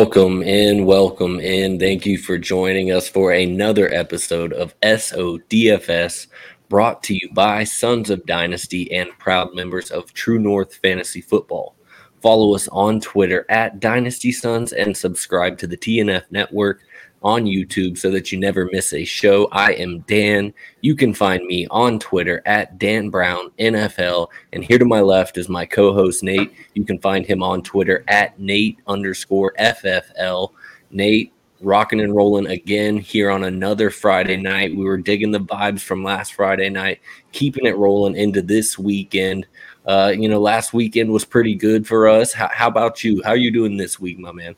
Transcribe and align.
Welcome 0.00 0.42
in, 0.42 0.86
welcome 0.86 1.40
in. 1.40 1.78
Thank 1.78 2.06
you 2.06 2.16
for 2.16 2.38
joining 2.38 2.90
us 2.90 3.06
for 3.06 3.32
another 3.32 3.92
episode 3.92 4.54
of 4.54 4.74
SODFS 4.80 6.26
brought 6.70 7.02
to 7.02 7.14
you 7.14 7.28
by 7.34 7.64
Sons 7.64 8.08
of 8.08 8.24
Dynasty 8.24 8.90
and 8.92 9.10
proud 9.18 9.54
members 9.54 9.90
of 9.90 10.14
True 10.14 10.38
North 10.38 10.76
Fantasy 10.76 11.20
Football. 11.20 11.76
Follow 12.22 12.54
us 12.54 12.66
on 12.68 13.02
Twitter 13.02 13.44
at 13.50 13.78
Dynasty 13.78 14.32
Sons 14.32 14.72
and 14.72 14.96
subscribe 14.96 15.58
to 15.58 15.66
the 15.66 15.76
TNF 15.76 16.22
network 16.30 16.80
on 17.22 17.44
YouTube 17.44 17.98
so 17.98 18.10
that 18.10 18.32
you 18.32 18.38
never 18.38 18.68
miss 18.72 18.92
a 18.92 19.04
show. 19.04 19.48
I 19.52 19.72
am 19.72 20.00
Dan. 20.00 20.54
You 20.80 20.94
can 20.94 21.12
find 21.12 21.44
me 21.44 21.66
on 21.70 21.98
Twitter 21.98 22.42
at 22.46 22.78
Dan 22.78 23.10
Brown 23.10 23.50
NFL. 23.58 24.28
And 24.52 24.64
here 24.64 24.78
to 24.78 24.84
my 24.84 25.00
left 25.00 25.36
is 25.36 25.48
my 25.48 25.66
co 25.66 25.92
host, 25.92 26.22
Nate. 26.22 26.52
You 26.74 26.84
can 26.84 26.98
find 26.98 27.26
him 27.26 27.42
on 27.42 27.62
Twitter 27.62 28.04
at 28.08 28.38
Nate 28.38 28.78
underscore 28.86 29.54
FFL. 29.58 30.52
Nate, 30.90 31.32
rocking 31.60 32.00
and 32.00 32.14
rolling 32.14 32.46
again 32.46 32.96
here 32.96 33.30
on 33.30 33.44
another 33.44 33.90
Friday 33.90 34.36
night. 34.36 34.74
We 34.74 34.84
were 34.84 34.96
digging 34.96 35.30
the 35.30 35.40
vibes 35.40 35.80
from 35.80 36.02
last 36.02 36.34
Friday 36.34 36.70
night, 36.70 37.00
keeping 37.32 37.66
it 37.66 37.76
rolling 37.76 38.16
into 38.16 38.40
this 38.42 38.78
weekend. 38.78 39.46
Uh, 39.86 40.12
you 40.16 40.28
know, 40.28 40.40
last 40.40 40.72
weekend 40.72 41.10
was 41.10 41.24
pretty 41.24 41.54
good 41.54 41.86
for 41.86 42.08
us. 42.08 42.32
How, 42.32 42.48
how 42.52 42.68
about 42.68 43.04
you? 43.04 43.22
How 43.24 43.30
are 43.30 43.36
you 43.36 43.50
doing 43.50 43.76
this 43.76 44.00
week, 44.00 44.18
my 44.18 44.32
man? 44.32 44.54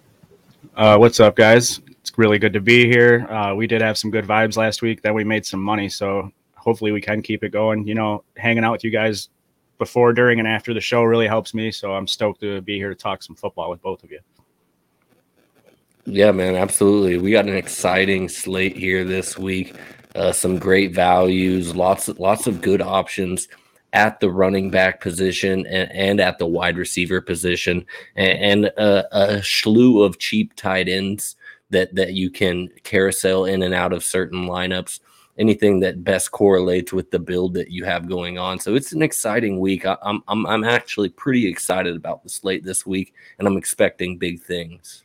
Uh, 0.76 0.96
what's 0.96 1.20
up, 1.20 1.36
guys? 1.36 1.80
Really 2.16 2.38
good 2.38 2.52
to 2.52 2.60
be 2.60 2.86
here. 2.86 3.26
Uh, 3.30 3.54
we 3.54 3.66
did 3.66 3.80
have 3.80 3.96
some 3.96 4.10
good 4.10 4.26
vibes 4.26 4.56
last 4.56 4.82
week. 4.82 5.00
Then 5.00 5.14
we 5.14 5.24
made 5.24 5.46
some 5.46 5.62
money, 5.62 5.88
so 5.88 6.30
hopefully 6.56 6.92
we 6.92 7.00
can 7.00 7.22
keep 7.22 7.42
it 7.42 7.50
going. 7.50 7.86
You 7.86 7.94
know, 7.94 8.24
hanging 8.36 8.64
out 8.64 8.72
with 8.72 8.84
you 8.84 8.90
guys 8.90 9.30
before, 9.78 10.12
during, 10.12 10.38
and 10.38 10.46
after 10.46 10.74
the 10.74 10.80
show 10.80 11.02
really 11.04 11.26
helps 11.26 11.54
me. 11.54 11.72
So 11.72 11.94
I'm 11.94 12.06
stoked 12.06 12.40
to 12.42 12.60
be 12.60 12.76
here 12.76 12.90
to 12.90 12.94
talk 12.94 13.22
some 13.22 13.34
football 13.34 13.70
with 13.70 13.80
both 13.80 14.04
of 14.04 14.10
you. 14.10 14.20
Yeah, 16.04 16.32
man, 16.32 16.54
absolutely. 16.56 17.16
We 17.18 17.30
got 17.30 17.46
an 17.46 17.56
exciting 17.56 18.28
slate 18.28 18.76
here 18.76 19.04
this 19.04 19.38
week. 19.38 19.74
Uh, 20.14 20.32
some 20.32 20.58
great 20.58 20.92
values, 20.92 21.74
lots 21.74 22.08
of, 22.08 22.18
lots 22.18 22.46
of 22.46 22.60
good 22.60 22.82
options 22.82 23.48
at 23.94 24.20
the 24.20 24.30
running 24.30 24.70
back 24.70 25.00
position 25.00 25.66
and, 25.66 25.90
and 25.92 26.20
at 26.20 26.38
the 26.38 26.46
wide 26.46 26.76
receiver 26.76 27.20
position, 27.20 27.86
and, 28.16 28.38
and 28.38 28.64
a, 28.66 29.16
a 29.16 29.42
slew 29.42 30.02
of 30.02 30.18
cheap 30.18 30.54
tight 30.56 30.88
ends 30.88 31.36
that 31.72 31.94
that 31.94 32.14
you 32.14 32.30
can 32.30 32.68
carousel 32.84 33.44
in 33.44 33.62
and 33.62 33.74
out 33.74 33.92
of 33.92 34.04
certain 34.04 34.46
lineups 34.46 35.00
anything 35.38 35.80
that 35.80 36.04
best 36.04 36.30
correlates 36.30 36.92
with 36.92 37.10
the 37.10 37.18
build 37.18 37.54
that 37.54 37.70
you 37.70 37.84
have 37.84 38.08
going 38.08 38.38
on 38.38 38.58
so 38.58 38.74
it's 38.74 38.92
an 38.92 39.02
exciting 39.02 39.58
week 39.58 39.84
I, 39.84 39.96
am 40.04 40.22
I'm, 40.28 40.46
I'm 40.46 40.64
actually 40.64 41.08
pretty 41.08 41.48
excited 41.48 41.96
about 41.96 42.22
the 42.22 42.28
slate 42.28 42.64
this 42.64 42.86
week 42.86 43.14
and 43.38 43.48
i'm 43.48 43.56
expecting 43.56 44.18
big 44.18 44.40
things 44.40 45.04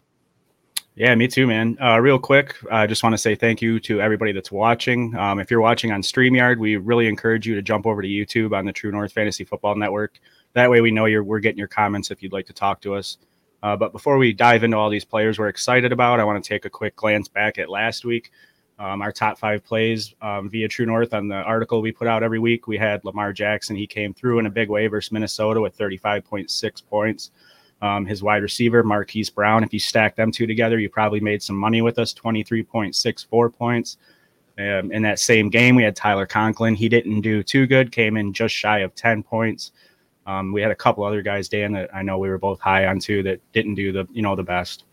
yeah, 0.98 1.14
me 1.14 1.28
too, 1.28 1.46
man. 1.46 1.78
Uh, 1.80 2.00
real 2.00 2.18
quick, 2.18 2.56
I 2.72 2.88
just 2.88 3.04
want 3.04 3.14
to 3.14 3.20
say 3.20 3.36
thank 3.36 3.62
you 3.62 3.80
to 3.82 4.02
everybody 4.02 4.32
that's 4.32 4.52
watching. 4.52 5.16
Um, 5.16 5.40
if 5.40 5.52
you're 5.52 5.62
watching 5.62 5.92
on 5.92 6.02
StreamYard, 6.02 6.58
we 6.58 6.78
really 6.78 7.08
encourage 7.08 7.46
you 7.46 7.54
to 7.54 7.62
jump 7.62 7.86
over 7.86 8.02
to 8.02 8.08
YouTube 8.08 8.58
on 8.58 8.66
the 8.66 8.72
True 8.72 8.92
North 8.92 9.14
Fantasy 9.14 9.44
Football 9.44 9.76
Network. 9.76 10.20
That 10.54 10.72
way, 10.72 10.82
we 10.82 10.90
know 10.90 11.06
you're 11.06 11.24
we're 11.24 11.40
getting 11.40 11.60
your 11.60 11.68
comments 11.68 12.10
if 12.10 12.24
you'd 12.24 12.34
like 12.34 12.48
to 12.48 12.54
talk 12.54 12.82
to 12.82 12.96
us. 12.96 13.20
Uh, 13.64 13.76
but 13.76 13.92
before 13.92 14.18
we 14.18 14.34
dive 14.34 14.64
into 14.64 14.78
all 14.78 14.90
these 14.90 15.06
players 15.06 15.40
we're 15.40 15.48
excited 15.48 15.92
about, 15.92 16.20
I 16.20 16.24
want 16.24 16.44
to 16.44 16.48
take 16.48 16.66
a 16.66 16.70
quick 16.70 16.96
glance 16.96 17.28
back 17.28 17.58
at 17.58 17.70
last 17.70 18.06
week. 18.06 18.32
Um, 18.80 19.02
our 19.02 19.12
top 19.12 19.40
five 19.40 19.64
plays 19.64 20.14
um, 20.22 20.50
via 20.50 20.68
True 20.68 20.86
North 20.86 21.14
on 21.14 21.28
the 21.28 21.36
article 21.36 21.82
we 21.82 21.92
put 21.92 22.08
out 22.08 22.22
every 22.22 22.38
week. 22.38 22.68
We 22.68 22.78
had 22.78 23.04
Lamar 23.04 23.34
Jackson. 23.34 23.76
He 23.76 23.88
came 23.88 24.14
through 24.14 24.38
in 24.38 24.46
a 24.46 24.52
big 24.52 24.70
way 24.70 24.86
versus 24.86 25.12
Minnesota 25.12 25.60
with 25.60 25.76
35.6 25.78 26.86
points. 26.86 27.32
Um, 27.82 28.06
his 28.06 28.22
wide 28.22 28.44
receiver, 28.44 28.84
Marquise 28.84 29.30
Brown, 29.30 29.64
if 29.64 29.74
you 29.74 29.80
stack 29.80 30.16
them 30.16 30.32
two 30.32 30.48
together, 30.48 30.80
you 30.80 30.90
probably 30.90 31.20
made 31.20 31.42
some 31.42 31.56
money 31.56 31.82
with 31.82 31.98
us 32.00 32.14
23.64 32.14 33.54
points. 33.54 33.98
Um, 34.60 34.92
in 34.92 35.04
that 35.04 35.20
same 35.20 35.50
game, 35.50 35.76
we 35.76 35.84
had 35.84 35.96
Tyler 35.96 36.26
Conklin. 36.26 36.74
He 36.74 36.90
didn't 36.90 37.22
do 37.22 37.44
too 37.44 37.68
good, 37.68 37.92
came 37.92 38.18
in 38.18 38.34
just 38.34 38.56
shy 38.56 38.80
of 38.80 38.96
10 38.96 39.22
points. 39.22 39.72
Um, 40.28 40.52
we 40.52 40.62
had 40.62 40.72
a 40.72 40.76
couple 40.76 41.04
other 41.04 41.22
guys, 41.22 41.50
Dan, 41.50 41.72
that 41.74 41.90
I 41.96 42.04
know 42.04 42.18
we 42.18 42.30
were 42.30 42.38
both 42.38 42.60
high 42.60 42.86
on 42.86 43.00
too 43.00 43.24
that 43.24 43.40
didn't 43.54 43.76
do 43.76 43.92
the 43.92 44.08
you 44.12 44.22
know 44.22 44.36
the 44.36 44.44
best. 44.44 44.84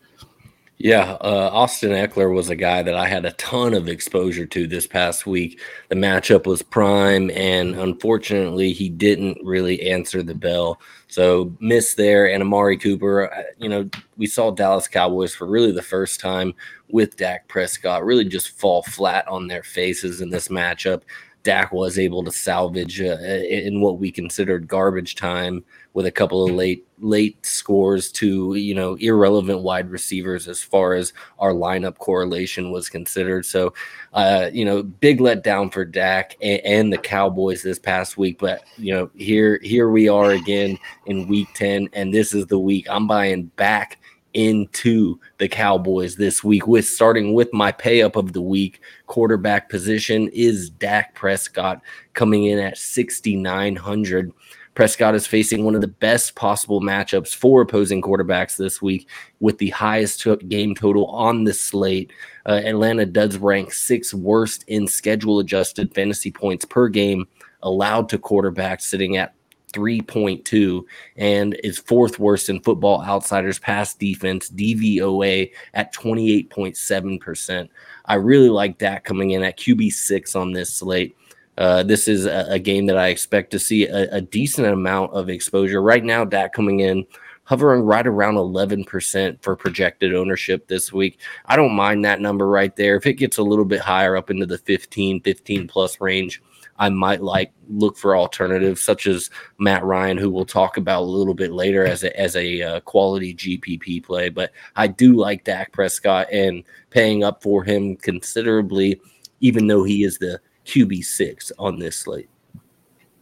Yeah, 0.77 1.13
uh, 1.21 1.51
Austin 1.53 1.91
Ekeler 1.91 2.33
was 2.35 2.49
a 2.49 2.55
guy 2.55 2.83
that 2.83 2.95
I 2.95 3.07
had 3.07 3.23
a 3.23 3.31
ton 3.33 3.73
of 3.73 3.87
exposure 3.87 4.45
to 4.47 4.67
this 4.67 4.85
past 4.85 5.25
week. 5.25 5.61
The 5.87 5.95
matchup 5.95 6.45
was 6.45 6.61
prime, 6.61 7.31
and 7.31 7.75
unfortunately, 7.75 8.73
he 8.73 8.89
didn't 8.89 9.37
really 9.41 9.81
answer 9.89 10.21
the 10.21 10.35
bell. 10.35 10.81
So, 11.07 11.55
miss 11.61 11.93
there. 11.93 12.29
And 12.29 12.43
Amari 12.43 12.77
Cooper, 12.77 13.33
uh, 13.33 13.43
you 13.57 13.69
know, 13.69 13.89
we 14.17 14.27
saw 14.27 14.51
Dallas 14.51 14.89
Cowboys 14.89 15.33
for 15.33 15.47
really 15.47 15.71
the 15.71 15.81
first 15.81 16.19
time 16.19 16.53
with 16.89 17.15
Dak 17.15 17.47
Prescott 17.47 18.03
really 18.03 18.25
just 18.25 18.49
fall 18.59 18.83
flat 18.83 19.25
on 19.29 19.47
their 19.47 19.63
faces 19.63 20.19
in 20.19 20.29
this 20.29 20.49
matchup. 20.49 21.03
Dak 21.45 21.71
was 21.71 21.99
able 21.99 22.23
to 22.23 22.31
salvage 22.31 22.99
uh, 22.99 23.17
in 23.21 23.79
what 23.79 23.99
we 23.99 24.11
considered 24.11 24.67
garbage 24.67 25.15
time 25.15 25.63
with 25.93 26.07
a 26.07 26.11
couple 26.11 26.43
of 26.43 26.51
late 26.51 26.85
late 26.99 27.45
scores 27.45 28.11
to 28.11 28.55
you 28.55 28.73
know 28.73 28.95
irrelevant 28.95 29.61
wide 29.61 29.89
receivers 29.89 30.47
as 30.47 30.61
far 30.63 30.95
as 30.95 31.13
our 31.37 31.51
lineup 31.51 31.99
correlation 31.99 32.71
was 32.71 32.89
considered. 32.89 33.45
So, 33.45 33.73
uh, 34.13 34.49
you 34.51 34.65
know, 34.65 34.81
big 34.81 35.19
letdown 35.19 35.71
for 35.71 35.85
Dak 35.85 36.35
and, 36.41 36.61
and, 36.65 36.93
the 36.93 36.97
Cowboys 36.97 37.61
this 37.61 37.79
past 37.79 38.17
week. 38.17 38.39
But 38.39 38.63
you 38.77 38.93
know, 38.93 39.11
here 39.15 39.59
here 39.61 39.89
we 39.89 40.09
are 40.09 40.31
again 40.31 40.79
in 41.05 41.27
Week 41.27 41.47
Ten, 41.53 41.87
and 41.93 42.11
this 42.11 42.33
is 42.33 42.47
the 42.47 42.59
week 42.59 42.87
I'm 42.89 43.07
buying 43.07 43.45
back 43.55 43.99
into 44.35 45.19
the 45.39 45.47
Cowboys 45.47 46.17
this 46.17 46.43
week 46.43 46.67
with 46.67 46.85
starting 46.85 47.33
with 47.33 47.51
my 47.53 47.71
pay 47.71 48.03
up 48.03 48.15
of 48.15 48.33
the 48.33 48.41
week. 48.41 48.81
Quarterback 49.07 49.69
position 49.69 50.29
is 50.33 50.69
Dak 50.69 51.15
Prescott 51.15 51.81
coming 52.13 52.45
in 52.45 52.59
at 52.59 52.77
6,900. 52.77 54.31
Prescott 54.75 55.15
is 55.15 55.25
facing 55.25 55.63
one 55.63 55.73
of 55.73 55.79
the 55.79 55.87
best 55.87 56.35
possible 56.35 56.81
matchups 56.81 57.33
for 57.33 57.61
opposing 57.61 58.01
quarterbacks 58.01 58.57
this 58.57 58.81
week 58.81 59.07
with 59.39 59.57
the 59.57 59.69
highest 59.69 60.27
game 60.49 60.75
total 60.75 61.05
on 61.07 61.45
the 61.45 61.53
slate. 61.53 62.11
Uh, 62.45 62.61
Atlanta 62.65 63.05
does 63.05 63.37
rank 63.37 63.71
sixth 63.71 64.13
worst 64.13 64.65
in 64.67 64.85
schedule 64.85 65.39
adjusted 65.39 65.95
fantasy 65.95 66.29
points 66.29 66.65
per 66.65 66.89
game 66.89 67.25
allowed 67.63 68.09
to 68.09 68.19
quarterbacks, 68.19 68.81
sitting 68.81 69.17
at 69.17 69.34
3.2 69.75 70.83
and 71.17 71.55
is 71.63 71.77
fourth 71.77 72.17
worst 72.17 72.49
in 72.49 72.61
football 72.61 73.03
outsiders 73.03 73.59
pass 73.59 73.93
defense 73.93 74.49
DVOA 74.49 75.51
at 75.73 75.93
28.7%. 75.93 77.69
I 78.05 78.15
really 78.15 78.49
like 78.49 78.79
that 78.79 79.03
coming 79.03 79.31
in 79.31 79.43
at 79.43 79.59
QB6 79.59 80.39
on 80.39 80.53
this 80.53 80.73
slate. 80.73 81.17
Uh, 81.57 81.83
this 81.83 82.07
is 82.07 82.25
a, 82.25 82.45
a, 82.49 82.59
game 82.59 82.85
that 82.85 82.97
I 82.97 83.07
expect 83.07 83.51
to 83.51 83.59
see 83.59 83.87
a, 83.87 84.09
a, 84.15 84.19
decent 84.19 84.67
amount 84.67 85.13
of 85.13 85.29
exposure. 85.29 85.81
Right 85.81 86.03
now, 86.03 86.25
Dak 86.25 86.51
coming 86.51 86.81
in 86.81 87.05
hovering 87.45 87.83
right 87.83 88.05
around 88.05 88.35
11% 88.35 89.41
for 89.41 89.55
projected 89.55 90.13
ownership 90.13 90.67
this 90.67 90.91
week. 90.91 91.19
I 91.45 91.55
don't 91.55 91.73
mind 91.73 92.03
that 92.03 92.19
number 92.19 92.47
right 92.49 92.75
there. 92.75 92.97
If 92.97 93.05
it 93.05 93.13
gets 93.13 93.37
a 93.37 93.43
little 93.43 93.63
bit 93.63 93.79
higher 93.79 94.17
up 94.17 94.29
into 94.29 94.45
the 94.45 94.57
15, 94.57 95.21
15 95.21 95.67
plus 95.67 96.01
range, 96.01 96.41
I 96.77 96.89
might 96.89 97.21
like 97.21 97.53
look 97.69 97.97
for 97.97 98.17
alternatives 98.17 98.81
such 98.81 99.07
as 99.07 99.29
Matt 99.57 99.83
Ryan, 99.83 100.17
who 100.17 100.29
we'll 100.29 100.45
talk 100.45 100.77
about 100.77 101.01
a 101.01 101.05
little 101.05 101.33
bit 101.33 101.51
later 101.51 101.85
as 101.85 102.03
a 102.03 102.19
as 102.19 102.35
a 102.35 102.61
uh, 102.61 102.79
quality 102.81 103.33
GPP 103.33 104.03
play. 104.03 104.29
But 104.29 104.51
I 104.75 104.87
do 104.87 105.13
like 105.13 105.43
Dak 105.43 105.71
Prescott 105.71 106.27
and 106.31 106.63
paying 106.89 107.23
up 107.23 107.41
for 107.41 107.63
him 107.63 107.95
considerably, 107.95 108.99
even 109.39 109.67
though 109.67 109.83
he 109.83 110.03
is 110.03 110.17
the 110.17 110.39
QB 110.65 111.05
six 111.05 111.51
on 111.57 111.79
this 111.79 111.97
slate. 111.97 112.29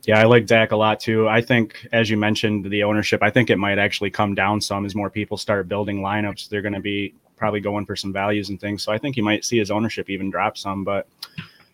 Yeah, 0.06 0.20
I 0.20 0.26
like 0.26 0.48
Dak 0.48 0.72
a 0.72 0.76
lot 0.76 1.00
too. 1.00 1.30
I 1.30 1.42
think, 1.42 1.88
as 1.94 2.10
you 2.10 2.18
mentioned, 2.18 2.66
the 2.66 2.84
ownership, 2.84 3.24
I 3.24 3.30
think 3.30 3.50
it 3.50 3.58
might 3.58 3.80
actually 3.80 4.10
come 4.10 4.36
down 4.36 4.60
some 4.60 4.86
as 4.86 4.96
more 4.96 5.10
people 5.10 5.38
start 5.38 5.70
building 5.70 6.02
lineups. 6.02 6.50
They're 6.50 6.62
going 6.62 6.74
to 6.74 6.82
be 6.82 7.14
probably 7.38 7.62
going 7.62 7.86
for 7.86 7.96
some 7.96 8.12
values 8.12 8.50
and 8.50 8.60
things. 8.60 8.84
So 8.84 8.92
I 8.92 8.98
think 8.98 9.16
you 9.16 9.24
might 9.24 9.46
see 9.46 9.58
his 9.58 9.72
ownership 9.72 10.10
even 10.10 10.30
drop 10.30 10.58
some. 10.58 10.84
But 10.84 11.08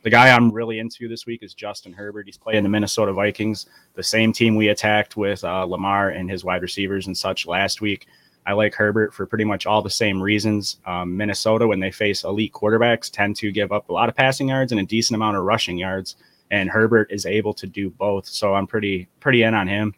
the 0.01 0.10
guy 0.10 0.30
I'm 0.30 0.51
really 0.51 0.80
into 0.80 1.07
this 1.07 1.25
week 1.25 1.44
is 1.44 1.54
Justin 1.54 1.94
Herbert. 1.94 2.25
He's 2.25 2.38
playing 2.38 2.63
the 2.63 2.69
Minnesota 2.69 3.12
Vikings, 3.12 3.66
the 3.96 4.04
same 4.04 4.31
team 4.31 4.56
we 4.56 4.69
attacked 4.69 5.18
with 5.18 5.44
uh, 5.44 5.66
Lamar 5.66 6.10
and 6.10 6.30
his 6.30 6.44
wide 6.46 6.62
receivers 6.62 7.07
and 7.07 7.18
such 7.18 7.46
last 7.46 7.81
week. 7.81 8.07
I 8.46 8.54
like 8.54 8.74
Herbert 8.74 9.13
for 9.13 9.25
pretty 9.25 9.44
much 9.44 9.66
all 9.66 9.81
the 9.81 9.90
same 9.90 10.22
reasons. 10.22 10.78
Um, 10.86 11.16
Minnesota, 11.16 11.68
when 11.68 11.80
they 11.80 11.92
face 11.92 12.24
elite 12.24 12.54
quarterbacks, 12.54 13.12
tend 13.12 13.36
to 13.38 13.51
give 13.51 13.72
up 13.72 13.90
a 13.90 13.94
lot 13.94 14.10
of 14.10 14.16
passing 14.16 14.50
yards 14.50 14.72
and 14.72 14.80
a 14.80 14.86
decent 14.86 15.16
amount 15.16 15.38
of 15.38 15.44
rushing 15.44 15.78
yards, 15.78 16.16
and 16.50 16.69
Herbert 16.69 17.12
is 17.12 17.25
able 17.25 17.54
to 17.56 17.68
do 17.68 17.90
both. 17.90 18.25
So 18.25 18.56
I'm 18.56 18.66
pretty 18.66 19.07
pretty 19.19 19.44
in 19.44 19.54
on 19.54 19.68
him. 19.68 19.94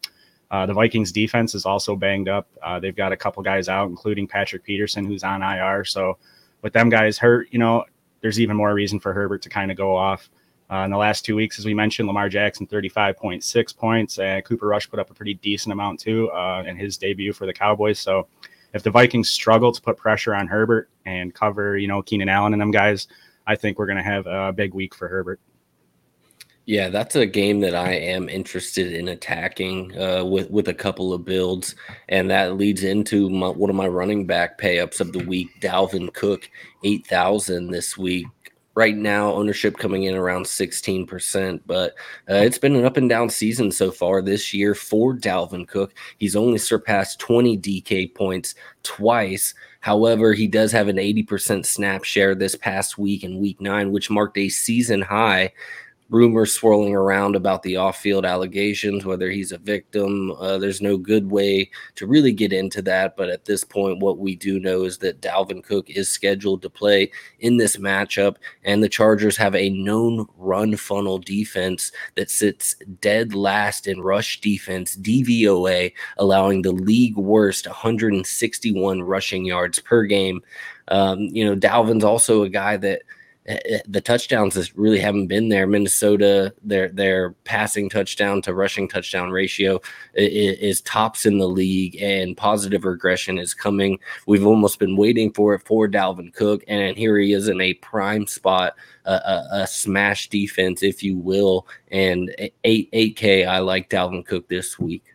Uh, 0.50 0.65
the 0.65 0.74
Vikings 0.74 1.13
defense 1.13 1.56
is 1.56 1.65
also 1.65 1.95
banged 1.95 2.27
up. 2.27 2.47
Uh, 2.62 2.77
they've 2.77 2.95
got 2.95 3.13
a 3.13 3.18
couple 3.18 3.42
guys 3.42 3.69
out, 3.69 3.88
including 3.88 4.27
Patrick 4.27 4.63
Peterson, 4.63 5.06
who's 5.06 5.24
on 5.24 5.42
IR. 5.42 5.86
So 5.86 6.18
with 6.62 6.74
them 6.74 6.89
guys 6.89 7.18
hurt, 7.18 7.47
you 7.51 7.59
know, 7.59 7.86
there's 8.21 8.39
even 8.39 8.56
more 8.56 8.73
reason 8.73 9.00
for 9.00 9.13
Herbert 9.13 9.41
to 9.44 9.50
kind 9.50 9.71
of 9.71 9.77
go 9.77 9.95
off. 9.95 10.29
Uh, 10.71 10.85
in 10.85 10.91
the 10.91 10.97
last 10.97 11.25
two 11.25 11.35
weeks, 11.35 11.59
as 11.59 11.65
we 11.65 11.73
mentioned, 11.73 12.07
Lamar 12.07 12.29
Jackson 12.29 12.65
35.6 12.65 13.75
points, 13.75 14.19
and 14.19 14.45
Cooper 14.45 14.68
Rush 14.68 14.89
put 14.89 15.00
up 15.00 15.12
a 15.12 15.13
pretty 15.13 15.33
decent 15.33 15.73
amount 15.73 16.00
too 16.00 16.31
uh, 16.31 16.63
in 16.65 16.77
his 16.77 16.97
debut 16.97 17.33
for 17.33 17.45
the 17.45 17.53
Cowboys. 17.53 18.00
So 18.00 18.27
if 18.73 18.81
the 18.81 18.89
Vikings 18.89 19.29
struggle 19.29 19.73
to 19.73 19.81
put 19.81 19.97
pressure 19.97 20.33
on 20.33 20.47
Herbert 20.47 20.89
and 21.06 21.33
cover, 21.33 21.77
you 21.77 21.89
know, 21.89 22.01
Keenan 22.01 22.29
Allen 22.29 22.53
and 22.53 22.62
them 22.62 22.71
guys, 22.71 23.07
I 23.45 23.56
think 23.56 23.77
we're 23.77 23.85
going 23.85 23.97
to 23.97 24.03
have 24.03 24.27
a 24.27 24.53
big 24.53 24.73
week 24.73 24.95
for 24.95 25.09
Herbert. 25.09 25.41
Yeah, 26.71 26.88
that's 26.88 27.18
a 27.18 27.25
game 27.25 27.59
that 27.59 27.75
I 27.75 27.91
am 27.91 28.29
interested 28.29 28.94
in 28.94 29.09
attacking 29.09 30.00
uh, 30.00 30.23
with 30.23 30.50
with 30.50 30.69
a 30.69 30.73
couple 30.73 31.12
of 31.12 31.25
builds, 31.25 31.75
and 32.07 32.29
that 32.29 32.56
leads 32.56 32.85
into 32.85 33.29
my, 33.29 33.50
one 33.50 33.69
of 33.69 33.75
my 33.75 33.89
running 33.89 34.25
back 34.25 34.57
payups 34.57 35.01
of 35.01 35.12
the 35.12 35.19
week, 35.19 35.50
Dalvin 35.59 36.13
Cook, 36.13 36.50
eight 36.85 37.06
thousand 37.06 37.71
this 37.71 37.97
week. 37.97 38.25
Right 38.73 38.95
now, 38.95 39.33
ownership 39.33 39.79
coming 39.79 40.03
in 40.03 40.15
around 40.15 40.47
sixteen 40.47 41.06
percent, 41.06 41.62
but 41.68 41.91
uh, 42.29 42.35
it's 42.35 42.57
been 42.57 42.77
an 42.77 42.85
up 42.85 42.95
and 42.95 43.09
down 43.09 43.29
season 43.29 43.69
so 43.73 43.91
far 43.91 44.21
this 44.21 44.53
year 44.53 44.73
for 44.73 45.13
Dalvin 45.13 45.68
Cook. 45.68 45.94
He's 46.19 46.38
only 46.38 46.57
surpassed 46.57 47.19
twenty 47.19 47.57
DK 47.57 48.15
points 48.15 48.56
twice. 48.83 49.53
However, 49.81 50.31
he 50.31 50.47
does 50.47 50.71
have 50.71 50.89
an 50.89 50.97
80% 50.97 51.65
snap 51.65 52.03
share 52.03 52.35
this 52.35 52.53
past 52.53 53.00
week 53.00 53.23
in 53.23 53.39
week 53.39 53.59
nine, 53.59 53.91
which 53.91 54.12
marked 54.12 54.38
a 54.38 54.47
season 54.47 55.01
high 55.01 55.51
rumors 56.12 56.54
swirling 56.54 56.94
around 56.94 57.36
about 57.36 57.63
the 57.63 57.78
off-field 57.78 58.25
allegations 58.25 59.06
whether 59.06 59.31
he's 59.31 59.52
a 59.52 59.58
victim 59.58 60.31
uh, 60.40 60.58
there's 60.58 60.81
no 60.81 60.98
good 60.98 61.31
way 61.31 61.69
to 61.96 62.06
really 62.06 62.31
get 62.31 62.54
into 62.54 62.81
that 62.81 63.18
but 63.18 63.30
at 63.30 63.46
this 63.46 63.63
point 63.63 64.00
what 64.00 64.19
we 64.19 64.36
do 64.36 64.60
know 64.60 64.84
is 64.84 65.00
that 65.00 65.22
dalvin 65.22 65.63
cook 65.63 65.90
is 65.90 66.10
scheduled 66.10 66.62
to 66.62 66.69
play 66.69 67.10
in 67.40 67.58
this 67.58 67.78
matchup 67.78 68.36
and 68.63 68.84
the 68.84 68.90
chargers 68.90 69.38
have 69.38 69.56
a 69.56 69.69
known 69.69 70.28
run 70.38 70.75
funnel 70.75 71.18
defense 71.18 71.92
that 72.16 72.30
sits 72.30 72.75
dead 73.00 73.34
last 73.34 73.88
in 73.88 74.00
rush 74.02 74.40
defense 74.42 74.96
dvoa 74.98 75.92
allowing 76.18 76.62
the 76.62 76.72
league 76.72 77.18
worst 77.18 77.66
161 77.66 79.02
rushing 79.02 79.46
yards 79.46 79.80
per 79.80 80.04
game. 80.04 80.42
Um, 80.88 81.19
you 81.31 81.46
know 81.46 81.56
dalvin's 81.56 82.04
also 82.04 82.44
a 82.44 82.50
guy 82.50 82.78
that 82.78 83.04
the 83.46 84.02
touchdowns 84.02 84.76
really 84.78 85.00
haven't 85.00 85.28
been 85.28 85.50
there. 85.50 85.66
Minnesota, 85.66 86.54
their 86.64 86.90
their 86.90 87.32
passing 87.44 87.90
touchdown 87.90 88.42
to 88.44 88.54
rushing 88.54 88.88
touchdown 88.88 89.32
ratio 89.32 89.82
is, 90.14 90.60
is, 90.60 90.82
tops 90.82 91.26
in 91.26 91.40
the 91.40 91.48
league, 91.48 92.00
and 92.02 92.38
positive 92.38 92.86
regression 92.86 93.40
is 93.40 93.56
coming. 93.56 93.98
We've 94.28 94.46
almost 94.46 94.78
been 94.78 94.96
waiting 94.96 95.34
for 95.34 95.56
it 95.56 95.66
for 95.66 95.88
Dalvin 95.88 96.34
Cook, 96.34 96.64
and 96.68 96.96
here 96.96 97.18
he 97.18 97.34
is 97.34 97.48
in 97.48 97.60
a 97.62 97.74
prime 97.76 98.28
spot, 98.28 98.76
a, 99.06 99.14
a, 99.14 99.48
a 99.64 99.68
smash 99.68 100.30
defense, 100.30 100.84
if 100.84 101.02
you 101.02 101.18
will, 101.18 101.68
and 101.92 102.34
eight 102.64 102.90
eight 102.94 103.16
K. 103.16 103.46
I 103.46 103.60
like 103.60 103.90
Dalvin 103.90 104.26
Cook 104.26 104.48
this 104.50 104.78
week. 104.78 105.06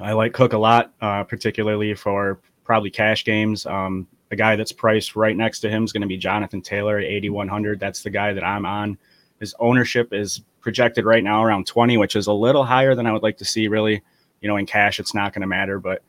I 0.00 0.14
like 0.14 0.32
Cook 0.32 0.52
a 0.52 0.58
lot, 0.58 0.94
uh, 1.00 1.22
particularly 1.22 1.94
for 1.94 2.40
probably 2.64 2.90
cash 2.90 3.24
games. 3.24 3.66
Um, 3.66 4.08
the 4.30 4.36
guy 4.36 4.56
that's 4.56 4.72
priced 4.72 5.16
right 5.16 5.36
next 5.36 5.60
to 5.60 5.68
him 5.68 5.84
is 5.84 5.92
going 5.92 6.02
to 6.02 6.08
be 6.08 6.16
Jonathan 6.16 6.62
Taylor 6.62 6.98
at 6.98 7.04
8,100. 7.04 7.78
That's 7.78 8.02
the 8.02 8.10
guy 8.10 8.32
that 8.32 8.44
I'm 8.44 8.64
on. 8.64 8.96
His 9.40 9.54
ownership 9.58 10.12
is 10.12 10.42
projected 10.60 11.04
right 11.04 11.22
now 11.22 11.44
around 11.44 11.66
20, 11.66 11.96
which 11.96 12.16
is 12.16 12.28
a 12.28 12.32
little 12.32 12.64
higher 12.64 12.94
than 12.94 13.06
I 13.06 13.12
would 13.12 13.22
like 13.22 13.38
to 13.38 13.44
see. 13.44 13.68
Really, 13.68 14.02
you 14.40 14.48
know, 14.48 14.56
in 14.56 14.66
cash, 14.66 15.00
it's 15.00 15.14
not 15.14 15.32
going 15.32 15.42
to 15.42 15.48
matter. 15.48 15.78
But, 15.80 16.02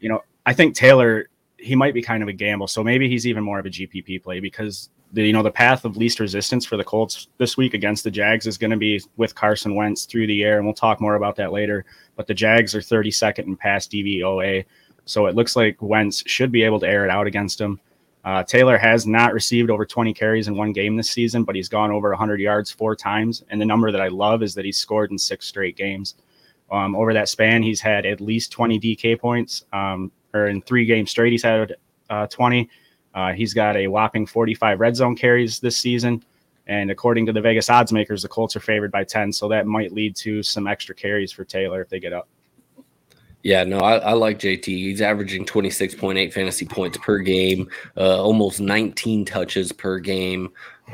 you 0.00 0.08
know, 0.08 0.22
I 0.46 0.54
think 0.54 0.74
Taylor, 0.74 1.28
he 1.58 1.76
might 1.76 1.94
be 1.94 2.02
kind 2.02 2.22
of 2.22 2.28
a 2.28 2.32
gamble. 2.32 2.68
So 2.68 2.82
maybe 2.82 3.08
he's 3.08 3.26
even 3.26 3.44
more 3.44 3.58
of 3.58 3.66
a 3.66 3.70
GPP 3.70 4.22
play 4.22 4.40
because 4.40 4.88
the 5.12 5.26
you 5.26 5.32
know 5.32 5.42
the 5.42 5.50
path 5.50 5.84
of 5.84 5.96
least 5.96 6.20
resistance 6.20 6.64
for 6.64 6.76
the 6.76 6.84
Colts 6.84 7.28
this 7.38 7.56
week 7.56 7.74
against 7.74 8.02
the 8.04 8.10
Jags 8.10 8.46
is 8.46 8.56
going 8.56 8.70
to 8.70 8.76
be 8.76 9.00
with 9.16 9.34
Carson 9.34 9.74
Wentz 9.74 10.06
through 10.06 10.26
the 10.26 10.42
air, 10.42 10.56
and 10.56 10.66
we'll 10.66 10.74
talk 10.74 11.00
more 11.00 11.16
about 11.16 11.36
that 11.36 11.52
later. 11.52 11.84
But 12.16 12.26
the 12.26 12.34
Jags 12.34 12.74
are 12.74 12.80
32nd 12.80 13.40
in 13.40 13.56
pass 13.56 13.86
DVOA. 13.86 14.64
So 15.04 15.26
it 15.26 15.34
looks 15.34 15.56
like 15.56 15.80
Wentz 15.80 16.22
should 16.26 16.52
be 16.52 16.62
able 16.62 16.80
to 16.80 16.88
air 16.88 17.04
it 17.04 17.10
out 17.10 17.26
against 17.26 17.60
him. 17.60 17.80
Uh, 18.24 18.42
Taylor 18.44 18.78
has 18.78 19.06
not 19.06 19.34
received 19.34 19.68
over 19.68 19.84
20 19.84 20.14
carries 20.14 20.46
in 20.46 20.56
one 20.56 20.72
game 20.72 20.96
this 20.96 21.10
season, 21.10 21.42
but 21.42 21.56
he's 21.56 21.68
gone 21.68 21.90
over 21.90 22.10
100 22.10 22.40
yards 22.40 22.70
four 22.70 22.94
times. 22.94 23.42
And 23.50 23.60
the 23.60 23.66
number 23.66 23.90
that 23.90 24.00
I 24.00 24.08
love 24.08 24.42
is 24.42 24.54
that 24.54 24.64
he's 24.64 24.78
scored 24.78 25.10
in 25.10 25.18
six 25.18 25.46
straight 25.46 25.76
games. 25.76 26.14
Um, 26.70 26.94
over 26.94 27.12
that 27.12 27.28
span, 27.28 27.62
he's 27.62 27.80
had 27.80 28.06
at 28.06 28.20
least 28.20 28.52
20 28.52 28.78
DK 28.78 29.18
points, 29.18 29.64
um, 29.72 30.10
or 30.32 30.46
in 30.46 30.62
three 30.62 30.86
games 30.86 31.10
straight, 31.10 31.32
he's 31.32 31.42
had 31.42 31.74
uh, 32.08 32.26
20. 32.28 32.68
Uh, 33.14 33.32
he's 33.32 33.52
got 33.52 33.76
a 33.76 33.88
whopping 33.88 34.24
45 34.24 34.80
red 34.80 34.96
zone 34.96 35.16
carries 35.16 35.60
this 35.60 35.76
season. 35.76 36.24
And 36.68 36.90
according 36.90 37.26
to 37.26 37.32
the 37.32 37.40
Vegas 37.40 37.68
odds 37.68 37.92
makers, 37.92 38.22
the 38.22 38.28
Colts 38.28 38.54
are 38.56 38.60
favored 38.60 38.92
by 38.92 39.04
10. 39.04 39.32
So 39.32 39.48
that 39.48 39.66
might 39.66 39.92
lead 39.92 40.14
to 40.16 40.42
some 40.42 40.66
extra 40.66 40.94
carries 40.94 41.32
for 41.32 41.44
Taylor 41.44 41.82
if 41.82 41.88
they 41.88 42.00
get 42.00 42.12
up. 42.12 42.28
Yeah, 43.42 43.64
no, 43.64 43.78
I, 43.78 43.96
I, 43.96 44.12
like 44.12 44.38
JT. 44.38 44.64
He's 44.64 45.00
averaging 45.00 45.44
26.8 45.46 46.32
fantasy 46.32 46.64
points 46.64 46.96
per 46.98 47.18
game, 47.18 47.68
uh, 47.96 48.22
almost 48.22 48.60
19 48.60 49.24
touches 49.24 49.72
per 49.72 49.98
game. 49.98 50.50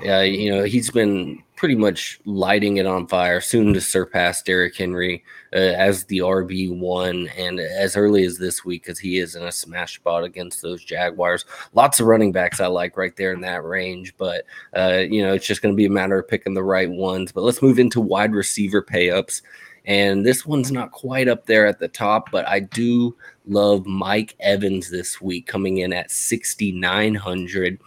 Uh, 0.07 0.21
you 0.21 0.51
know, 0.51 0.65
he's 0.65 0.91
been 0.91 1.43
pretty 1.57 1.75
much 1.75 2.21
lighting 2.25 2.77
it 2.77 2.87
on 2.87 3.07
fire, 3.07 3.41
soon 3.41 3.75
to 3.75 3.81
surpass 3.81 4.43
Derrick 4.43 4.77
Henry 4.77 5.25
uh, 5.53 5.57
as 5.59 6.05
the 6.05 6.19
RB1 6.19 7.31
and 7.37 7.59
as 7.59 7.97
early 7.97 8.25
as 8.25 8.39
this 8.39 8.65
week 8.65 8.85
because 8.85 8.99
he 8.99 9.19
is 9.19 9.35
in 9.35 9.43
a 9.43 9.53
smash 9.53 9.97
spot 9.97 10.25
against 10.25 10.63
those 10.63 10.85
Jaguars. 10.85 11.45
Lots 11.75 12.01
of 12.01 12.07
running 12.07 12.33
backs 12.33 12.61
I 12.61 12.69
like 12.69 12.97
right 12.97 13.15
there 13.17 13.33
in 13.33 13.41
that 13.41 13.65
range, 13.65 14.15
but, 14.17 14.45
uh, 14.77 15.03
you 15.11 15.21
know, 15.23 15.35
it's 15.35 15.47
just 15.47 15.61
going 15.61 15.75
to 15.75 15.77
be 15.77 15.87
a 15.87 15.91
matter 15.91 16.19
of 16.19 16.29
picking 16.29 16.55
the 16.55 16.63
right 16.63 16.91
ones. 16.91 17.33
But 17.33 17.43
let's 17.43 17.61
move 17.61 17.79
into 17.79 18.01
wide 18.01 18.33
receiver 18.33 18.81
pay 18.81 19.11
ups. 19.11 19.43
And 19.89 20.25
this 20.25 20.45
one's 20.45 20.71
not 20.71 20.93
quite 20.93 21.29
up 21.29 21.47
there 21.47 21.67
at 21.67 21.79
the 21.79 21.89
top, 21.89 22.31
but 22.31 22.47
I 22.47 22.61
do 22.61 23.17
love 23.47 23.87
Mike 23.87 24.37
Evans 24.39 24.91
this 24.91 25.19
week 25.19 25.47
coming 25.47 25.79
in 25.79 25.95
at 25.95 26.11
6,900 26.11 27.79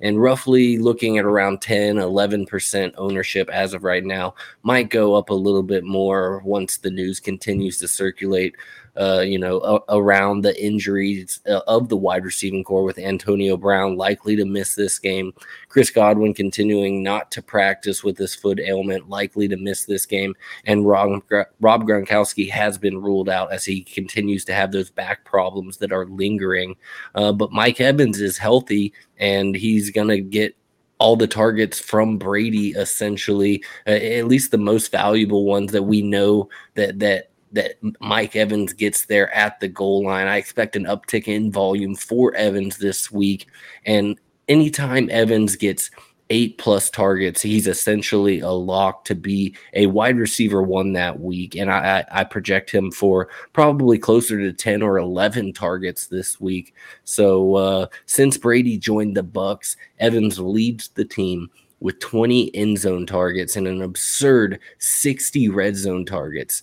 and 0.00 0.22
roughly 0.22 0.78
looking 0.78 1.18
at 1.18 1.26
around 1.26 1.60
10, 1.60 1.96
11% 1.96 2.94
ownership 2.96 3.50
as 3.50 3.74
of 3.74 3.84
right 3.84 4.04
now. 4.04 4.34
Might 4.62 4.88
go 4.88 5.14
up 5.14 5.28
a 5.28 5.34
little 5.34 5.62
bit 5.62 5.84
more 5.84 6.40
once 6.46 6.78
the 6.78 6.90
news 6.90 7.20
continues 7.20 7.78
to 7.80 7.88
circulate 7.88 8.56
uh, 8.96 9.20
you 9.20 9.38
know, 9.38 9.60
a- 9.60 9.96
around 9.96 10.42
the 10.42 10.62
injuries 10.62 11.40
uh, 11.48 11.60
of 11.66 11.88
the 11.88 11.96
wide 11.96 12.24
receiving 12.24 12.64
core 12.64 12.84
with 12.84 12.98
Antonio 12.98 13.56
Brown 13.56 13.96
likely 13.96 14.36
to 14.36 14.44
miss 14.44 14.74
this 14.74 14.98
game. 14.98 15.32
Chris 15.68 15.90
Godwin 15.90 16.34
continuing 16.34 17.02
not 17.02 17.30
to 17.32 17.42
practice 17.42 18.02
with 18.02 18.16
this 18.16 18.34
foot 18.34 18.60
ailment, 18.60 19.08
likely 19.08 19.48
to 19.48 19.56
miss 19.56 19.84
this 19.84 20.06
game. 20.06 20.34
And 20.64 20.86
Rob, 20.86 21.22
Rob 21.60 21.86
Gronkowski 21.86 22.50
has 22.50 22.78
been 22.78 23.00
ruled 23.00 23.28
out 23.28 23.52
as 23.52 23.64
he 23.64 23.82
continues 23.82 24.44
to 24.46 24.54
have 24.54 24.72
those 24.72 24.90
back 24.90 25.24
problems 25.24 25.76
that 25.78 25.92
are 25.92 26.06
lingering. 26.06 26.76
Uh, 27.14 27.32
but 27.32 27.52
Mike 27.52 27.80
Evans 27.80 28.20
is 28.20 28.38
healthy 28.38 28.92
and 29.18 29.54
he's 29.54 29.90
going 29.90 30.08
to 30.08 30.20
get 30.20 30.56
all 31.00 31.16
the 31.16 31.26
targets 31.26 31.80
from 31.80 32.18
Brady 32.18 32.70
essentially 32.72 33.64
uh, 33.86 33.90
at 33.90 34.26
least 34.26 34.50
the 34.50 34.58
most 34.58 34.92
valuable 34.92 35.46
ones 35.46 35.72
that 35.72 35.82
we 35.82 36.02
know 36.02 36.48
that 36.74 36.98
that 36.98 37.29
that 37.52 37.74
Mike 38.00 38.36
Evans 38.36 38.72
gets 38.72 39.06
there 39.06 39.34
at 39.34 39.60
the 39.60 39.68
goal 39.68 40.04
line. 40.04 40.26
I 40.26 40.36
expect 40.36 40.76
an 40.76 40.84
uptick 40.84 41.26
in 41.26 41.50
volume 41.50 41.94
for 41.94 42.34
Evans 42.34 42.78
this 42.78 43.10
week. 43.10 43.46
And 43.84 44.18
anytime 44.48 45.08
Evans 45.10 45.56
gets 45.56 45.90
eight 46.30 46.58
plus 46.58 46.88
targets, 46.90 47.42
he's 47.42 47.66
essentially 47.66 48.38
a 48.40 48.50
lock 48.50 49.04
to 49.04 49.14
be 49.16 49.54
a 49.74 49.86
wide 49.86 50.16
receiver 50.16 50.62
one 50.62 50.92
that 50.92 51.18
week. 51.18 51.56
And 51.56 51.70
I, 51.70 52.04
I, 52.10 52.22
project 52.22 52.70
him 52.70 52.92
for 52.92 53.28
probably 53.52 53.98
closer 53.98 54.38
to 54.38 54.52
10 54.52 54.80
or 54.80 54.98
11 54.98 55.52
targets 55.52 56.06
this 56.06 56.40
week. 56.40 56.72
So 57.02 57.56
uh, 57.56 57.86
since 58.06 58.38
Brady 58.38 58.78
joined 58.78 59.16
the 59.16 59.24
Bucs, 59.24 59.76
Evans 59.98 60.38
leads 60.38 60.88
the 60.90 61.04
team 61.04 61.50
with 61.80 61.98
20 61.98 62.54
end 62.54 62.78
zone 62.78 63.06
targets 63.06 63.56
and 63.56 63.66
an 63.66 63.82
absurd 63.82 64.60
60 64.78 65.48
red 65.48 65.76
zone 65.76 66.04
targets 66.04 66.62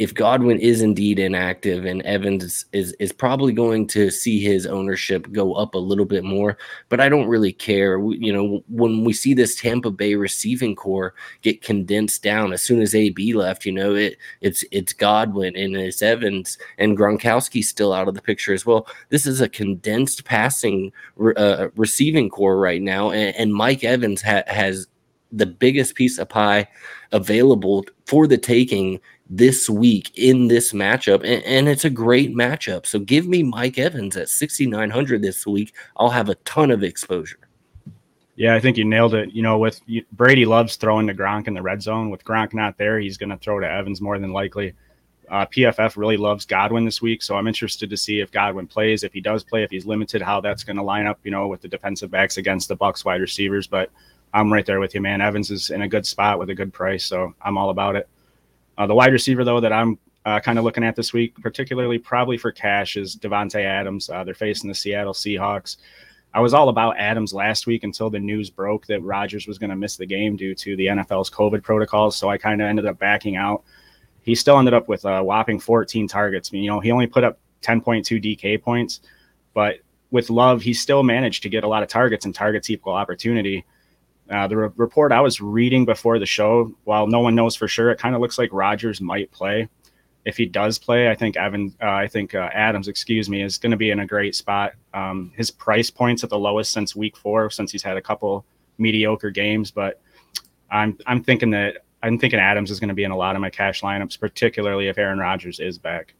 if 0.00 0.12
Godwin 0.12 0.58
is 0.58 0.82
indeed 0.82 1.20
inactive 1.20 1.84
and 1.84 2.02
Evans 2.02 2.66
is, 2.72 2.92
is 2.94 3.12
probably 3.12 3.52
going 3.52 3.86
to 3.88 4.10
see 4.10 4.40
his 4.40 4.66
ownership 4.66 5.30
go 5.30 5.54
up 5.54 5.74
a 5.74 5.78
little 5.78 6.04
bit 6.04 6.24
more, 6.24 6.58
but 6.88 7.00
I 7.00 7.08
don't 7.08 7.28
really 7.28 7.52
care. 7.52 8.00
We, 8.00 8.18
you 8.18 8.32
know, 8.32 8.64
when 8.68 9.04
we 9.04 9.12
see 9.12 9.34
this 9.34 9.54
Tampa 9.54 9.92
Bay 9.92 10.16
receiving 10.16 10.74
core 10.74 11.14
get 11.42 11.62
condensed 11.62 12.24
down 12.24 12.52
as 12.52 12.60
soon 12.60 12.82
as 12.82 12.94
AB 12.94 13.34
left, 13.34 13.64
you 13.64 13.70
know, 13.70 13.94
it 13.94 14.18
it's 14.40 14.64
it's 14.72 14.92
Godwin 14.92 15.54
and 15.56 15.76
it's 15.76 16.02
Evans 16.02 16.58
and 16.78 16.98
Gronkowski 16.98 17.62
still 17.62 17.92
out 17.92 18.08
of 18.08 18.14
the 18.14 18.22
picture 18.22 18.52
as 18.52 18.66
well. 18.66 18.88
This 19.10 19.26
is 19.26 19.40
a 19.40 19.48
condensed 19.48 20.24
passing 20.24 20.92
uh, 21.36 21.68
receiving 21.76 22.30
core 22.30 22.58
right 22.58 22.82
now, 22.82 23.12
and, 23.12 23.36
and 23.36 23.54
Mike 23.54 23.84
Evans 23.84 24.22
ha- 24.22 24.42
has 24.48 24.88
the 25.34 25.46
biggest 25.46 25.96
piece 25.96 26.18
of 26.18 26.28
pie 26.28 26.66
available 27.12 27.84
for 28.06 28.26
the 28.26 28.38
taking 28.38 29.00
this 29.36 29.68
week 29.68 30.16
in 30.16 30.48
this 30.48 30.72
matchup, 30.72 31.24
and, 31.24 31.42
and, 31.44 31.68
it's 31.68 31.84
a 31.84 31.90
great 31.90 32.34
matchup. 32.34 32.86
So 32.86 32.98
give 32.98 33.26
me 33.26 33.42
Mike 33.42 33.78
Evans 33.78 34.16
at 34.16 34.28
6,900 34.28 35.22
this 35.22 35.46
week. 35.46 35.74
I'll 35.96 36.10
have 36.10 36.28
a 36.28 36.36
ton 36.36 36.70
of 36.70 36.84
exposure. 36.84 37.38
Yeah, 38.36 38.54
I 38.54 38.60
think 38.60 38.76
you 38.76 38.84
nailed 38.84 39.14
it. 39.14 39.32
You 39.32 39.42
know, 39.42 39.58
with 39.58 39.80
Brady 40.12 40.44
loves 40.44 40.76
throwing 40.76 41.06
to 41.08 41.14
Gronk 41.14 41.48
in 41.48 41.54
the 41.54 41.62
red 41.62 41.82
zone. 41.82 42.10
With 42.10 42.24
Gronk 42.24 42.54
not 42.54 42.78
there, 42.78 42.98
he's 42.98 43.16
going 43.16 43.30
to 43.30 43.36
throw 43.36 43.60
to 43.60 43.68
Evans 43.68 44.00
more 44.00 44.18
than 44.18 44.32
likely. 44.32 44.74
Uh, 45.30 45.46
PFF 45.46 45.96
really 45.96 46.16
loves 46.16 46.44
Godwin 46.44 46.84
this 46.84 47.00
week, 47.00 47.22
so 47.22 47.36
I'm 47.36 47.46
interested 47.46 47.88
to 47.90 47.96
see 47.96 48.20
if 48.20 48.30
Godwin 48.30 48.66
plays. 48.66 49.04
If 49.04 49.12
he 49.12 49.20
does 49.20 49.42
play, 49.42 49.62
if 49.62 49.70
he's 49.70 49.86
limited, 49.86 50.20
how 50.20 50.40
that's 50.40 50.64
going 50.64 50.76
to 50.76 50.82
line 50.82 51.06
up, 51.06 51.18
you 51.24 51.30
know, 51.30 51.48
with 51.48 51.62
the 51.62 51.68
defensive 51.68 52.10
backs 52.10 52.36
against 52.36 52.68
the 52.68 52.76
Bucs 52.76 53.04
wide 53.04 53.20
receivers. 53.20 53.66
But 53.66 53.90
I'm 54.32 54.52
right 54.52 54.66
there 54.66 54.80
with 54.80 54.94
you, 54.94 55.00
man. 55.00 55.20
Evans 55.20 55.50
is 55.50 55.70
in 55.70 55.82
a 55.82 55.88
good 55.88 56.06
spot 56.06 56.38
with 56.38 56.50
a 56.50 56.54
good 56.54 56.72
price, 56.72 57.04
so 57.04 57.32
I'm 57.40 57.56
all 57.56 57.70
about 57.70 57.96
it. 57.96 58.08
Uh, 58.76 58.86
the 58.86 58.94
wide 58.94 59.12
receiver 59.12 59.44
though 59.44 59.60
that 59.60 59.72
I'm 59.72 59.98
uh, 60.24 60.40
kind 60.40 60.58
of 60.58 60.64
looking 60.64 60.84
at 60.84 60.96
this 60.96 61.12
week, 61.12 61.34
particularly 61.40 61.98
probably 61.98 62.38
for 62.38 62.50
cash, 62.50 62.96
is 62.96 63.16
Davante 63.16 63.62
Adams. 63.62 64.08
Uh, 64.08 64.24
they're 64.24 64.34
facing 64.34 64.68
the 64.68 64.74
Seattle 64.74 65.12
Seahawks. 65.12 65.76
I 66.32 66.40
was 66.40 66.52
all 66.52 66.68
about 66.68 66.98
Adams 66.98 67.32
last 67.32 67.66
week 67.66 67.84
until 67.84 68.10
the 68.10 68.18
news 68.18 68.50
broke 68.50 68.86
that 68.86 69.02
Rodgers 69.02 69.46
was 69.46 69.58
going 69.58 69.70
to 69.70 69.76
miss 69.76 69.96
the 69.96 70.06
game 70.06 70.36
due 70.36 70.54
to 70.56 70.74
the 70.76 70.86
NFL's 70.86 71.30
COVID 71.30 71.62
protocols. 71.62 72.16
So 72.16 72.28
I 72.28 72.38
kind 72.38 72.60
of 72.60 72.66
ended 72.66 72.86
up 72.86 72.98
backing 72.98 73.36
out. 73.36 73.62
He 74.22 74.34
still 74.34 74.58
ended 74.58 74.74
up 74.74 74.88
with 74.88 75.04
a 75.04 75.22
whopping 75.22 75.60
14 75.60 76.08
targets. 76.08 76.52
You 76.52 76.66
know, 76.66 76.80
he 76.80 76.90
only 76.90 77.06
put 77.06 77.22
up 77.22 77.38
10.2 77.62 78.20
DK 78.20 78.60
points, 78.60 79.00
but 79.52 79.76
with 80.10 80.28
Love, 80.30 80.62
he 80.62 80.74
still 80.74 81.02
managed 81.02 81.42
to 81.44 81.48
get 81.48 81.62
a 81.62 81.68
lot 81.68 81.82
of 81.82 81.88
targets 81.88 82.24
and 82.24 82.34
targets 82.34 82.68
equal 82.68 82.94
opportunity. 82.94 83.64
Uh, 84.30 84.46
the 84.46 84.56
re- 84.56 84.70
report 84.76 85.12
I 85.12 85.20
was 85.20 85.40
reading 85.40 85.84
before 85.84 86.18
the 86.18 86.26
show, 86.26 86.72
while 86.84 87.06
no 87.06 87.20
one 87.20 87.34
knows 87.34 87.56
for 87.56 87.68
sure, 87.68 87.90
it 87.90 87.98
kind 87.98 88.14
of 88.14 88.20
looks 88.20 88.38
like 88.38 88.50
Rodgers 88.52 89.00
might 89.00 89.30
play 89.30 89.68
if 90.24 90.36
he 90.36 90.46
does 90.46 90.78
play, 90.78 91.10
I 91.10 91.14
think 91.14 91.36
Evan, 91.36 91.74
uh, 91.82 91.90
I 91.90 92.08
think 92.08 92.34
uh, 92.34 92.48
Adams, 92.52 92.88
excuse 92.88 93.28
me, 93.28 93.42
is 93.42 93.58
going 93.58 93.72
to 93.72 93.76
be 93.76 93.90
in 93.90 94.00
a 94.00 94.06
great 94.06 94.34
spot. 94.34 94.72
Um, 94.94 95.32
his 95.36 95.50
price 95.50 95.90
points 95.90 96.24
at 96.24 96.30
the 96.30 96.38
lowest 96.38 96.72
since 96.72 96.96
week 96.96 97.16
four, 97.16 97.50
since 97.50 97.70
he's 97.70 97.82
had 97.82 97.96
a 97.96 98.02
couple 98.02 98.44
mediocre 98.78 99.30
games. 99.30 99.70
But 99.70 100.00
I'm 100.70 100.96
I'm 101.06 101.22
thinking 101.22 101.50
that 101.50 101.84
I'm 102.02 102.18
thinking 102.18 102.40
Adams 102.40 102.70
is 102.70 102.80
going 102.80 102.88
to 102.88 102.94
be 102.94 103.04
in 103.04 103.10
a 103.10 103.16
lot 103.16 103.36
of 103.36 103.42
my 103.42 103.50
cash 103.50 103.82
lineups, 103.82 104.18
particularly 104.18 104.88
if 104.88 104.96
Aaron 104.96 105.18
Rodgers 105.18 105.60
is 105.60 105.78
back. 105.78 106.14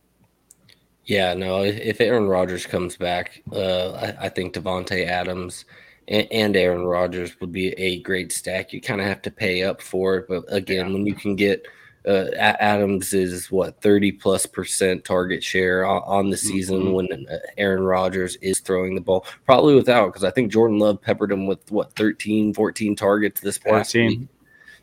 Yeah, 1.07 1.35
no, 1.35 1.63
if 1.63 2.01
Aaron 2.01 2.29
Rodgers 2.29 2.65
comes 2.65 2.97
back, 2.97 3.43
uh, 3.53 3.93
I, 3.93 4.17
I, 4.25 4.29
think 4.31 4.55
Davante 4.55 5.07
Adams 5.07 5.67
and, 6.09 6.27
and, 6.31 6.57
Aaron 6.57 6.85
Rodgers 6.85 7.39
would 7.41 7.53
be 7.53 7.69
a 7.73 8.01
great 8.01 8.33
stack. 8.33 8.73
You 8.73 8.81
kind 8.81 9.01
of 9.01 9.07
have 9.07 9.23
to 9.23 9.31
pay 9.31 9.63
up 9.63 9.81
for 9.81 10.17
it, 10.17 10.29
but 10.29 10.45
again, 10.49 10.89
yeah. 10.89 10.93
when 10.93 11.07
you 11.07 11.15
can 11.15 11.37
get 11.37 11.67
uh, 12.07 12.31
Adams 12.35 13.15
is 13.15 13.51
what 13.51 13.81
30 13.81 14.13
plus 14.13 14.45
percent 14.45 15.05
target 15.05 15.43
share 15.43 15.87
on, 15.87 16.31
the 16.31 16.37
season 16.37 16.83
mm-hmm. 16.83 16.93
when 16.93 17.27
uh, 17.31 17.39
Aaron 17.57 17.83
Rodgers 17.83 18.37
is 18.37 18.61
throwing 18.61 18.95
the 18.95 19.01
ball, 19.01 19.27
probably 19.47 19.75
without 19.75 20.09
because 20.09 20.25
I 20.25 20.31
think 20.31 20.53
Jordan 20.53 20.79
Love 20.79 21.01
peppered 21.01 21.33
him 21.33 21.47
with 21.47 21.71
what 21.71 21.95
13, 21.95 22.53
14 22.53 22.97
targets 22.97 23.41
this 23.41 23.59
past 23.59 23.95
week. 23.95 24.29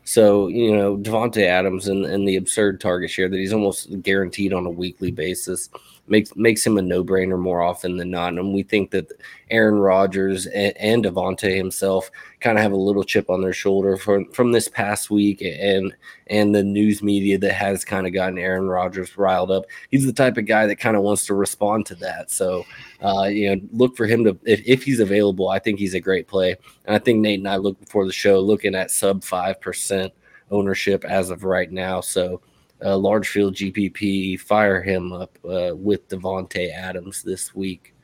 So, 0.04 0.48
you 0.48 0.76
know, 0.76 0.96
Davante 0.96 1.44
Adams 1.44 1.86
and, 1.86 2.04
and 2.04 2.26
the 2.26 2.36
absurd 2.36 2.80
target 2.80 3.08
share 3.08 3.28
that 3.28 3.36
he's 3.36 3.52
almost 3.52 4.02
guaranteed 4.02 4.52
on 4.52 4.66
a 4.66 4.70
weekly 4.70 5.12
basis 5.12 5.68
makes 6.12 6.36
makes 6.36 6.64
him 6.64 6.76
a 6.76 6.82
no 6.82 7.02
brainer 7.02 7.40
more 7.40 7.62
often 7.62 7.96
than 7.96 8.10
not. 8.10 8.34
And 8.34 8.54
we 8.54 8.62
think 8.62 8.90
that 8.90 9.10
Aaron 9.50 9.76
Rodgers 9.76 10.46
and, 10.46 10.76
and 10.76 11.04
himself 11.40 12.10
kind 12.40 12.58
of 12.58 12.62
have 12.62 12.72
a 12.72 12.76
little 12.76 13.02
chip 13.02 13.30
on 13.30 13.40
their 13.40 13.54
shoulder 13.54 13.96
from 13.96 14.30
from 14.32 14.52
this 14.52 14.68
past 14.68 15.10
week 15.10 15.42
and 15.42 15.92
and 16.26 16.54
the 16.54 16.62
news 16.62 17.02
media 17.02 17.38
that 17.38 17.54
has 17.54 17.84
kind 17.84 18.06
of 18.06 18.12
gotten 18.12 18.38
Aaron 18.38 18.68
Rodgers 18.68 19.16
riled 19.16 19.50
up. 19.50 19.64
He's 19.90 20.04
the 20.04 20.12
type 20.12 20.36
of 20.36 20.46
guy 20.46 20.66
that 20.66 20.76
kind 20.76 20.96
of 20.96 21.02
wants 21.02 21.24
to 21.26 21.34
respond 21.34 21.86
to 21.86 21.94
that. 21.96 22.30
So 22.30 22.64
uh, 23.00 23.24
you 23.24 23.56
know, 23.56 23.62
look 23.72 23.96
for 23.96 24.06
him 24.06 24.22
to 24.24 24.38
if, 24.44 24.62
if 24.66 24.82
he's 24.84 25.00
available, 25.00 25.48
I 25.48 25.58
think 25.58 25.78
he's 25.78 25.94
a 25.94 26.00
great 26.00 26.28
play. 26.28 26.56
And 26.84 26.94
I 26.94 26.98
think 26.98 27.20
Nate 27.20 27.38
and 27.38 27.48
I 27.48 27.56
looked 27.56 27.80
before 27.80 28.06
the 28.06 28.12
show 28.12 28.38
looking 28.38 28.74
at 28.74 28.90
sub 28.90 29.24
five 29.24 29.60
percent 29.60 30.12
ownership 30.50 31.06
as 31.06 31.30
of 31.30 31.42
right 31.42 31.72
now. 31.72 32.02
So 32.02 32.42
uh, 32.84 32.96
large 32.96 33.28
field 33.28 33.54
GPP, 33.54 34.40
fire 34.40 34.82
him 34.82 35.12
up 35.12 35.38
uh, 35.44 35.72
with 35.74 36.08
Davante 36.08 36.72
Adams 36.72 37.22
this 37.22 37.54
week. 37.54 37.94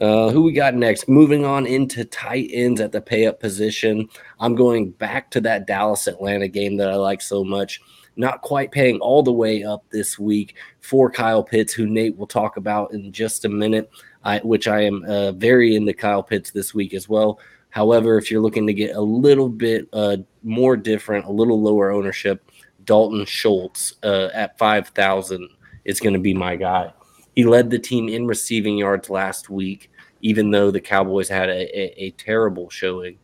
Uh, 0.00 0.30
who 0.30 0.42
we 0.42 0.52
got 0.52 0.74
next? 0.74 1.08
Moving 1.08 1.44
on 1.44 1.66
into 1.66 2.04
tight 2.04 2.50
ends 2.52 2.80
at 2.80 2.92
the 2.92 3.00
pay 3.00 3.26
up 3.26 3.40
position. 3.40 4.08
I'm 4.38 4.54
going 4.54 4.90
back 4.90 5.30
to 5.32 5.40
that 5.40 5.66
Dallas 5.66 6.06
Atlanta 6.06 6.46
game 6.46 6.76
that 6.76 6.88
I 6.88 6.94
like 6.94 7.20
so 7.20 7.42
much. 7.42 7.80
Not 8.16 8.42
quite 8.42 8.70
paying 8.70 8.98
all 9.00 9.22
the 9.22 9.32
way 9.32 9.64
up 9.64 9.84
this 9.90 10.18
week 10.18 10.56
for 10.80 11.10
Kyle 11.10 11.42
Pitts, 11.42 11.72
who 11.72 11.86
Nate 11.86 12.16
will 12.16 12.26
talk 12.26 12.56
about 12.56 12.92
in 12.92 13.12
just 13.12 13.44
a 13.44 13.48
minute, 13.48 13.90
I, 14.24 14.38
which 14.38 14.68
I 14.68 14.82
am 14.82 15.04
uh, 15.04 15.32
very 15.32 15.74
into 15.74 15.92
Kyle 15.92 16.22
Pitts 16.22 16.52
this 16.52 16.74
week 16.74 16.94
as 16.94 17.08
well. 17.08 17.40
However, 17.70 18.18
if 18.18 18.30
you're 18.30 18.40
looking 18.40 18.66
to 18.66 18.72
get 18.72 18.96
a 18.96 19.00
little 19.00 19.48
bit 19.48 19.88
uh, 19.92 20.18
more 20.42 20.76
different, 20.76 21.26
a 21.26 21.32
little 21.32 21.60
lower 21.60 21.90
ownership, 21.90 22.50
Dalton 22.88 23.26
Schultz 23.26 23.92
uh, 24.02 24.30
at 24.32 24.56
5,000 24.56 25.46
is 25.84 26.00
going 26.00 26.14
to 26.14 26.18
be 26.18 26.32
my 26.32 26.56
guy. 26.56 26.90
He 27.36 27.44
led 27.44 27.68
the 27.68 27.78
team 27.78 28.08
in 28.08 28.26
receiving 28.26 28.78
yards 28.78 29.10
last 29.10 29.50
week, 29.50 29.90
even 30.22 30.50
though 30.50 30.70
the 30.70 30.80
Cowboys 30.80 31.28
had 31.28 31.50
a, 31.50 31.78
a, 31.78 32.06
a 32.06 32.10
terrible 32.12 32.70
showing. 32.70 33.18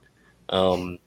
Um, 0.51 0.99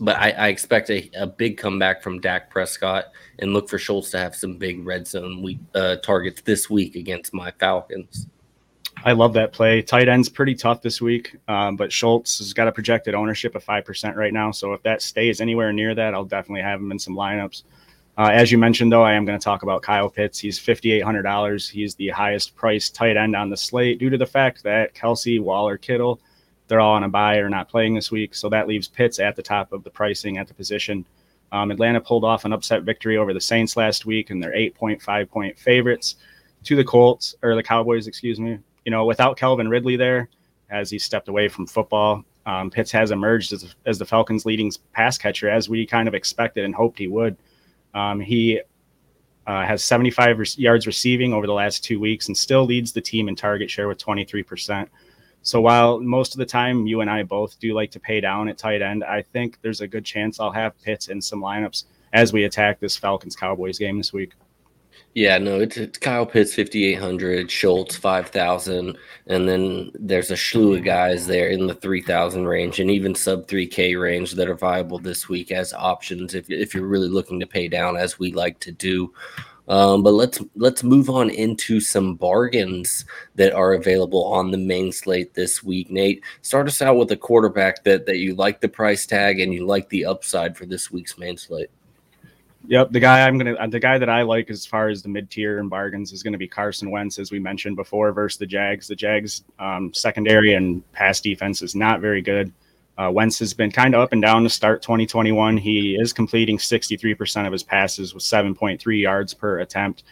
but 0.00 0.16
I, 0.16 0.30
I 0.32 0.48
expect 0.48 0.90
a, 0.90 1.08
a, 1.14 1.24
big 1.24 1.56
comeback 1.56 2.02
from 2.02 2.20
Dak 2.20 2.50
Prescott 2.50 3.12
and 3.38 3.52
look 3.52 3.68
for 3.68 3.78
Schultz 3.78 4.10
to 4.10 4.18
have 4.18 4.34
some 4.34 4.56
big 4.56 4.84
red 4.84 5.06
zone 5.06 5.40
week, 5.40 5.60
uh, 5.76 5.94
targets 5.96 6.42
this 6.42 6.68
week 6.68 6.96
against 6.96 7.32
my 7.32 7.52
Falcons. 7.60 8.26
I 9.04 9.12
love 9.12 9.34
that 9.34 9.52
play. 9.52 9.82
Tight 9.82 10.08
end's 10.08 10.28
pretty 10.28 10.56
tough 10.56 10.82
this 10.82 11.00
week, 11.00 11.36
um, 11.46 11.76
but 11.76 11.92
Schultz 11.92 12.38
has 12.38 12.52
got 12.52 12.66
a 12.66 12.72
projected 12.72 13.14
ownership 13.14 13.54
of 13.54 13.64
5% 13.64 14.16
right 14.16 14.32
now. 14.32 14.50
So 14.50 14.72
if 14.72 14.82
that 14.82 15.00
stays 15.00 15.40
anywhere 15.40 15.72
near 15.72 15.94
that, 15.94 16.12
I'll 16.12 16.24
definitely 16.24 16.62
have 16.62 16.80
him 16.80 16.90
in 16.90 16.98
some 16.98 17.14
lineups. 17.14 17.62
Uh, 18.16 18.30
as 18.32 18.52
you 18.52 18.58
mentioned, 18.58 18.92
though, 18.92 19.02
I 19.02 19.14
am 19.14 19.24
going 19.24 19.38
to 19.38 19.44
talk 19.44 19.64
about 19.64 19.82
Kyle 19.82 20.08
Pitts. 20.08 20.38
He's 20.38 20.58
$5,800. 20.58 21.68
He's 21.68 21.96
the 21.96 22.10
highest 22.10 22.54
priced 22.54 22.94
tight 22.94 23.16
end 23.16 23.34
on 23.34 23.50
the 23.50 23.56
slate 23.56 23.98
due 23.98 24.10
to 24.10 24.18
the 24.18 24.26
fact 24.26 24.62
that 24.62 24.94
Kelce, 24.94 25.40
Waller, 25.40 25.76
Kittle, 25.76 26.20
they're 26.68 26.80
all 26.80 26.94
on 26.94 27.04
a 27.04 27.08
bye 27.08 27.38
or 27.38 27.48
not 27.48 27.68
playing 27.68 27.94
this 27.94 28.12
week. 28.12 28.34
So 28.34 28.48
that 28.50 28.68
leaves 28.68 28.86
Pitts 28.86 29.18
at 29.18 29.34
the 29.34 29.42
top 29.42 29.72
of 29.72 29.82
the 29.82 29.90
pricing 29.90 30.38
at 30.38 30.46
the 30.46 30.54
position. 30.54 31.04
Um, 31.50 31.70
Atlanta 31.70 32.00
pulled 32.00 32.24
off 32.24 32.44
an 32.44 32.52
upset 32.52 32.82
victory 32.82 33.16
over 33.16 33.34
the 33.34 33.40
Saints 33.40 33.76
last 33.76 34.06
week, 34.06 34.30
and 34.30 34.42
they're 34.42 34.52
8.5 34.52 35.28
point 35.28 35.58
favorites 35.58 36.16
to 36.64 36.76
the 36.76 36.84
Colts 36.84 37.34
or 37.42 37.54
the 37.56 37.62
Cowboys, 37.62 38.06
excuse 38.06 38.38
me. 38.38 38.58
You 38.84 38.92
know, 38.92 39.04
without 39.04 39.36
Calvin 39.36 39.68
Ridley 39.68 39.96
there, 39.96 40.28
as 40.70 40.90
he 40.90 40.98
stepped 40.98 41.28
away 41.28 41.48
from 41.48 41.66
football, 41.66 42.24
um, 42.46 42.70
Pitts 42.70 42.92
has 42.92 43.10
emerged 43.10 43.52
as, 43.52 43.74
as 43.86 43.98
the 43.98 44.04
Falcons' 44.04 44.46
leading 44.46 44.70
pass 44.92 45.18
catcher, 45.18 45.48
as 45.48 45.68
we 45.68 45.86
kind 45.86 46.08
of 46.08 46.14
expected 46.14 46.64
and 46.64 46.74
hoped 46.74 46.98
he 46.98 47.08
would. 47.08 47.36
Um, 47.94 48.20
he 48.20 48.60
uh, 49.46 49.64
has 49.64 49.84
75 49.84 50.38
re- 50.38 50.46
yards 50.56 50.86
receiving 50.86 51.32
over 51.32 51.46
the 51.46 51.52
last 51.52 51.84
two 51.84 52.00
weeks 52.00 52.28
and 52.28 52.36
still 52.36 52.64
leads 52.64 52.92
the 52.92 53.00
team 53.00 53.28
in 53.28 53.36
target 53.36 53.70
share 53.70 53.88
with 53.88 53.98
23%. 53.98 54.88
So 55.42 55.60
while 55.60 56.00
most 56.00 56.32
of 56.32 56.38
the 56.38 56.46
time 56.46 56.86
you 56.86 57.02
and 57.02 57.10
I 57.10 57.22
both 57.22 57.58
do 57.60 57.74
like 57.74 57.90
to 57.90 58.00
pay 58.00 58.20
down 58.20 58.48
at 58.48 58.56
tight 58.56 58.80
end, 58.80 59.04
I 59.04 59.20
think 59.20 59.58
there's 59.60 59.82
a 59.82 59.86
good 59.86 60.04
chance 60.04 60.40
I'll 60.40 60.50
have 60.50 60.80
Pitts 60.82 61.08
in 61.08 61.20
some 61.20 61.42
lineups 61.42 61.84
as 62.14 62.32
we 62.32 62.44
attack 62.44 62.80
this 62.80 62.96
Falcons 62.96 63.36
Cowboys 63.36 63.78
game 63.78 63.98
this 63.98 64.12
week. 64.12 64.32
Yeah, 65.14 65.38
no, 65.38 65.60
it's, 65.60 65.76
it's 65.76 65.96
Kyle 65.96 66.26
Pitts 66.26 66.56
5,800, 66.56 67.48
Schultz 67.48 67.96
5,000, 67.96 68.98
and 69.28 69.48
then 69.48 69.92
there's 69.94 70.32
a 70.32 70.36
slew 70.36 70.74
of 70.74 70.82
guys 70.82 71.28
there 71.28 71.50
in 71.50 71.68
the 71.68 71.74
3,000 71.74 72.44
range 72.44 72.80
and 72.80 72.90
even 72.90 73.14
sub 73.14 73.46
3K 73.46 74.00
range 74.00 74.32
that 74.32 74.48
are 74.48 74.56
viable 74.56 74.98
this 74.98 75.28
week 75.28 75.52
as 75.52 75.72
options 75.72 76.34
if, 76.34 76.50
if 76.50 76.74
you're 76.74 76.88
really 76.88 77.08
looking 77.08 77.38
to 77.38 77.46
pay 77.46 77.68
down, 77.68 77.96
as 77.96 78.18
we 78.18 78.32
like 78.32 78.58
to 78.58 78.72
do. 78.72 79.12
Um, 79.68 80.02
but 80.02 80.12
let's 80.12 80.40
let's 80.56 80.82
move 80.82 81.08
on 81.08 81.30
into 81.30 81.80
some 81.80 82.16
bargains 82.16 83.06
that 83.36 83.54
are 83.54 83.72
available 83.72 84.24
on 84.24 84.50
the 84.50 84.58
main 84.58 84.92
slate 84.92 85.32
this 85.32 85.62
week. 85.62 85.90
Nate, 85.90 86.22
start 86.42 86.68
us 86.68 86.82
out 86.82 86.96
with 86.98 87.10
a 87.12 87.16
quarterback 87.16 87.82
that 87.84 88.04
that 88.04 88.18
you 88.18 88.34
like 88.34 88.60
the 88.60 88.68
price 88.68 89.06
tag 89.06 89.40
and 89.40 89.54
you 89.54 89.64
like 89.64 89.88
the 89.88 90.04
upside 90.04 90.54
for 90.54 90.66
this 90.66 90.90
week's 90.90 91.16
main 91.16 91.38
slate. 91.38 91.70
Yep, 92.66 92.92
the 92.92 93.00
guy 93.00 93.26
I'm 93.26 93.36
gonna, 93.36 93.68
the 93.68 93.80
guy 93.80 93.98
that 93.98 94.08
I 94.08 94.22
like 94.22 94.48
as 94.48 94.64
far 94.64 94.88
as 94.88 95.02
the 95.02 95.08
mid 95.08 95.30
tier 95.30 95.58
and 95.58 95.68
bargains 95.68 96.12
is 96.12 96.22
to 96.22 96.38
be 96.38 96.48
Carson 96.48 96.90
Wentz, 96.90 97.18
as 97.18 97.30
we 97.30 97.38
mentioned 97.38 97.76
before, 97.76 98.10
versus 98.12 98.38
the 98.38 98.46
Jags. 98.46 98.88
The 98.88 98.96
Jags 98.96 99.44
um, 99.58 99.92
secondary 99.92 100.54
and 100.54 100.90
pass 100.92 101.20
defense 101.20 101.60
is 101.60 101.74
not 101.74 102.00
very 102.00 102.22
good. 102.22 102.52
Uh, 102.96 103.10
Wentz 103.12 103.38
has 103.40 103.52
been 103.52 103.70
kind 103.70 103.94
of 103.94 104.00
up 104.00 104.12
and 104.12 104.22
down 104.22 104.44
to 104.44 104.48
start 104.48 104.80
2021. 104.80 105.56
He 105.58 105.96
is 105.96 106.12
completing 106.12 106.58
63% 106.58 107.46
of 107.46 107.52
his 107.52 107.62
passes 107.62 108.14
with 108.14 108.22
7.3 108.22 109.00
yards 109.00 109.34
per 109.34 109.58
attempt. 109.58 110.04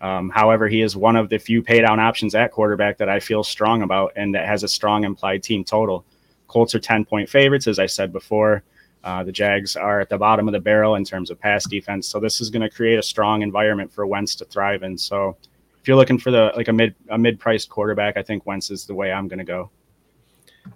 Um, 0.00 0.30
however, 0.30 0.66
he 0.66 0.80
is 0.80 0.96
one 0.96 1.16
of 1.16 1.28
the 1.28 1.38
few 1.38 1.62
pay 1.62 1.82
down 1.82 2.00
options 2.00 2.34
at 2.34 2.50
quarterback 2.50 2.96
that 2.98 3.10
I 3.10 3.20
feel 3.20 3.44
strong 3.44 3.82
about 3.82 4.14
and 4.16 4.34
that 4.34 4.46
has 4.46 4.62
a 4.62 4.68
strong 4.68 5.04
implied 5.04 5.42
team 5.42 5.62
total. 5.62 6.04
Colts 6.48 6.74
are 6.74 6.80
10 6.80 7.04
point 7.04 7.28
favorites, 7.28 7.66
as 7.66 7.78
I 7.78 7.86
said 7.86 8.12
before. 8.12 8.64
Uh, 9.02 9.24
the 9.24 9.32
Jags 9.32 9.76
are 9.76 10.00
at 10.00 10.08
the 10.08 10.18
bottom 10.18 10.46
of 10.46 10.52
the 10.52 10.60
barrel 10.60 10.94
in 10.94 11.04
terms 11.04 11.30
of 11.30 11.40
pass 11.40 11.66
defense, 11.66 12.06
so 12.06 12.20
this 12.20 12.40
is 12.40 12.50
going 12.50 12.62
to 12.62 12.70
create 12.70 12.98
a 12.98 13.02
strong 13.02 13.42
environment 13.42 13.92
for 13.92 14.06
Wentz 14.06 14.34
to 14.36 14.44
thrive 14.44 14.82
in. 14.82 14.98
So, 14.98 15.36
if 15.80 15.88
you're 15.88 15.96
looking 15.96 16.18
for 16.18 16.30
the 16.30 16.52
like 16.56 16.68
a 16.68 16.72
mid 16.72 16.94
a 17.08 17.16
mid 17.16 17.40
priced 17.40 17.70
quarterback, 17.70 18.16
I 18.16 18.22
think 18.22 18.44
Wentz 18.44 18.70
is 18.70 18.84
the 18.84 18.94
way 18.94 19.10
I'm 19.10 19.28
going 19.28 19.38
to 19.38 19.44
go. 19.44 19.70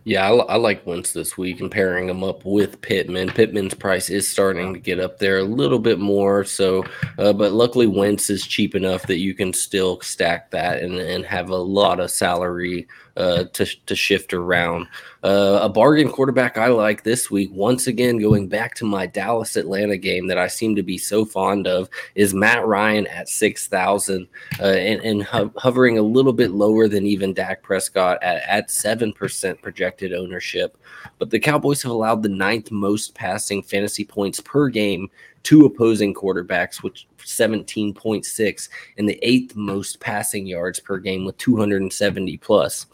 Yeah, 0.05 0.29
I, 0.29 0.35
I, 0.35 0.57
like 0.57 0.87
Wentz 0.87 1.13
this 1.13 1.39
week 1.39 1.61
and 1.61 1.71
pairing 1.71 2.11
him 2.11 2.23
up 2.23 2.45
with 2.45 2.81
Pittman. 2.83 3.31
Pittman's 3.31 3.73
price 3.73 4.11
is 4.11 4.29
starting 4.29 4.75
to 4.75 4.79
get 4.79 5.01
up 5.01 5.19
there 5.19 5.39
a 5.39 5.45
little 5.45 5.79
bit 5.79 5.99
more. 5.99 6.45
So, 6.45 6.85
uh, 7.19 7.33
but 7.33 7.53
luckily 7.53 7.87
Wentz 7.87 8.29
is 8.29 8.47
cheap 8.47 8.75
enough 8.75 9.07
that 9.07 9.19
you 9.19 9.33
can 9.33 9.53
still 9.53 10.01
stack 10.03 10.51
that 10.51 10.83
and, 10.83 10.99
and 10.99 11.25
have 11.25 11.49
a 11.49 11.57
lot 11.57 12.01
of 12.01 12.11
salary 12.11 12.87
uh, 13.17 13.45
to, 13.53 13.65
to 13.87 13.95
shift 13.95 14.35
around. 14.35 14.89
Uh, 15.23 15.61
a 15.63 15.69
bargain 15.69 16.11
quarterback 16.11 16.59
I 16.59 16.67
like 16.67 17.03
this 17.03 17.31
week, 17.31 17.51
once 17.53 17.87
again, 17.87 18.19
going 18.19 18.49
back 18.49 18.75
to 18.77 18.85
my 18.85 19.07
Dallas 19.07 19.57
Atlanta 19.57 19.97
game 19.97 20.27
that 20.27 20.37
I 20.37 20.49
seem 20.49 20.77
to 20.77 20.83
be 20.83 20.99
so 20.99 21.25
fond 21.25 21.67
of, 21.67 21.89
is 22.15 22.35
Matt 22.35 22.67
Ryan 22.67 23.07
at 23.07 23.29
6,000 23.29 24.27
uh, 24.61 24.65
and, 24.65 25.01
and 25.01 25.23
ho- 25.23 25.53
hovering 25.57 25.97
a 25.97 26.03
little 26.03 26.33
bit 26.33 26.51
lower 26.51 26.89
than 26.89 27.07
even 27.07 27.33
Dak 27.33 27.63
Prescott 27.63 28.23
at, 28.23 28.43
at 28.43 28.69
7% 28.69 29.63
projected 29.75 30.13
ownership. 30.13 30.79
But 31.19 31.31
the 31.31 31.41
Cowboys 31.41 31.83
have 31.83 31.91
allowed 31.91 32.23
the 32.23 32.29
ninth 32.29 32.71
most 32.71 33.15
passing 33.15 33.61
fantasy 33.61 34.05
points 34.05 34.39
per 34.41 34.69
game 34.69 35.11
to 35.43 35.67
opposing 35.67 36.15
quarterbacks, 36.15 36.77
which 36.83 37.09
17.6, 37.19 38.69
and 38.97 39.09
the 39.09 39.19
eighth 39.23 39.57
most 39.57 39.99
passing 39.99 40.47
yards 40.47 40.79
per 40.79 40.99
game 40.99 41.25
with 41.25 41.37
270 41.39 42.37
plus. 42.37 42.87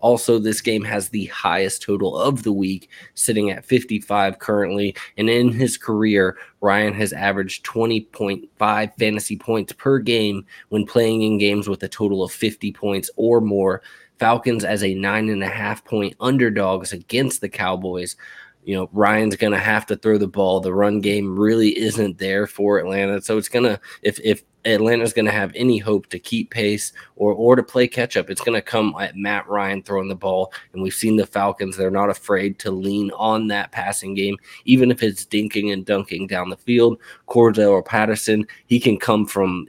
Also, 0.00 0.38
this 0.38 0.60
game 0.60 0.84
has 0.84 1.08
the 1.08 1.24
highest 1.26 1.80
total 1.80 2.18
of 2.18 2.42
the 2.42 2.52
week, 2.52 2.90
sitting 3.14 3.50
at 3.50 3.64
55 3.64 4.38
currently. 4.38 4.94
And 5.16 5.30
in 5.30 5.50
his 5.50 5.78
career, 5.78 6.36
Ryan 6.60 6.92
has 6.92 7.14
averaged 7.14 7.64
20.5 7.64 8.98
fantasy 8.98 9.36
points 9.38 9.72
per 9.72 10.00
game 10.00 10.44
when 10.68 10.84
playing 10.84 11.22
in 11.22 11.38
games 11.38 11.68
with 11.68 11.82
a 11.84 11.88
total 11.88 12.22
of 12.22 12.32
50 12.32 12.70
points 12.72 13.08
or 13.16 13.40
more. 13.40 13.80
Falcons 14.18 14.64
as 14.64 14.82
a 14.82 14.94
nine 14.94 15.28
and 15.28 15.42
a 15.42 15.48
half 15.48 15.84
point 15.84 16.14
underdogs 16.20 16.92
against 16.92 17.40
the 17.40 17.48
Cowboys 17.48 18.16
you 18.64 18.74
know, 18.74 18.88
Ryan's 18.92 19.36
going 19.36 19.52
to 19.52 19.58
have 19.58 19.86
to 19.86 19.96
throw 19.96 20.18
the 20.18 20.26
ball. 20.26 20.60
The 20.60 20.72
run 20.72 21.00
game 21.00 21.38
really 21.38 21.78
isn't 21.78 22.18
there 22.18 22.46
for 22.46 22.78
Atlanta. 22.78 23.20
So 23.20 23.36
it's 23.36 23.48
going 23.48 23.64
to, 23.64 23.78
if, 24.02 24.18
if 24.24 24.42
Atlanta's 24.64 25.12
going 25.12 25.26
to 25.26 25.32
have 25.32 25.52
any 25.54 25.76
hope 25.76 26.06
to 26.08 26.18
keep 26.18 26.50
pace 26.50 26.92
or, 27.16 27.34
or 27.34 27.56
to 27.56 27.62
play 27.62 27.86
catch 27.86 28.16
up, 28.16 28.30
it's 28.30 28.40
going 28.40 28.56
to 28.56 28.62
come 28.62 28.94
at 28.98 29.16
Matt 29.16 29.46
Ryan 29.48 29.82
throwing 29.82 30.08
the 30.08 30.14
ball. 30.14 30.50
And 30.72 30.82
we've 30.82 30.94
seen 30.94 31.16
the 31.16 31.26
Falcons, 31.26 31.76
they're 31.76 31.90
not 31.90 32.08
afraid 32.08 32.58
to 32.60 32.70
lean 32.70 33.10
on 33.12 33.48
that 33.48 33.70
passing 33.70 34.14
game, 34.14 34.38
even 34.64 34.90
if 34.90 35.02
it's 35.02 35.26
dinking 35.26 35.70
and 35.70 35.84
dunking 35.84 36.26
down 36.26 36.48
the 36.48 36.56
field. 36.56 36.98
Cordarrelle 37.28 37.84
Patterson, 37.84 38.46
he 38.66 38.80
can 38.80 38.96
come 38.96 39.26
from 39.26 39.68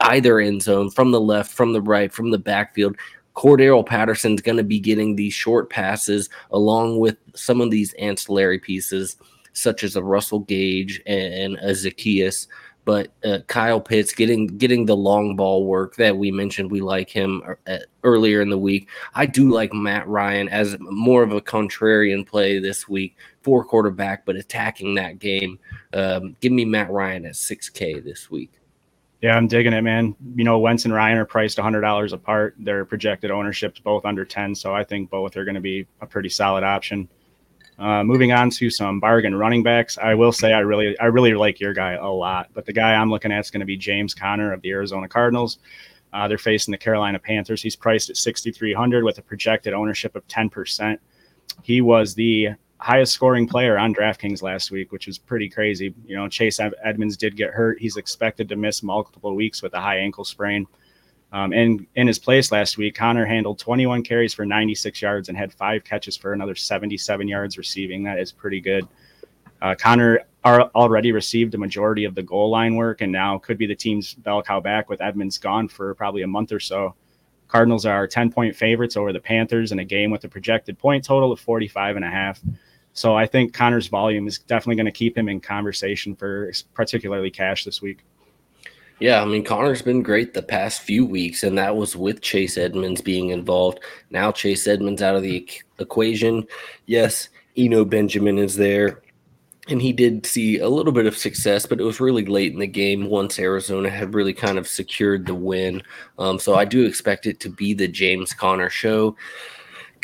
either 0.00 0.38
end 0.38 0.62
zone, 0.62 0.90
from 0.90 1.12
the 1.12 1.20
left, 1.20 1.50
from 1.50 1.72
the 1.72 1.82
right, 1.82 2.12
from 2.12 2.30
the 2.30 2.38
backfield. 2.38 2.94
Cordarrelle 3.34 3.86
Patterson's 3.86 4.42
going 4.42 4.56
to 4.56 4.64
be 4.64 4.78
getting 4.78 5.16
these 5.16 5.34
short 5.34 5.70
passes 5.70 6.30
along 6.50 6.98
with 6.98 7.16
some 7.34 7.60
of 7.60 7.70
these 7.70 7.92
ancillary 7.94 8.58
pieces, 8.58 9.16
such 9.52 9.84
as 9.84 9.96
a 9.96 10.02
Russell 10.02 10.40
Gage 10.40 11.02
and 11.06 11.56
a 11.56 11.70
Zaccheaus. 11.70 12.46
But 12.84 13.12
uh, 13.24 13.38
Kyle 13.46 13.80
Pitts 13.80 14.12
getting 14.12 14.46
getting 14.46 14.84
the 14.84 14.96
long 14.96 15.36
ball 15.36 15.64
work 15.64 15.96
that 15.96 16.18
we 16.18 16.30
mentioned, 16.30 16.70
we 16.70 16.82
like 16.82 17.08
him 17.08 17.42
uh, 17.66 17.78
earlier 18.02 18.42
in 18.42 18.50
the 18.50 18.58
week. 18.58 18.88
I 19.14 19.24
do 19.24 19.50
like 19.50 19.72
Matt 19.72 20.06
Ryan 20.06 20.50
as 20.50 20.76
more 20.80 21.22
of 21.22 21.32
a 21.32 21.40
contrarian 21.40 22.26
play 22.26 22.58
this 22.58 22.86
week 22.86 23.16
for 23.40 23.64
quarterback, 23.64 24.26
but 24.26 24.36
attacking 24.36 24.96
that 24.96 25.18
game. 25.18 25.58
Um, 25.94 26.36
give 26.40 26.52
me 26.52 26.66
Matt 26.66 26.90
Ryan 26.90 27.24
at 27.24 27.34
6K 27.34 28.04
this 28.04 28.30
week. 28.30 28.52
Yeah, 29.24 29.38
I'm 29.38 29.48
digging 29.48 29.72
it, 29.72 29.80
man. 29.80 30.14
You 30.36 30.44
know, 30.44 30.58
Wentz 30.58 30.84
and 30.84 30.92
Ryan 30.92 31.16
are 31.16 31.24
priced 31.24 31.56
$100 31.56 32.12
apart. 32.12 32.56
Their 32.58 32.84
projected 32.84 33.30
ownerships 33.30 33.80
both 33.80 34.04
under 34.04 34.22
10, 34.22 34.54
so 34.54 34.74
I 34.74 34.84
think 34.84 35.08
both 35.08 35.38
are 35.38 35.46
going 35.46 35.54
to 35.54 35.62
be 35.62 35.86
a 36.02 36.06
pretty 36.06 36.28
solid 36.28 36.62
option. 36.62 37.08
Uh, 37.78 38.04
moving 38.04 38.32
on 38.32 38.50
to 38.50 38.68
some 38.68 39.00
bargain 39.00 39.34
running 39.34 39.62
backs, 39.62 39.96
I 39.96 40.14
will 40.14 40.30
say 40.30 40.52
I 40.52 40.58
really, 40.58 40.98
I 40.98 41.06
really 41.06 41.32
like 41.32 41.58
your 41.58 41.72
guy 41.72 41.94
a 41.94 42.06
lot. 42.06 42.50
But 42.52 42.66
the 42.66 42.74
guy 42.74 42.96
I'm 42.96 43.08
looking 43.08 43.32
at 43.32 43.40
is 43.40 43.50
going 43.50 43.60
to 43.60 43.66
be 43.66 43.78
James 43.78 44.12
Conner 44.12 44.52
of 44.52 44.60
the 44.60 44.72
Arizona 44.72 45.08
Cardinals. 45.08 45.56
Uh, 46.12 46.28
they're 46.28 46.36
facing 46.36 46.72
the 46.72 46.76
Carolina 46.76 47.18
Panthers. 47.18 47.62
He's 47.62 47.76
priced 47.76 48.10
at 48.10 48.18
6,300 48.18 49.04
with 49.04 49.16
a 49.16 49.22
projected 49.22 49.72
ownership 49.72 50.16
of 50.16 50.28
10%. 50.28 50.98
He 51.62 51.80
was 51.80 52.14
the 52.14 52.50
highest 52.84 53.14
scoring 53.14 53.48
player 53.48 53.78
on 53.78 53.94
DraftKings 53.94 54.42
last 54.42 54.70
week, 54.70 54.92
which 54.92 55.08
is 55.08 55.16
pretty 55.16 55.48
crazy. 55.48 55.94
You 56.04 56.16
know, 56.16 56.28
Chase 56.28 56.60
Edmonds 56.82 57.16
did 57.16 57.34
get 57.34 57.50
hurt. 57.50 57.80
He's 57.80 57.96
expected 57.96 58.46
to 58.50 58.56
miss 58.56 58.82
multiple 58.82 59.34
weeks 59.34 59.62
with 59.62 59.72
a 59.72 59.80
high 59.80 59.96
ankle 59.96 60.22
sprain. 60.22 60.66
Um, 61.32 61.54
and 61.54 61.86
in 61.96 62.06
his 62.06 62.18
place 62.18 62.52
last 62.52 62.76
week, 62.76 62.94
Conner 62.94 63.24
handled 63.24 63.58
21 63.58 64.02
carries 64.02 64.34
for 64.34 64.44
96 64.44 65.00
yards 65.00 65.30
and 65.30 65.38
had 65.38 65.50
five 65.54 65.82
catches 65.82 66.14
for 66.14 66.34
another 66.34 66.54
77 66.54 67.26
yards 67.26 67.56
receiving. 67.56 68.04
That 68.04 68.18
is 68.18 68.30
pretty 68.30 68.60
good. 68.60 68.86
Uh, 69.62 69.74
Conner 69.74 70.20
already 70.44 71.10
received 71.10 71.54
a 71.54 71.58
majority 71.58 72.04
of 72.04 72.14
the 72.14 72.22
goal 72.22 72.50
line 72.50 72.76
work 72.76 73.00
and 73.00 73.10
now 73.10 73.38
could 73.38 73.56
be 73.56 73.66
the 73.66 73.74
team's 73.74 74.12
bell 74.12 74.42
cow 74.42 74.60
back 74.60 74.90
with 74.90 75.00
Edmonds 75.00 75.38
gone 75.38 75.68
for 75.68 75.94
probably 75.94 76.20
a 76.20 76.26
month 76.26 76.52
or 76.52 76.60
so. 76.60 76.94
Cardinals 77.48 77.86
are 77.86 78.06
10 78.06 78.30
point 78.30 78.54
favorites 78.54 78.94
over 78.94 79.10
the 79.10 79.20
Panthers 79.20 79.72
in 79.72 79.78
a 79.78 79.84
game 79.84 80.10
with 80.10 80.24
a 80.24 80.28
projected 80.28 80.78
point 80.78 81.02
total 81.02 81.32
of 81.32 81.40
45 81.40 81.96
and 81.96 82.04
a 82.04 82.10
half. 82.10 82.42
So 82.94 83.16
I 83.16 83.26
think 83.26 83.52
Conner's 83.52 83.88
volume 83.88 84.26
is 84.26 84.38
definitely 84.38 84.76
going 84.76 84.86
to 84.86 84.92
keep 84.92 85.18
him 85.18 85.28
in 85.28 85.40
conversation 85.40 86.14
for 86.14 86.50
particularly 86.74 87.30
cash 87.30 87.64
this 87.64 87.82
week. 87.82 88.04
Yeah, 89.00 89.20
I 89.20 89.24
mean 89.24 89.44
Conner's 89.44 89.82
been 89.82 90.02
great 90.02 90.32
the 90.32 90.42
past 90.42 90.82
few 90.82 91.04
weeks, 91.04 91.42
and 91.42 91.58
that 91.58 91.76
was 91.76 91.96
with 91.96 92.22
Chase 92.22 92.56
Edmonds 92.56 93.00
being 93.00 93.30
involved. 93.30 93.80
Now 94.10 94.30
Chase 94.30 94.66
Edmonds 94.68 95.02
out 95.02 95.16
of 95.16 95.22
the 95.22 95.46
equation. 95.80 96.46
Yes, 96.86 97.28
Eno 97.56 97.84
Benjamin 97.84 98.38
is 98.38 98.54
there, 98.54 99.02
and 99.68 99.82
he 99.82 99.92
did 99.92 100.24
see 100.24 100.60
a 100.60 100.68
little 100.68 100.92
bit 100.92 101.06
of 101.06 101.16
success, 101.16 101.66
but 101.66 101.80
it 101.80 101.84
was 101.84 101.98
really 101.98 102.24
late 102.24 102.52
in 102.52 102.60
the 102.60 102.66
game 102.68 103.08
once 103.08 103.40
Arizona 103.40 103.90
had 103.90 104.14
really 104.14 104.32
kind 104.32 104.58
of 104.58 104.68
secured 104.68 105.26
the 105.26 105.34
win. 105.34 105.82
Um, 106.18 106.38
so 106.38 106.54
I 106.54 106.64
do 106.64 106.86
expect 106.86 107.26
it 107.26 107.40
to 107.40 107.48
be 107.48 107.74
the 107.74 107.88
James 107.88 108.32
Conner 108.32 108.70
show. 108.70 109.16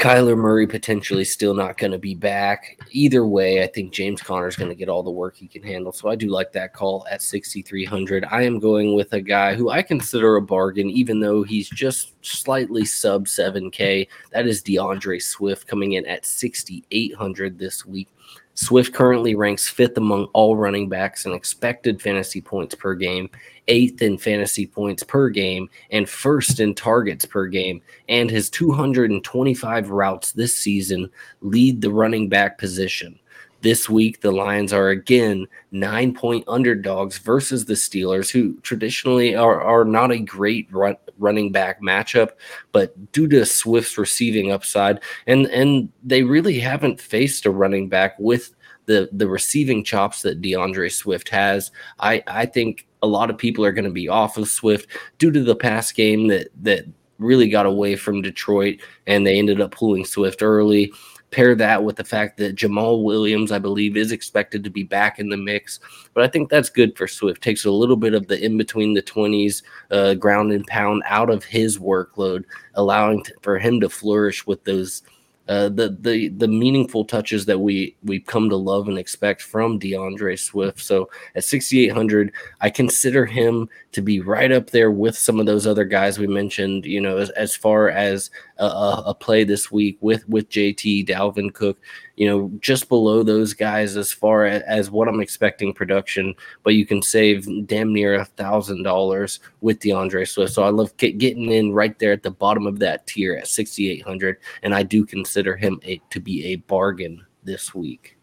Kyler 0.00 0.36
Murray 0.36 0.66
potentially 0.66 1.24
still 1.24 1.52
not 1.52 1.76
going 1.76 1.92
to 1.92 1.98
be 1.98 2.14
back. 2.14 2.78
Either 2.90 3.26
way, 3.26 3.62
I 3.62 3.66
think 3.66 3.92
James 3.92 4.22
Conner 4.22 4.48
is 4.48 4.56
going 4.56 4.70
to 4.70 4.74
get 4.74 4.88
all 4.88 5.02
the 5.02 5.10
work 5.10 5.36
he 5.36 5.46
can 5.46 5.62
handle. 5.62 5.92
So 5.92 6.08
I 6.08 6.16
do 6.16 6.28
like 6.28 6.52
that 6.52 6.72
call 6.72 7.06
at 7.10 7.20
6,300. 7.20 8.24
I 8.24 8.42
am 8.42 8.58
going 8.58 8.94
with 8.94 9.12
a 9.12 9.20
guy 9.20 9.54
who 9.54 9.68
I 9.68 9.82
consider 9.82 10.36
a 10.36 10.42
bargain, 10.42 10.88
even 10.88 11.20
though 11.20 11.42
he's 11.42 11.68
just 11.68 12.14
slightly 12.24 12.86
sub 12.86 13.26
7K. 13.26 14.08
That 14.32 14.46
is 14.46 14.62
DeAndre 14.62 15.20
Swift 15.20 15.66
coming 15.66 15.92
in 15.92 16.06
at 16.06 16.24
6,800 16.24 17.58
this 17.58 17.84
week. 17.84 18.08
Swift 18.54 18.94
currently 18.94 19.34
ranks 19.34 19.68
fifth 19.68 19.98
among 19.98 20.24
all 20.32 20.56
running 20.56 20.88
backs 20.88 21.26
in 21.26 21.32
expected 21.32 22.00
fantasy 22.00 22.40
points 22.40 22.74
per 22.74 22.94
game, 22.94 23.28
eighth 23.70 24.02
in 24.02 24.18
fantasy 24.18 24.66
points 24.66 25.02
per 25.02 25.30
game, 25.30 25.70
and 25.90 26.08
first 26.08 26.60
in 26.60 26.74
targets 26.74 27.24
per 27.24 27.46
game. 27.46 27.80
And 28.08 28.30
his 28.30 28.50
225 28.50 29.90
routes 29.90 30.32
this 30.32 30.54
season 30.54 31.10
lead 31.40 31.80
the 31.80 31.90
running 31.90 32.28
back 32.28 32.58
position. 32.58 33.18
This 33.62 33.90
week, 33.90 34.20
the 34.20 34.32
Lions 34.32 34.72
are 34.72 34.88
again 34.88 35.46
nine 35.70 36.14
point 36.14 36.44
underdogs 36.48 37.18
versus 37.18 37.66
the 37.66 37.74
Steelers, 37.74 38.30
who 38.30 38.58
traditionally 38.60 39.36
are, 39.36 39.60
are 39.60 39.84
not 39.84 40.10
a 40.10 40.18
great 40.18 40.66
run, 40.72 40.96
running 41.18 41.52
back 41.52 41.82
matchup. 41.82 42.30
But 42.72 43.12
due 43.12 43.28
to 43.28 43.44
Swift's 43.44 43.98
receiving 43.98 44.50
upside, 44.50 45.00
and, 45.26 45.46
and 45.48 45.90
they 46.02 46.22
really 46.22 46.58
haven't 46.58 47.00
faced 47.00 47.44
a 47.44 47.50
running 47.50 47.88
back 47.88 48.18
with 48.18 48.54
the, 48.90 49.08
the 49.12 49.28
receiving 49.28 49.84
chops 49.84 50.22
that 50.22 50.42
DeAndre 50.42 50.90
Swift 50.90 51.28
has, 51.28 51.70
I, 52.00 52.24
I 52.26 52.44
think 52.44 52.88
a 53.02 53.06
lot 53.06 53.30
of 53.30 53.38
people 53.38 53.64
are 53.64 53.70
going 53.70 53.84
to 53.84 53.90
be 53.90 54.08
off 54.08 54.36
of 54.36 54.48
Swift 54.48 54.88
due 55.18 55.30
to 55.30 55.44
the 55.44 55.54
pass 55.54 55.92
game 55.92 56.26
that, 56.26 56.48
that 56.60 56.86
really 57.18 57.48
got 57.48 57.66
away 57.66 57.94
from 57.94 58.20
Detroit 58.20 58.80
and 59.06 59.24
they 59.24 59.38
ended 59.38 59.60
up 59.60 59.70
pulling 59.70 60.04
Swift 60.04 60.42
early. 60.42 60.92
Pair 61.30 61.54
that 61.54 61.84
with 61.84 61.94
the 61.94 62.02
fact 62.02 62.36
that 62.38 62.56
Jamaal 62.56 63.04
Williams, 63.04 63.52
I 63.52 63.60
believe, 63.60 63.96
is 63.96 64.10
expected 64.10 64.64
to 64.64 64.70
be 64.70 64.82
back 64.82 65.20
in 65.20 65.28
the 65.28 65.36
mix. 65.36 65.78
But 66.12 66.24
I 66.24 66.26
think 66.26 66.50
that's 66.50 66.68
good 66.68 66.98
for 66.98 67.06
Swift. 67.06 67.40
Takes 67.40 67.64
a 67.64 67.70
little 67.70 67.94
bit 67.94 68.14
of 68.14 68.26
the 68.26 68.44
in 68.44 68.58
between 68.58 68.94
the 68.94 69.02
20s 69.02 69.62
uh, 69.92 70.14
ground 70.14 70.50
and 70.50 70.66
pound 70.66 71.04
out 71.06 71.30
of 71.30 71.44
his 71.44 71.78
workload, 71.78 72.44
allowing 72.74 73.22
to, 73.22 73.34
for 73.42 73.60
him 73.60 73.78
to 73.82 73.88
flourish 73.88 74.44
with 74.48 74.64
those– 74.64 75.02
uh, 75.50 75.68
the 75.68 75.96
the 76.00 76.28
the 76.28 76.46
meaningful 76.46 77.04
touches 77.04 77.44
that 77.44 77.58
we 77.58 77.96
we've 78.04 78.24
come 78.24 78.48
to 78.48 78.54
love 78.54 78.86
and 78.86 78.96
expect 78.96 79.42
from 79.42 79.80
DeAndre 79.80 80.38
Swift. 80.38 80.78
So 80.78 81.10
at 81.34 81.42
6,800, 81.42 82.32
I 82.60 82.70
consider 82.70 83.26
him 83.26 83.68
to 83.90 84.00
be 84.00 84.20
right 84.20 84.52
up 84.52 84.70
there 84.70 84.92
with 84.92 85.18
some 85.18 85.40
of 85.40 85.46
those 85.46 85.66
other 85.66 85.84
guys 85.84 86.20
we 86.20 86.28
mentioned. 86.28 86.86
You 86.86 87.00
know, 87.00 87.16
as, 87.16 87.30
as 87.30 87.56
far 87.56 87.88
as 87.88 88.30
a, 88.60 89.02
a, 89.06 89.14
play 89.14 89.44
this 89.44 89.72
week 89.72 89.96
with 90.00 90.28
with 90.28 90.48
JT 90.50 91.06
Dalvin 91.06 91.52
Cook, 91.52 91.78
you 92.16 92.28
know, 92.28 92.50
just 92.60 92.88
below 92.88 93.22
those 93.22 93.54
guys 93.54 93.96
as 93.96 94.12
far 94.12 94.44
as, 94.44 94.62
as 94.62 94.90
what 94.90 95.08
I'm 95.08 95.20
expecting 95.20 95.72
production, 95.72 96.34
but 96.62 96.74
you 96.74 96.84
can 96.84 97.02
save 97.02 97.66
damn 97.66 97.92
near 97.92 98.14
a 98.14 98.24
thousand 98.24 98.82
dollars 98.82 99.40
with 99.60 99.80
DeAndre 99.80 100.28
Swift. 100.28 100.52
So 100.52 100.62
I 100.62 100.68
love 100.68 100.96
get, 100.98 101.18
getting 101.18 101.50
in 101.50 101.72
right 101.72 101.98
there 101.98 102.12
at 102.12 102.22
the 102.22 102.30
bottom 102.30 102.66
of 102.66 102.78
that 102.80 103.06
tier 103.06 103.34
at 103.34 103.48
6,800, 103.48 104.36
and 104.62 104.74
I 104.74 104.82
do 104.82 105.06
consider 105.06 105.56
him 105.56 105.80
a, 105.84 106.00
to 106.10 106.20
be 106.20 106.46
a 106.46 106.56
bargain 106.56 107.24
this 107.44 107.74
week. 107.74 108.16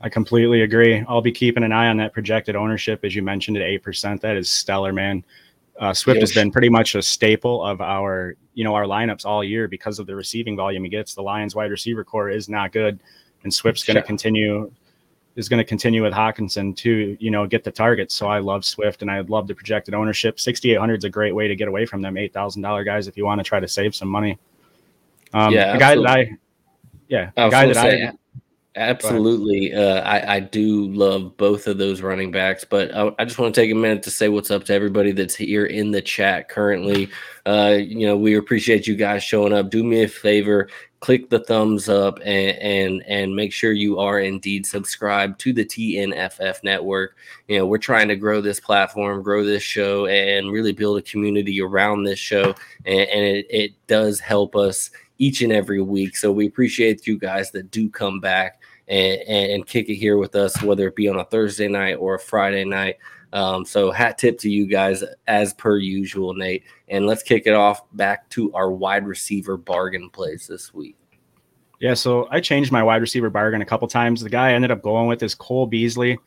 I 0.00 0.08
completely 0.08 0.62
agree. 0.62 1.04
I'll 1.08 1.22
be 1.22 1.32
keeping 1.32 1.62
an 1.62 1.72
eye 1.72 1.88
on 1.88 1.96
that 1.98 2.12
projected 2.12 2.56
ownership, 2.56 3.04
as 3.04 3.14
you 3.14 3.22
mentioned, 3.22 3.56
at 3.56 3.62
eight 3.62 3.82
percent. 3.82 4.20
That 4.20 4.36
is 4.36 4.50
stellar, 4.50 4.92
man. 4.92 5.24
Uh, 5.78 5.94
Swift 5.94 6.20
yes. 6.20 6.30
has 6.30 6.34
been 6.34 6.50
pretty 6.50 6.68
much 6.68 6.94
a 6.94 7.02
staple 7.02 7.64
of 7.64 7.80
our, 7.80 8.36
you 8.54 8.62
know, 8.62 8.74
our 8.74 8.84
lineups 8.84 9.24
all 9.24 9.42
year 9.42 9.66
because 9.68 9.98
of 9.98 10.06
the 10.06 10.14
receiving 10.14 10.56
volume 10.56 10.84
he 10.84 10.90
gets. 10.90 11.14
The 11.14 11.22
Lions 11.22 11.54
wide 11.54 11.70
receiver 11.70 12.04
core 12.04 12.28
is 12.28 12.48
not 12.48 12.72
good, 12.72 13.00
and 13.42 13.52
Swift's 13.52 13.84
going 13.84 13.96
to 13.96 14.02
continue 14.02 14.70
is 15.34 15.48
going 15.48 15.58
to 15.58 15.64
continue 15.64 16.02
with 16.02 16.12
Hockenson 16.12 16.76
to, 16.76 17.16
you 17.18 17.30
know, 17.30 17.46
get 17.46 17.64
the 17.64 17.70
targets. 17.70 18.14
So 18.14 18.26
I 18.26 18.38
love 18.38 18.64
Swift 18.64 19.02
and 19.02 19.10
I 19.10 19.20
love 19.20 19.46
the 19.46 19.54
projected 19.54 19.94
ownership. 19.94 20.38
6,800 20.38 20.98
is 20.98 21.04
a 21.04 21.10
great 21.10 21.34
way 21.34 21.48
to 21.48 21.56
get 21.56 21.68
away 21.68 21.86
from 21.86 22.02
them 22.02 22.16
$8,000 22.16 22.84
guys 22.84 23.08
if 23.08 23.16
you 23.16 23.24
want 23.24 23.38
to 23.38 23.44
try 23.44 23.58
to 23.58 23.68
save 23.68 23.94
some 23.94 24.08
money. 24.08 24.38
Um, 25.32 25.54
yeah, 25.54 25.72
the 25.72 25.78
guy 25.78 25.94
that 25.94 26.06
I, 26.06 26.36
yeah, 27.08 27.30
guy 27.34 27.66
that 27.66 27.76
say, 27.76 28.04
I, 28.04 28.12
Absolutely. 28.74 29.74
Uh, 29.74 30.00
I, 30.00 30.36
I 30.36 30.40
do 30.40 30.88
love 30.92 31.36
both 31.36 31.66
of 31.66 31.76
those 31.76 32.00
running 32.00 32.30
backs, 32.30 32.64
but 32.64 32.94
I, 32.94 33.10
I, 33.18 33.24
just 33.26 33.38
want 33.38 33.54
to 33.54 33.60
take 33.60 33.70
a 33.70 33.74
minute 33.74 34.02
to 34.04 34.10
say 34.10 34.30
what's 34.30 34.50
up 34.50 34.64
to 34.64 34.72
everybody 34.72 35.12
that's 35.12 35.34
here 35.34 35.66
in 35.66 35.90
the 35.90 36.00
chat 36.00 36.48
currently. 36.48 37.10
Uh, 37.44 37.76
you 37.78 38.06
know, 38.06 38.16
we 38.16 38.34
appreciate 38.34 38.86
you 38.86 38.96
guys 38.96 39.22
showing 39.22 39.52
up. 39.52 39.68
Do 39.68 39.84
me 39.84 40.04
a 40.04 40.08
favor, 40.08 40.70
click 41.00 41.28
the 41.28 41.40
thumbs 41.40 41.90
up 41.90 42.18
and, 42.24 42.56
and, 42.58 43.04
and 43.06 43.36
make 43.36 43.52
sure 43.52 43.72
you 43.72 43.98
are 43.98 44.20
indeed 44.20 44.64
subscribed 44.64 45.38
to 45.40 45.52
the 45.52 45.66
TNFF 45.66 46.64
network. 46.64 47.16
You 47.48 47.58
know, 47.58 47.66
we're 47.66 47.76
trying 47.76 48.08
to 48.08 48.16
grow 48.16 48.40
this 48.40 48.58
platform, 48.58 49.22
grow 49.22 49.44
this 49.44 49.62
show, 49.62 50.06
and 50.06 50.50
really 50.50 50.72
build 50.72 50.96
a 50.96 51.02
community 51.02 51.60
around 51.60 52.04
this 52.04 52.18
show. 52.18 52.54
And, 52.86 53.00
and 53.00 53.24
it, 53.36 53.46
it 53.50 53.86
does 53.86 54.18
help 54.18 54.56
us 54.56 54.90
each 55.18 55.42
and 55.42 55.52
every 55.52 55.82
week. 55.82 56.16
So 56.16 56.32
we 56.32 56.46
appreciate 56.46 57.06
you 57.06 57.18
guys 57.18 57.50
that 57.50 57.70
do 57.70 57.90
come 57.90 58.18
back 58.18 58.61
and, 58.92 59.52
and, 59.52 59.66
kick 59.66 59.88
it 59.88 59.94
here 59.94 60.18
with 60.18 60.34
us, 60.34 60.60
whether 60.62 60.86
it 60.86 60.96
be 60.96 61.08
on 61.08 61.16
a 61.16 61.24
Thursday 61.24 61.68
night 61.68 61.94
or 61.94 62.14
a 62.14 62.18
Friday 62.18 62.64
night. 62.64 62.96
Um, 63.32 63.64
so 63.64 63.90
hat 63.90 64.18
tip 64.18 64.38
to 64.40 64.50
you 64.50 64.66
guys 64.66 65.02
as 65.26 65.54
per 65.54 65.78
usual, 65.78 66.34
Nate. 66.34 66.64
And 66.88 67.06
let's 67.06 67.22
kick 67.22 67.46
it 67.46 67.54
off 67.54 67.80
back 67.94 68.28
to 68.30 68.52
our 68.52 68.70
wide 68.70 69.06
receiver 69.06 69.56
bargain 69.56 70.10
plays 70.10 70.46
this 70.46 70.74
week. 70.74 70.96
Yeah, 71.80 71.94
so 71.94 72.28
I 72.30 72.40
changed 72.40 72.70
my 72.70 72.82
wide 72.82 73.00
receiver 73.00 73.30
bargain 73.30 73.62
a 73.62 73.66
couple 73.66 73.88
times. 73.88 74.20
The 74.20 74.28
guy 74.28 74.50
I 74.50 74.52
ended 74.52 74.70
up 74.70 74.82
going 74.82 75.08
with 75.08 75.22
is 75.22 75.34
Cole 75.34 75.66
Beasley. 75.66 76.18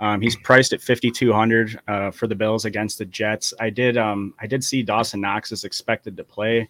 Um, 0.00 0.20
he's 0.20 0.34
priced 0.34 0.72
at 0.72 0.82
5200 0.82 1.80
uh, 1.86 2.10
for 2.10 2.26
the 2.26 2.34
Bills 2.34 2.64
against 2.64 2.98
the 2.98 3.04
Jets. 3.04 3.54
I 3.60 3.70
did 3.70 3.96
um, 3.96 4.34
I 4.40 4.46
did 4.46 4.64
see 4.64 4.82
Dawson 4.82 5.20
Knox 5.20 5.52
is 5.52 5.64
expected 5.64 6.16
to 6.16 6.24
play, 6.24 6.68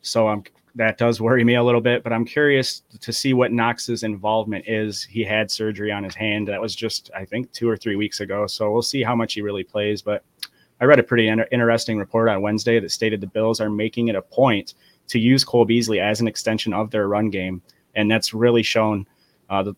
so 0.00 0.28
I'm 0.28 0.42
that 0.74 0.96
does 0.96 1.20
worry 1.20 1.44
me 1.44 1.54
a 1.56 1.62
little 1.62 1.80
bit, 1.80 2.02
but 2.02 2.12
I'm 2.12 2.24
curious 2.24 2.82
to 3.00 3.12
see 3.12 3.34
what 3.34 3.52
Knox's 3.52 4.02
involvement 4.02 4.64
is. 4.66 5.02
He 5.02 5.22
had 5.22 5.50
surgery 5.50 5.92
on 5.92 6.02
his 6.02 6.14
hand. 6.14 6.48
That 6.48 6.60
was 6.60 6.74
just, 6.74 7.10
I 7.14 7.24
think, 7.24 7.52
two 7.52 7.68
or 7.68 7.76
three 7.76 7.96
weeks 7.96 8.20
ago. 8.20 8.46
So 8.46 8.70
we'll 8.70 8.82
see 8.82 9.02
how 9.02 9.14
much 9.14 9.34
he 9.34 9.42
really 9.42 9.64
plays. 9.64 10.00
But 10.00 10.24
I 10.80 10.86
read 10.86 10.98
a 10.98 11.02
pretty 11.02 11.28
inter- 11.28 11.48
interesting 11.52 11.98
report 11.98 12.28
on 12.28 12.40
Wednesday 12.40 12.80
that 12.80 12.90
stated 12.90 13.20
the 13.20 13.26
Bills 13.26 13.60
are 13.60 13.68
making 13.68 14.08
it 14.08 14.16
a 14.16 14.22
point 14.22 14.74
to 15.08 15.18
use 15.18 15.44
Cole 15.44 15.66
Beasley 15.66 16.00
as 16.00 16.20
an 16.20 16.28
extension 16.28 16.72
of 16.72 16.90
their 16.90 17.06
run 17.06 17.28
game. 17.28 17.60
And 17.94 18.10
that's 18.10 18.32
really 18.32 18.62
shown. 18.62 19.06
Uh, 19.50 19.62
the, 19.62 19.74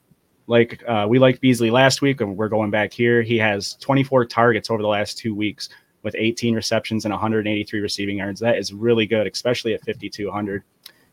like 0.47 0.85
uh, 0.87 1.07
we 1.09 1.19
liked 1.19 1.41
Beasley 1.41 1.71
last 1.71 2.03
week, 2.03 2.21
and 2.21 2.37
we're 2.37 2.49
going 2.49 2.71
back 2.71 2.93
here. 2.93 3.23
He 3.23 3.39
has 3.39 3.75
24 3.81 4.27
targets 4.27 4.71
over 4.71 4.83
the 4.83 4.89
last 4.89 5.19
two 5.19 5.35
weeks 5.35 5.71
with 6.05 6.15
18 6.17 6.55
receptions 6.55 7.05
and 7.05 7.13
183 7.13 7.81
receiving 7.81 8.19
yards. 8.19 8.39
That 8.39 8.59
is 8.59 8.73
really 8.73 9.07
good, 9.07 9.27
especially 9.27 9.75
at 9.75 9.85
5,200. 9.85 10.63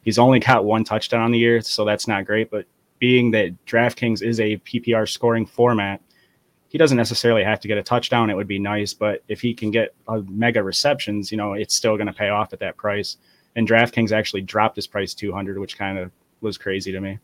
He's 0.03 0.19
only 0.19 0.39
got 0.39 0.65
one 0.65 0.83
touchdown 0.83 1.21
on 1.21 1.31
the 1.31 1.39
year, 1.39 1.61
so 1.61 1.85
that's 1.85 2.07
not 2.07 2.25
great. 2.25 2.51
But 2.51 2.65
being 2.99 3.31
that 3.31 3.65
DraftKings 3.65 4.21
is 4.21 4.39
a 4.39 4.57
PPR 4.57 5.09
scoring 5.09 5.45
format, 5.45 6.01
he 6.67 6.77
doesn't 6.77 6.97
necessarily 6.97 7.43
have 7.43 7.59
to 7.61 7.67
get 7.67 7.77
a 7.77 7.83
touchdown. 7.83 8.29
It 8.29 8.35
would 8.35 8.47
be 8.47 8.59
nice, 8.59 8.93
but 8.93 9.23
if 9.27 9.41
he 9.41 9.53
can 9.53 9.71
get 9.71 9.95
a 10.07 10.21
mega 10.21 10.61
receptions, 10.61 11.31
you 11.31 11.37
know, 11.37 11.53
it's 11.53 11.73
still 11.73 11.97
going 11.97 12.07
to 12.07 12.13
pay 12.13 12.29
off 12.29 12.53
at 12.53 12.59
that 12.59 12.77
price. 12.77 13.17
And 13.55 13.67
DraftKings 13.67 14.11
actually 14.11 14.41
dropped 14.41 14.75
his 14.75 14.87
price 14.87 15.13
200, 15.13 15.57
which 15.57 15.77
kind 15.77 15.97
of 15.97 16.11
was 16.41 16.57
crazy 16.57 16.91
to 16.91 17.01
me. 17.01 17.19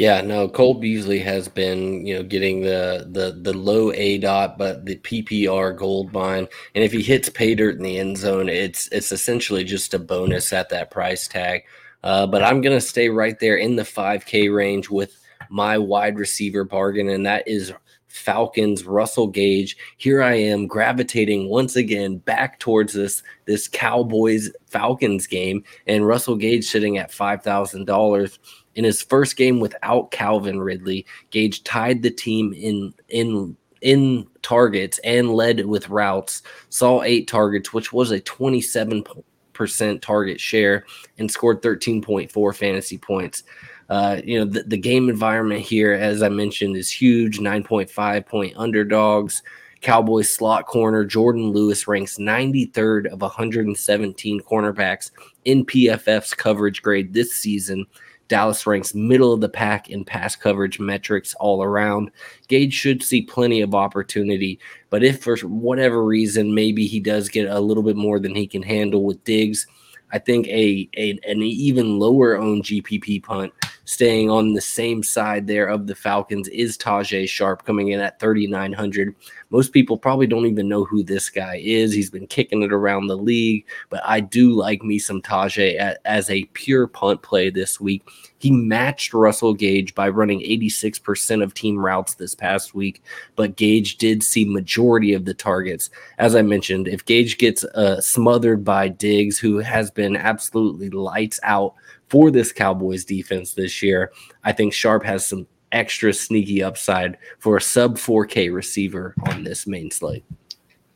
Yeah, 0.00 0.22
no, 0.22 0.48
Cole 0.48 0.80
Beasley 0.80 1.18
has 1.18 1.46
been, 1.46 2.06
you 2.06 2.14
know, 2.14 2.22
getting 2.22 2.62
the 2.62 3.06
the 3.10 3.38
the 3.38 3.52
low 3.52 3.92
aDOT, 3.92 4.56
but 4.56 4.86
the 4.86 4.96
PPR 4.96 5.76
gold 5.76 6.10
mine. 6.10 6.48
And 6.74 6.82
if 6.82 6.90
he 6.90 7.02
hits 7.02 7.28
pay 7.28 7.54
dirt 7.54 7.76
in 7.76 7.82
the 7.82 7.98
end 7.98 8.16
zone, 8.16 8.48
it's 8.48 8.88
it's 8.92 9.12
essentially 9.12 9.62
just 9.62 9.92
a 9.92 9.98
bonus 9.98 10.54
at 10.54 10.70
that 10.70 10.90
price 10.90 11.28
tag. 11.28 11.64
Uh, 12.02 12.26
but 12.26 12.42
I'm 12.42 12.62
gonna 12.62 12.80
stay 12.80 13.10
right 13.10 13.38
there 13.40 13.58
in 13.58 13.76
the 13.76 13.82
5K 13.82 14.48
range 14.48 14.88
with 14.88 15.22
my 15.50 15.76
wide 15.76 16.18
receiver 16.18 16.64
bargain, 16.64 17.10
and 17.10 17.26
that 17.26 17.46
is 17.46 17.70
Falcons 18.08 18.84
Russell 18.84 19.26
Gage. 19.26 19.76
Here 19.98 20.22
I 20.22 20.32
am 20.32 20.66
gravitating 20.66 21.50
once 21.50 21.76
again 21.76 22.16
back 22.16 22.58
towards 22.58 22.94
this 22.94 23.22
this 23.44 23.68
Cowboys 23.68 24.50
Falcons 24.64 25.26
game, 25.26 25.62
and 25.86 26.06
Russell 26.06 26.36
Gage 26.36 26.64
sitting 26.64 26.96
at 26.96 27.12
five 27.12 27.42
thousand 27.42 27.84
dollars 27.84 28.38
in 28.74 28.84
his 28.84 29.02
first 29.02 29.36
game 29.36 29.60
without 29.60 30.10
Calvin 30.10 30.60
Ridley, 30.60 31.06
Gage 31.30 31.64
tied 31.64 32.02
the 32.02 32.10
team 32.10 32.52
in 32.52 32.94
in 33.08 33.56
in 33.80 34.26
targets 34.42 34.98
and 35.04 35.34
led 35.34 35.64
with 35.66 35.88
routes. 35.88 36.42
Saw 36.68 37.02
eight 37.02 37.28
targets, 37.28 37.72
which 37.72 37.92
was 37.92 38.10
a 38.10 38.20
27 38.20 39.04
percent 39.52 40.02
target 40.02 40.40
share, 40.40 40.84
and 41.18 41.30
scored 41.30 41.62
13.4 41.62 42.54
fantasy 42.54 42.98
points. 42.98 43.42
Uh, 43.88 44.20
you 44.24 44.38
know 44.38 44.44
the, 44.44 44.62
the 44.62 44.78
game 44.78 45.08
environment 45.08 45.62
here, 45.62 45.92
as 45.92 46.22
I 46.22 46.28
mentioned, 46.28 46.76
is 46.76 46.90
huge. 46.90 47.40
9.5 47.40 48.26
point 48.26 48.54
underdogs. 48.56 49.42
Cowboys 49.80 50.30
slot 50.30 50.66
corner 50.66 51.06
Jourdan 51.06 51.54
Lewis 51.54 51.88
ranks 51.88 52.18
93rd 52.18 53.06
of 53.06 53.22
117 53.22 54.40
cornerbacks 54.42 55.10
in 55.46 55.64
PFF's 55.64 56.34
coverage 56.34 56.82
grade 56.82 57.14
this 57.14 57.32
season 57.32 57.86
Dallas 58.30 58.64
ranks 58.64 58.94
middle 58.94 59.32
of 59.32 59.40
the 59.40 59.48
pack 59.48 59.90
in 59.90 60.04
pass 60.04 60.36
coverage 60.36 60.78
metrics 60.78 61.34
all 61.34 61.64
around. 61.64 62.12
Gage 62.46 62.72
should 62.72 63.02
see 63.02 63.22
plenty 63.22 63.60
of 63.60 63.74
opportunity, 63.74 64.60
but 64.88 65.02
if 65.02 65.22
for 65.22 65.36
whatever 65.38 66.04
reason 66.04 66.54
maybe 66.54 66.86
he 66.86 67.00
does 67.00 67.28
get 67.28 67.50
a 67.50 67.58
little 67.58 67.82
bit 67.82 67.96
more 67.96 68.20
than 68.20 68.34
he 68.34 68.46
can 68.46 68.62
handle 68.62 69.02
with 69.02 69.22
Diggs, 69.24 69.66
I 70.12 70.20
think 70.20 70.46
a, 70.46 70.88
a 70.96 71.18
an 71.24 71.42
even 71.42 71.98
lower 71.98 72.36
owned 72.36 72.62
GPP 72.62 73.22
punt 73.24 73.52
staying 73.84 74.30
on 74.30 74.52
the 74.52 74.60
same 74.60 75.02
side 75.02 75.46
there 75.46 75.66
of 75.66 75.86
the 75.86 75.94
Falcons 75.94 76.48
is 76.48 76.78
Tajae 76.78 77.28
Sharpe 77.28 77.64
coming 77.64 77.88
in 77.88 78.00
at 78.00 78.20
3,900. 78.20 79.14
Most 79.50 79.72
people 79.72 79.98
probably 79.98 80.26
don't 80.26 80.46
even 80.46 80.68
know 80.68 80.84
who 80.84 81.02
this 81.02 81.28
guy 81.28 81.60
is. 81.62 81.92
He's 81.92 82.10
been 82.10 82.26
kicking 82.26 82.62
it 82.62 82.72
around 82.72 83.06
the 83.06 83.16
league, 83.16 83.66
but 83.88 84.00
I 84.04 84.20
do 84.20 84.52
like 84.52 84.82
me 84.82 84.98
some 84.98 85.20
Tajae 85.20 85.96
as 86.04 86.30
a 86.30 86.44
pure 86.52 86.86
punt 86.86 87.22
play 87.22 87.50
this 87.50 87.80
week. 87.80 88.08
He 88.38 88.50
matched 88.50 89.12
Russell 89.12 89.52
Gage 89.52 89.94
by 89.94 90.08
running 90.08 90.40
86% 90.40 91.42
of 91.42 91.52
team 91.52 91.78
routes 91.78 92.14
this 92.14 92.34
past 92.34 92.74
week, 92.74 93.02
but 93.36 93.56
Gage 93.56 93.98
did 93.98 94.22
see 94.22 94.46
majority 94.46 95.12
of 95.12 95.26
the 95.26 95.34
targets. 95.34 95.90
As 96.18 96.34
I 96.34 96.42
mentioned, 96.42 96.88
if 96.88 97.04
Gage 97.04 97.36
gets 97.36 97.64
uh, 97.64 98.00
smothered 98.00 98.64
by 98.64 98.88
Diggs, 98.88 99.38
who 99.38 99.58
has 99.58 99.90
been 99.90 100.16
absolutely 100.16 100.88
lights 100.88 101.38
out 101.42 101.74
for 102.10 102.30
this 102.30 102.52
Cowboys 102.52 103.04
defense 103.04 103.54
this 103.54 103.82
year, 103.82 104.12
I 104.44 104.52
think 104.52 104.74
Sharpe 104.74 105.04
has 105.04 105.24
some 105.24 105.46
extra 105.72 106.12
sneaky 106.12 106.62
upside 106.62 107.16
for 107.38 107.56
a 107.56 107.60
sub 107.60 107.96
4K 107.96 108.52
receiver 108.52 109.14
on 109.28 109.44
this 109.44 109.66
main 109.66 109.90
slate. 109.90 110.24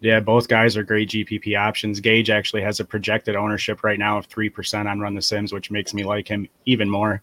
Yeah, 0.00 0.20
both 0.20 0.48
guys 0.48 0.76
are 0.76 0.82
great 0.82 1.08
GPP 1.08 1.58
options. 1.58 2.00
Gage 2.00 2.28
actually 2.28 2.62
has 2.62 2.80
a 2.80 2.84
projected 2.84 3.36
ownership 3.36 3.84
right 3.84 3.98
now 3.98 4.18
of 4.18 4.28
3% 4.28 4.90
on 4.90 5.00
Run 5.00 5.14
the 5.14 5.22
Sims, 5.22 5.52
which 5.52 5.70
makes 5.70 5.94
me 5.94 6.04
like 6.04 6.28
him 6.28 6.46
even 6.66 6.90
more. 6.90 7.22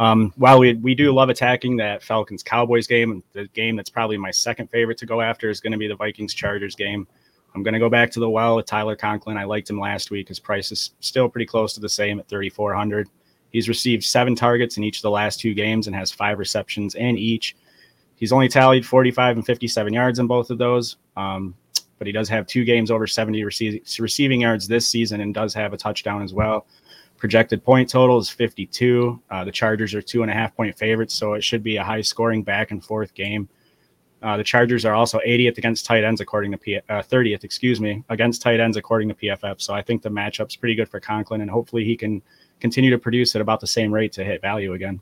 Um, 0.00 0.32
while 0.36 0.58
we 0.58 0.74
we 0.74 0.94
do 0.94 1.12
love 1.12 1.28
attacking 1.28 1.76
that 1.76 2.02
Falcons 2.02 2.42
Cowboys 2.42 2.86
game, 2.86 3.22
the 3.34 3.46
game 3.48 3.76
that's 3.76 3.90
probably 3.90 4.16
my 4.16 4.30
second 4.30 4.70
favorite 4.70 4.96
to 4.98 5.06
go 5.06 5.20
after 5.20 5.50
is 5.50 5.60
going 5.60 5.72
to 5.72 5.78
be 5.78 5.88
the 5.88 5.94
Vikings 5.94 6.32
Chargers 6.32 6.74
game. 6.74 7.06
I'm 7.54 7.62
going 7.62 7.74
to 7.74 7.80
go 7.80 7.90
back 7.90 8.10
to 8.12 8.20
the 8.20 8.30
well 8.30 8.56
with 8.56 8.66
Tyler 8.66 8.96
Conklin. 8.96 9.36
I 9.36 9.44
liked 9.44 9.68
him 9.68 9.80
last 9.80 10.10
week. 10.10 10.28
His 10.28 10.38
price 10.38 10.70
is 10.70 10.92
still 11.00 11.28
pretty 11.28 11.46
close 11.46 11.72
to 11.74 11.80
the 11.80 11.88
same 11.88 12.20
at 12.20 12.28
3,400. 12.28 13.08
He's 13.50 13.68
received 13.68 14.04
seven 14.04 14.36
targets 14.36 14.76
in 14.76 14.84
each 14.84 14.98
of 14.98 15.02
the 15.02 15.10
last 15.10 15.40
two 15.40 15.54
games 15.54 15.86
and 15.86 15.96
has 15.96 16.12
five 16.12 16.38
receptions 16.38 16.94
in 16.94 17.18
each. 17.18 17.56
He's 18.14 18.32
only 18.32 18.48
tallied 18.48 18.86
45 18.86 19.38
and 19.38 19.46
57 19.46 19.92
yards 19.92 20.18
in 20.18 20.26
both 20.26 20.50
of 20.50 20.58
those. 20.58 20.96
Um, 21.16 21.54
but 21.98 22.06
he 22.06 22.12
does 22.12 22.28
have 22.28 22.46
two 22.46 22.64
games 22.64 22.90
over 22.90 23.06
70 23.06 23.42
rece- 23.42 24.00
receiving 24.00 24.40
yards 24.40 24.66
this 24.66 24.88
season 24.88 25.20
and 25.20 25.34
does 25.34 25.52
have 25.54 25.72
a 25.72 25.76
touchdown 25.76 26.22
as 26.22 26.32
well. 26.32 26.66
Projected 27.18 27.62
point 27.62 27.90
total 27.90 28.18
is 28.18 28.30
52. 28.30 29.20
Uh, 29.30 29.44
the 29.44 29.52
Chargers 29.52 29.94
are 29.94 30.00
two 30.00 30.22
and 30.22 30.30
a 30.30 30.34
half 30.34 30.56
point 30.56 30.76
favorites, 30.78 31.14
so 31.14 31.34
it 31.34 31.44
should 31.44 31.62
be 31.62 31.76
a 31.76 31.84
high 31.84 32.00
scoring 32.00 32.42
back 32.42 32.70
and 32.70 32.82
forth 32.82 33.12
game. 33.12 33.48
Uh, 34.22 34.36
the 34.36 34.44
Chargers 34.44 34.84
are 34.84 34.94
also 34.94 35.18
80th 35.26 35.58
against 35.58 35.86
tight 35.86 36.04
ends, 36.04 36.20
according 36.20 36.52
to 36.52 36.58
P- 36.58 36.76
uh, 36.76 37.02
30th, 37.02 37.44
excuse 37.44 37.80
me, 37.80 38.04
against 38.08 38.42
tight 38.42 38.60
ends, 38.60 38.76
according 38.76 39.08
to 39.08 39.14
PFF. 39.14 39.60
So 39.60 39.72
I 39.72 39.82
think 39.82 40.02
the 40.02 40.10
matchup's 40.10 40.56
pretty 40.56 40.74
good 40.74 40.88
for 40.88 41.00
Conklin, 41.00 41.40
and 41.40 41.50
hopefully 41.50 41.84
he 41.84 41.96
can 41.96 42.22
continue 42.60 42.90
to 42.90 42.98
produce 42.98 43.34
at 43.34 43.40
about 43.40 43.60
the 43.60 43.66
same 43.66 43.92
rate 43.92 44.12
to 44.12 44.24
hit 44.24 44.42
value 44.42 44.74
again. 44.74 45.00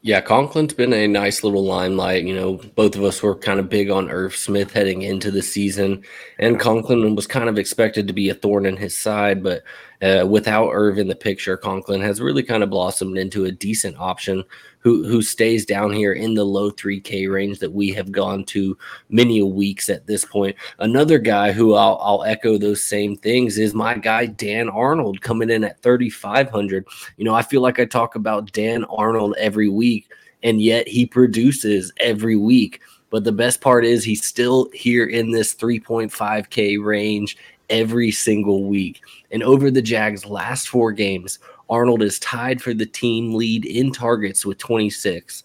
Yeah, 0.00 0.20
Conklin's 0.20 0.74
been 0.74 0.92
a 0.92 1.08
nice 1.08 1.42
little 1.42 1.64
limelight. 1.64 2.24
You 2.24 2.34
know, 2.34 2.54
both 2.76 2.94
of 2.94 3.02
us 3.02 3.20
were 3.20 3.34
kind 3.34 3.58
of 3.58 3.68
big 3.68 3.90
on 3.90 4.10
Irv 4.10 4.34
Smith 4.34 4.72
heading 4.72 5.02
into 5.02 5.32
the 5.32 5.42
season, 5.42 6.04
and 6.38 6.60
Conklin 6.60 7.16
was 7.16 7.26
kind 7.26 7.48
of 7.48 7.58
expected 7.58 8.06
to 8.06 8.12
be 8.12 8.28
a 8.28 8.34
thorn 8.34 8.64
in 8.64 8.76
his 8.76 8.96
side. 8.96 9.42
But 9.42 9.64
uh, 10.00 10.24
without 10.24 10.70
Irv 10.70 10.98
in 10.98 11.08
the 11.08 11.16
picture, 11.16 11.56
Conklin 11.56 12.00
has 12.00 12.20
really 12.20 12.44
kind 12.44 12.62
of 12.62 12.70
blossomed 12.70 13.18
into 13.18 13.44
a 13.44 13.52
decent 13.52 13.98
option 13.98 14.44
who 14.80 15.04
who 15.04 15.22
stays 15.22 15.66
down 15.66 15.92
here 15.92 16.12
in 16.12 16.34
the 16.34 16.44
low 16.44 16.70
3K 16.70 17.30
range 17.30 17.58
that 17.58 17.72
we 17.72 17.90
have 17.90 18.12
gone 18.12 18.44
to 18.44 18.76
many 19.08 19.42
weeks 19.42 19.88
at 19.88 20.06
this 20.06 20.24
point. 20.24 20.56
Another 20.78 21.18
guy 21.18 21.52
who 21.52 21.74
I'll, 21.74 21.98
I'll 22.00 22.24
echo 22.24 22.58
those 22.58 22.82
same 22.82 23.16
things 23.16 23.58
is 23.58 23.74
my 23.74 23.96
guy 23.96 24.26
Dan 24.26 24.68
Arnold 24.68 25.20
coming 25.20 25.50
in 25.50 25.64
at 25.64 25.82
3,500. 25.82 26.86
You 27.16 27.24
know, 27.24 27.34
I 27.34 27.42
feel 27.42 27.60
like 27.60 27.78
I 27.78 27.84
talk 27.84 28.14
about 28.14 28.52
Dan 28.52 28.84
Arnold 28.84 29.34
every 29.38 29.68
week, 29.68 30.10
and 30.42 30.60
yet 30.60 30.86
he 30.86 31.06
produces 31.06 31.92
every 31.98 32.36
week. 32.36 32.80
But 33.10 33.24
the 33.24 33.32
best 33.32 33.60
part 33.60 33.84
is 33.84 34.04
he's 34.04 34.26
still 34.26 34.68
here 34.74 35.06
in 35.06 35.30
this 35.30 35.54
3.5K 35.54 36.82
range 36.84 37.36
every 37.70 38.10
single 38.10 38.64
week. 38.64 39.00
And 39.30 39.42
over 39.42 39.70
the 39.70 39.82
Jags' 39.82 40.26
last 40.26 40.68
four 40.68 40.92
games, 40.92 41.38
Arnold 41.70 42.02
is 42.02 42.18
tied 42.18 42.62
for 42.62 42.74
the 42.74 42.86
team 42.86 43.34
lead 43.34 43.64
in 43.64 43.92
targets 43.92 44.46
with 44.46 44.58
26, 44.58 45.44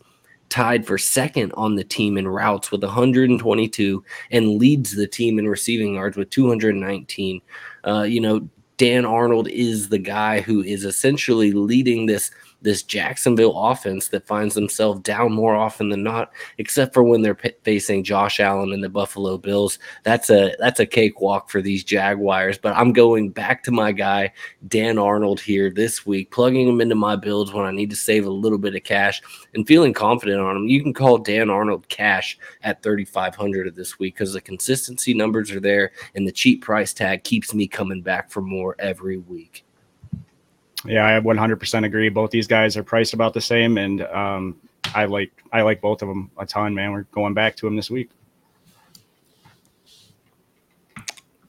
tied 0.49 0.85
for 0.85 0.97
second 0.97 1.51
on 1.53 1.75
the 1.75 1.83
team 1.83 2.17
in 2.17 2.27
routes 2.27 2.71
with 2.71 2.83
122, 2.83 4.03
and 4.31 4.57
leads 4.57 4.95
the 4.95 5.07
team 5.07 5.39
in 5.39 5.47
receiving 5.47 5.95
yards 5.95 6.17
with 6.17 6.29
219. 6.29 7.41
Uh, 7.85 8.03
you 8.03 8.21
know, 8.21 8.47
Dan 8.77 9.05
Arnold 9.05 9.47
is 9.49 9.89
the 9.89 9.99
guy 9.99 10.41
who 10.41 10.61
is 10.63 10.83
essentially 10.83 11.51
leading 11.51 12.05
this 12.05 12.31
this 12.63 12.81
Jacksonville 12.81 13.57
offense 13.57 14.07
that 14.07 14.25
finds 14.25 14.55
themselves 14.55 15.01
down 15.01 15.33
more 15.33 15.55
often 15.55 15.89
than 15.89 16.01
not, 16.01 16.31
except 16.57 16.93
for 16.93 17.03
when 17.03 17.21
they're 17.21 17.35
p- 17.35 17.51
facing 17.63 18.03
Josh 18.03 18.39
Allen 18.39 18.71
and 18.71 18.83
the 18.83 18.89
Buffalo 18.89 19.37
Bills. 19.37 19.77
That's 20.03 20.29
a 20.29 20.55
that's 20.59 20.79
a 20.79 20.85
cakewalk 20.85 21.49
for 21.49 21.61
these 21.61 21.83
Jaguars. 21.83 22.57
But 22.57 22.75
I'm 22.75 22.93
going 22.93 23.29
back 23.29 23.63
to 23.63 23.71
my 23.71 23.91
guy 23.91 24.31
Dan 24.67 24.97
Arnold 24.97 25.39
here 25.39 25.69
this 25.69 26.05
week, 26.05 26.31
plugging 26.31 26.67
him 26.67 26.81
into 26.81 26.95
my 26.95 27.15
builds 27.15 27.53
when 27.53 27.65
I 27.65 27.71
need 27.71 27.89
to 27.91 27.95
save 27.95 28.25
a 28.25 28.31
little 28.31 28.57
bit 28.57 28.75
of 28.75 28.83
cash 28.83 29.21
and 29.53 29.67
feeling 29.67 29.93
confident 29.93 30.39
on 30.39 30.55
him. 30.55 30.67
You 30.67 30.81
can 30.81 30.93
call 30.93 31.17
Dan 31.17 31.49
Arnold 31.49 31.87
cash 31.89 32.37
at 32.63 32.81
3,500 32.81 33.67
of 33.67 33.75
this 33.75 33.99
week 33.99 34.15
because 34.15 34.33
the 34.33 34.41
consistency 34.41 35.13
numbers 35.13 35.51
are 35.51 35.59
there 35.59 35.91
and 36.15 36.27
the 36.27 36.31
cheap 36.31 36.63
price 36.63 36.93
tag 36.93 37.23
keeps 37.23 37.53
me 37.53 37.67
coming 37.67 38.01
back 38.01 38.31
for 38.31 38.41
more 38.41 38.75
every 38.79 39.17
week. 39.17 39.62
Yeah, 40.85 41.05
I 41.05 41.19
100% 41.19 41.85
agree. 41.85 42.09
Both 42.09 42.31
these 42.31 42.47
guys 42.47 42.75
are 42.75 42.83
priced 42.83 43.13
about 43.13 43.33
the 43.33 43.41
same, 43.41 43.77
and 43.77 44.01
um, 44.03 44.57
I 44.93 45.05
like 45.05 45.31
I 45.51 45.61
like 45.61 45.81
both 45.81 46.01
of 46.01 46.09
them 46.09 46.29
a 46.37 46.45
ton, 46.45 46.73
man. 46.73 46.91
We're 46.91 47.03
going 47.03 47.33
back 47.33 47.55
to 47.57 47.65
them 47.65 47.75
this 47.75 47.89
week. 47.89 48.09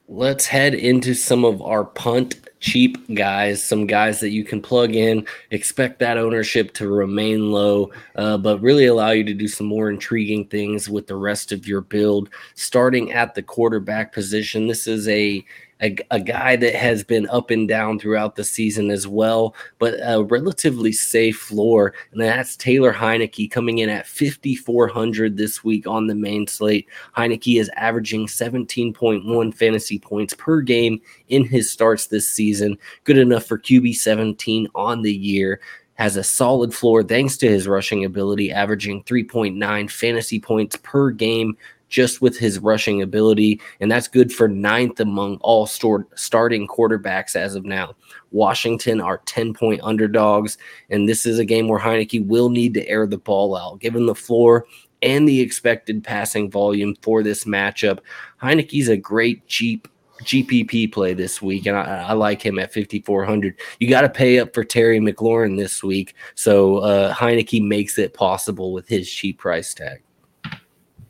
Let's 0.07 0.45
head 0.45 0.75
into 0.75 1.15
some 1.15 1.43
of 1.43 1.61
our 1.61 1.83
punt 1.83 2.35
cheap 2.59 2.97
guys, 3.13 3.63
some 3.63 3.85
guys 3.85 4.19
that 4.19 4.29
you 4.29 4.43
can 4.43 4.61
plug 4.61 4.95
in, 4.95 5.25
expect 5.51 5.99
that 5.99 6.17
ownership 6.17 6.73
to 6.73 6.87
remain 6.87 7.51
low, 7.51 7.91
uh, 8.15 8.37
but 8.37 8.61
really 8.61 8.87
allow 8.87 9.11
you 9.11 9.23
to 9.23 9.33
do 9.33 9.47
some 9.47 9.67
more 9.67 9.89
intriguing 9.89 10.45
things 10.47 10.89
with 10.89 11.05
the 11.05 11.15
rest 11.15 11.51
of 11.51 11.67
your 11.67 11.81
build. 11.81 12.29
Starting 12.55 13.11
at 13.11 13.35
the 13.35 13.43
quarterback 13.43 14.13
position, 14.13 14.67
this 14.67 14.87
is 14.87 15.07
a 15.07 15.45
a, 15.81 15.95
a, 16.11 16.19
guy 16.19 16.55
that 16.55 16.73
has 16.73 17.03
been 17.03 17.27
up 17.29 17.51
and 17.51 17.67
down 17.67 17.99
throughout 17.99 18.35
the 18.35 18.43
season 18.43 18.89
as 18.89 19.07
well, 19.07 19.53
but 19.77 19.95
a 20.01 20.23
relatively 20.23 20.91
safe 20.91 21.37
floor. 21.37 21.93
And 22.11 22.21
that's 22.21 22.55
Taylor 22.55 22.93
Heinicke 22.93 23.51
coming 23.51 23.79
in 23.79 23.89
at 23.89 24.07
5,400 24.07 25.35
this 25.35 25.63
week 25.63 25.85
on 25.85 26.07
the 26.07 26.15
main 26.15 26.47
slate. 26.47 26.87
Heinicke 27.17 27.59
is 27.59 27.69
averaging 27.75 28.27
17.1 28.27 29.53
fantasy 29.53 29.99
points 29.99 30.33
per 30.33 30.61
game 30.61 31.01
in 31.27 31.43
his 31.43 31.69
starts 31.69 32.07
this 32.07 32.29
season. 32.29 32.77
Good 33.03 33.17
enough 33.17 33.45
for 33.45 33.59
QB 33.59 33.95
17 33.95 34.67
on 34.75 35.01
the 35.01 35.13
year 35.13 35.59
has 35.95 36.17
a 36.17 36.23
solid 36.23 36.73
floor 36.73 37.03
thanks 37.03 37.37
to 37.37 37.47
his 37.47 37.67
rushing 37.67 38.03
ability, 38.03 38.51
averaging 38.51 39.03
3.9 39.03 39.89
fantasy 39.89 40.39
points 40.39 40.75
per 40.83 41.09
game 41.09 41.57
just 41.89 42.21
with 42.21 42.37
his 42.37 42.59
rushing 42.59 43.01
ability, 43.01 43.61
and 43.79 43.91
that's 43.91 44.07
good 44.07 44.31
for 44.31 44.47
ninth 44.47 44.99
among 44.99 45.37
all 45.37 45.65
starting 45.65 46.67
quarterbacks 46.67 47.35
as 47.35 47.55
of 47.55 47.65
now. 47.65 47.95
Washington 48.31 49.01
are 49.01 49.21
10 49.25 49.53
point 49.53 49.81
underdogs, 49.83 50.57
and 50.89 51.07
this 51.07 51.25
is 51.25 51.39
a 51.39 51.45
game 51.45 51.67
where 51.67 51.79
Heinicke 51.79 52.25
will 52.27 52.49
need 52.49 52.73
to 52.73 52.87
air 52.87 53.07
the 53.07 53.17
ball 53.17 53.55
out. 53.55 53.79
Given 53.79 54.05
the 54.05 54.15
floor 54.15 54.65
and 55.01 55.27
the 55.27 55.41
expected 55.41 56.03
passing 56.03 56.49
volume 56.49 56.95
for 57.01 57.23
this 57.23 57.45
matchup, 57.45 57.99
Heinicke's 58.41 58.89
a 58.89 58.97
great, 58.97 59.45
cheap 59.47 59.87
GPP 60.23 60.91
play 60.91 61.13
this 61.13 61.41
week, 61.41 61.65
and 61.65 61.77
I, 61.77 62.07
I 62.07 62.13
like 62.13 62.41
him 62.41 62.57
at 62.57 62.73
5,400. 62.73 63.55
You 63.79 63.89
got 63.89 64.01
to 64.01 64.09
pay 64.09 64.39
up 64.39 64.53
for 64.53 64.63
Terry 64.63 64.99
McLaurin 64.99 65.57
this 65.57 65.83
week, 65.83 66.15
so 66.35 66.77
uh, 66.77 67.13
Heinicke 67.13 67.65
makes 67.65 67.97
it 67.97 68.13
possible 68.13 68.71
with 68.71 68.87
his 68.87 69.09
cheap 69.11 69.39
price 69.39 69.73
tag. 69.73 70.04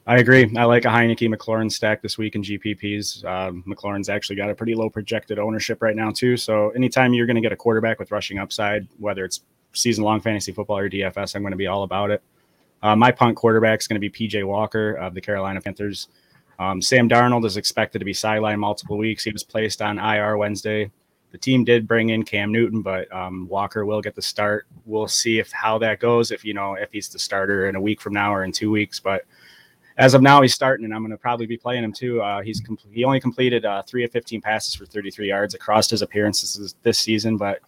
I 0.08 0.18
agree. 0.18 0.52
I 0.56 0.66
like 0.66 0.86
a 0.86 0.90
Heinicke 0.90 1.34
McLaurin 1.34 1.72
stack 1.72 2.04
this 2.04 2.16
week 2.16 2.36
in 2.36 2.44
GPPs. 2.44 3.26
Um, 3.26 3.64
McLaurin's 3.68 4.08
actually 4.08 4.36
got 4.36 4.52
a 4.52 4.56
pretty 4.56 4.76
low 4.76 4.88
projected 4.88 5.40
ownership 5.40 5.82
right 5.82 5.96
now, 5.96 6.12
too. 6.12 6.38
So 6.38 6.70
anytime 6.72 7.14
you're 7.14 7.26
going 7.26 7.38
to 7.38 7.42
get 7.42 7.52
a 7.52 7.56
quarterback 7.56 7.98
with 7.98 8.12
rushing 8.12 8.38
upside, 8.38 8.88
whether 9.00 9.26
it's 9.26 9.42
season 9.74 10.04
long 10.04 10.22
fantasy 10.22 10.52
football 10.52 10.78
or 10.78 10.90
DFS, 10.90 11.36
I'm 11.36 11.42
going 11.42 11.54
to 11.54 11.58
be 11.58 11.66
all 11.66 11.82
about 11.82 12.12
it. 12.12 12.22
Uh, 12.84 12.96
my 12.96 13.10
punt 13.12 13.36
quarterback 13.36 13.80
is 13.80 13.88
going 13.88 14.00
to 14.00 14.10
be 14.10 14.12
PJ 14.12 14.46
Walker 14.46 14.94
of 14.94 15.16
the 15.16 15.22
Carolina 15.22 15.60
Panthers. 15.60 16.08
Um, 16.60 16.84
Sam 16.84 17.10
Darnold 17.10 17.44
is 17.44 17.58
expected 17.58 17.98
to 17.98 18.06
be 18.06 18.14
sidelined 18.14 18.60
multiple 18.60 19.00
weeks. 19.00 19.24
He 19.24 19.32
was 19.32 19.44
placed 19.44 19.82
on 19.82 19.98
IR 19.98 20.38
Wednesday. 20.38 20.92
The 21.32 21.40
team 21.40 21.64
did 21.66 21.88
bring 21.88 22.10
in 22.10 22.24
Cam 22.24 22.52
Newton, 22.52 22.84
but 22.84 23.12
um, 23.12 23.48
Walker 23.50 23.86
will 23.86 24.02
get 24.02 24.14
the 24.14 24.22
start. 24.22 24.68
We'll 24.86 25.08
see 25.08 25.40
if 25.40 25.52
how 25.52 25.80
that 25.80 26.00
goes. 26.00 26.32
If 26.32 26.46
you 26.46 26.54
know 26.54 26.76
if 26.76 26.92
he's 26.92 27.10
the 27.10 27.20
starter 27.20 27.68
in 27.68 27.76
a 27.76 27.82
week 27.82 28.00
from 28.00 28.14
now 28.14 28.34
or 28.34 28.44
in 28.46 28.52
two 28.52 28.72
weeks, 28.72 29.00
but 29.00 29.26
as 29.98 30.14
of 30.14 30.22
now, 30.22 30.42
he's 30.42 30.54
starting, 30.54 30.86
and 30.86 30.94
I'm 30.94 31.02
going 31.02 31.12
to 31.12 31.18
probably 31.18 31.46
be 31.46 31.58
playing 31.58 31.84
him 31.84 31.94
too. 31.94 32.22
Uh, 32.22 32.42
he's 32.42 32.62
he 32.92 33.04
only 33.06 33.20
completed 33.20 33.66
uh, 33.66 33.82
three 33.84 34.04
of 34.04 34.12
15 34.12 34.42
passes 34.42 34.76
for 34.76 34.86
33 34.86 35.28
yards 35.28 35.54
across 35.54 35.90
his 35.90 36.02
appearances 36.02 36.76
this 36.84 37.00
season, 37.00 37.38
but 37.38 37.60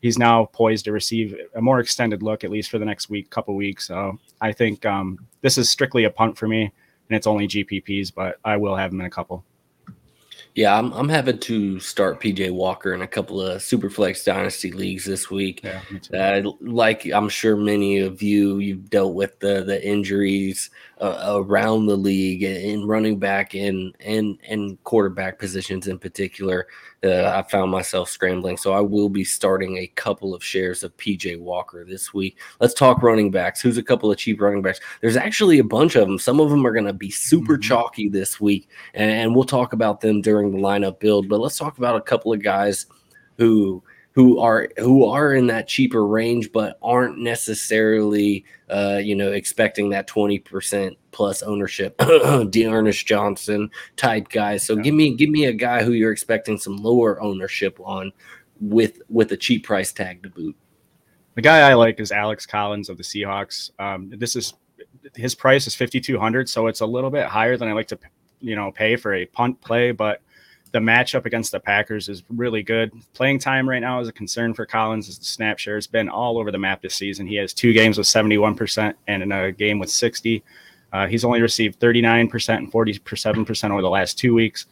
he's 0.00 0.18
now 0.18 0.46
poised 0.46 0.84
to 0.86 0.92
receive 0.92 1.36
a 1.54 1.60
more 1.60 1.78
extended 1.80 2.22
look, 2.22 2.42
at 2.42 2.50
least 2.50 2.70
for 2.70 2.78
the 2.78 2.84
next 2.84 3.08
week, 3.10 3.30
couple 3.30 3.54
weeks. 3.54 3.86
So 3.86 4.18
I 4.40 4.52
think 4.52 4.84
um, 4.86 5.18
this 5.40 5.56
is 5.56 5.70
strictly 5.70 6.04
a 6.04 6.10
punt 6.10 6.36
for 6.36 6.48
me, 6.48 6.62
and 6.62 7.16
it's 7.16 7.26
only 7.26 7.46
GPPs, 7.46 8.12
but 8.12 8.38
I 8.44 8.56
will 8.56 8.74
have 8.74 8.92
him 8.92 9.00
in 9.00 9.06
a 9.06 9.10
couple. 9.10 9.44
Yeah, 10.54 10.76
I'm, 10.76 10.92
I'm 10.92 11.08
having 11.08 11.38
to 11.38 11.78
start 11.78 12.20
PJ 12.20 12.50
Walker 12.50 12.92
in 12.92 13.02
a 13.02 13.06
couple 13.06 13.40
of 13.40 13.60
Superflex 13.60 14.24
Dynasty 14.24 14.72
leagues 14.72 15.04
this 15.04 15.30
week. 15.30 15.62
Yeah, 15.62 15.80
uh, 16.12 16.50
like 16.60 17.06
I'm 17.06 17.28
sure 17.28 17.54
many 17.54 18.00
of 18.00 18.22
you, 18.22 18.58
you've 18.58 18.90
dealt 18.90 19.14
with 19.14 19.38
the 19.38 19.62
the 19.62 19.86
injuries 19.86 20.70
uh, 21.00 21.34
around 21.36 21.86
the 21.86 21.96
league 21.96 22.42
in 22.42 22.86
running 22.86 23.18
back 23.18 23.54
and 23.54 23.94
and 24.00 24.38
and 24.48 24.82
quarterback 24.84 25.38
positions 25.38 25.86
in 25.86 25.98
particular. 25.98 26.66
Uh, 27.04 27.24
I 27.24 27.48
found 27.48 27.70
myself 27.70 28.08
scrambling, 28.08 28.56
so 28.56 28.72
I 28.72 28.80
will 28.80 29.08
be 29.08 29.22
starting 29.22 29.78
a 29.78 29.86
couple 29.86 30.34
of 30.34 30.42
shares 30.42 30.82
of 30.82 30.96
PJ 30.96 31.38
Walker 31.38 31.84
this 31.84 32.12
week. 32.12 32.38
Let's 32.60 32.74
talk 32.74 33.02
running 33.02 33.30
backs. 33.30 33.60
Who's 33.60 33.78
a 33.78 33.82
couple 33.82 34.10
of 34.10 34.18
cheap 34.18 34.40
running 34.40 34.62
backs? 34.62 34.80
There's 35.00 35.16
actually 35.16 35.60
a 35.60 35.64
bunch 35.64 35.94
of 35.94 36.08
them. 36.08 36.18
Some 36.18 36.40
of 36.40 36.50
them 36.50 36.66
are 36.66 36.72
going 36.72 36.86
to 36.86 36.92
be 36.92 37.10
super 37.10 37.54
mm-hmm. 37.54 37.62
chalky 37.62 38.08
this 38.08 38.40
week, 38.40 38.68
and, 38.94 39.10
and 39.10 39.34
we'll 39.34 39.44
talk 39.44 39.72
about 39.72 40.00
them 40.00 40.20
during 40.20 40.50
the 40.50 40.58
lineup 40.58 40.98
build. 40.98 41.28
But 41.28 41.38
let's 41.38 41.58
talk 41.58 41.78
about 41.78 41.96
a 41.96 42.00
couple 42.00 42.32
of 42.32 42.42
guys 42.42 42.86
who 43.36 43.82
who 44.18 44.40
are 44.40 44.68
who 44.78 45.04
are 45.04 45.32
in 45.32 45.46
that 45.46 45.68
cheaper 45.68 46.04
range 46.04 46.50
but 46.50 46.76
aren't 46.82 47.18
necessarily 47.18 48.44
uh, 48.68 48.98
you 49.00 49.14
know 49.14 49.30
expecting 49.30 49.90
that 49.90 50.08
20% 50.08 50.96
plus 51.12 51.40
ownership. 51.44 51.96
D'Ernest 52.50 53.06
Johnson 53.06 53.70
type 53.94 54.28
guys 54.28 54.66
so 54.66 54.74
yeah. 54.74 54.82
give 54.82 54.94
me 54.94 55.14
give 55.14 55.30
me 55.30 55.44
a 55.44 55.52
guy 55.52 55.84
who 55.84 55.92
you're 55.92 56.10
expecting 56.10 56.58
some 56.58 56.78
lower 56.78 57.22
ownership 57.22 57.78
on 57.78 58.10
with 58.60 59.00
with 59.08 59.30
a 59.30 59.36
cheap 59.36 59.64
price 59.64 59.92
tag 59.92 60.24
to 60.24 60.30
boot. 60.30 60.56
The 61.36 61.42
guy 61.42 61.70
I 61.70 61.74
like 61.74 62.00
is 62.00 62.10
Alex 62.10 62.44
Collins 62.44 62.88
of 62.88 62.96
the 62.96 63.04
Seahawks. 63.04 63.70
Um, 63.78 64.10
this 64.10 64.34
is 64.34 64.54
his 65.14 65.36
price 65.36 65.68
is 65.68 65.76
5200 65.76 66.48
so 66.48 66.66
it's 66.66 66.80
a 66.80 66.86
little 66.86 67.10
bit 67.10 67.26
higher 67.26 67.56
than 67.56 67.68
I 67.68 67.72
like 67.72 67.86
to 67.86 67.98
you 68.40 68.56
know 68.56 68.72
pay 68.72 68.96
for 68.96 69.14
a 69.14 69.26
punt 69.26 69.60
play 69.60 69.92
but 69.92 70.22
the 70.72 70.78
matchup 70.78 71.24
against 71.24 71.52
the 71.52 71.60
Packers 71.60 72.08
is 72.08 72.22
really 72.28 72.62
good. 72.62 72.92
Playing 73.14 73.38
time 73.38 73.68
right 73.68 73.80
now 73.80 74.00
is 74.00 74.08
a 74.08 74.12
concern 74.12 74.54
for 74.54 74.66
Collins 74.66 75.08
as 75.08 75.18
the 75.18 75.24
snap 75.24 75.58
share 75.58 75.76
has 75.76 75.86
been 75.86 76.08
all 76.08 76.38
over 76.38 76.50
the 76.50 76.58
map 76.58 76.82
this 76.82 76.94
season. 76.94 77.26
He 77.26 77.36
has 77.36 77.52
two 77.52 77.72
games 77.72 77.98
with 77.98 78.06
71% 78.06 78.94
and 79.06 79.22
in 79.22 79.32
a 79.32 79.52
game 79.52 79.78
with 79.78 79.90
60. 79.90 80.42
Uh, 80.92 81.06
he's 81.06 81.24
only 81.24 81.40
received 81.40 81.78
39% 81.80 82.56
and 82.56 82.72
47% 82.72 83.70
over 83.70 83.82
the 83.82 83.90
last 83.90 84.18
two 84.18 84.34
weeks. 84.34 84.66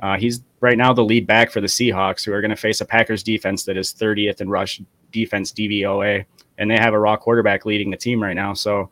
Uh, 0.00 0.16
he's 0.16 0.42
right 0.60 0.78
now 0.78 0.92
the 0.92 1.04
lead 1.04 1.26
back 1.26 1.50
for 1.50 1.60
the 1.60 1.66
Seahawks, 1.66 2.24
who 2.24 2.32
are 2.32 2.40
going 2.40 2.50
to 2.50 2.56
face 2.56 2.80
a 2.80 2.86
Packers 2.86 3.22
defense 3.22 3.64
that 3.64 3.76
is 3.76 3.92
30th 3.92 4.40
in 4.40 4.48
rush 4.48 4.80
defense 5.12 5.52
DVOA, 5.52 6.24
and 6.58 6.70
they 6.70 6.76
have 6.76 6.94
a 6.94 6.98
raw 6.98 7.16
quarterback 7.16 7.66
leading 7.66 7.90
the 7.90 7.96
team 7.96 8.22
right 8.22 8.34
now. 8.34 8.54
So 8.54 8.90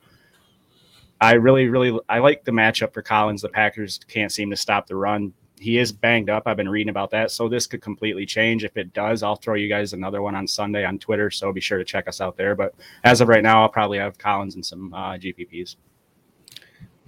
I 1.20 1.34
really, 1.34 1.68
really, 1.68 1.98
I 2.08 2.18
like 2.18 2.44
the 2.44 2.52
matchup 2.52 2.92
for 2.92 3.02
Collins. 3.02 3.42
The 3.42 3.48
Packers 3.48 3.98
can't 4.08 4.30
seem 4.30 4.50
to 4.50 4.56
stop 4.56 4.86
the 4.86 4.96
run 4.96 5.32
he 5.58 5.78
is 5.78 5.92
banged 5.92 6.30
up. 6.30 6.44
I've 6.46 6.56
been 6.56 6.68
reading 6.68 6.90
about 6.90 7.10
that. 7.10 7.30
So 7.30 7.48
this 7.48 7.66
could 7.66 7.82
completely 7.82 8.26
change. 8.26 8.64
If 8.64 8.76
it 8.76 8.92
does, 8.92 9.22
I'll 9.22 9.36
throw 9.36 9.54
you 9.54 9.68
guys 9.68 9.92
another 9.92 10.22
one 10.22 10.34
on 10.34 10.46
Sunday 10.46 10.84
on 10.84 10.98
Twitter. 10.98 11.30
So 11.30 11.52
be 11.52 11.60
sure 11.60 11.78
to 11.78 11.84
check 11.84 12.08
us 12.08 12.20
out 12.20 12.36
there. 12.36 12.54
But 12.54 12.74
as 13.04 13.20
of 13.20 13.28
right 13.28 13.42
now, 13.42 13.62
I'll 13.62 13.68
probably 13.68 13.98
have 13.98 14.18
Collins 14.18 14.54
and 14.54 14.64
some 14.64 14.94
uh, 14.94 15.12
GPPs. 15.14 15.76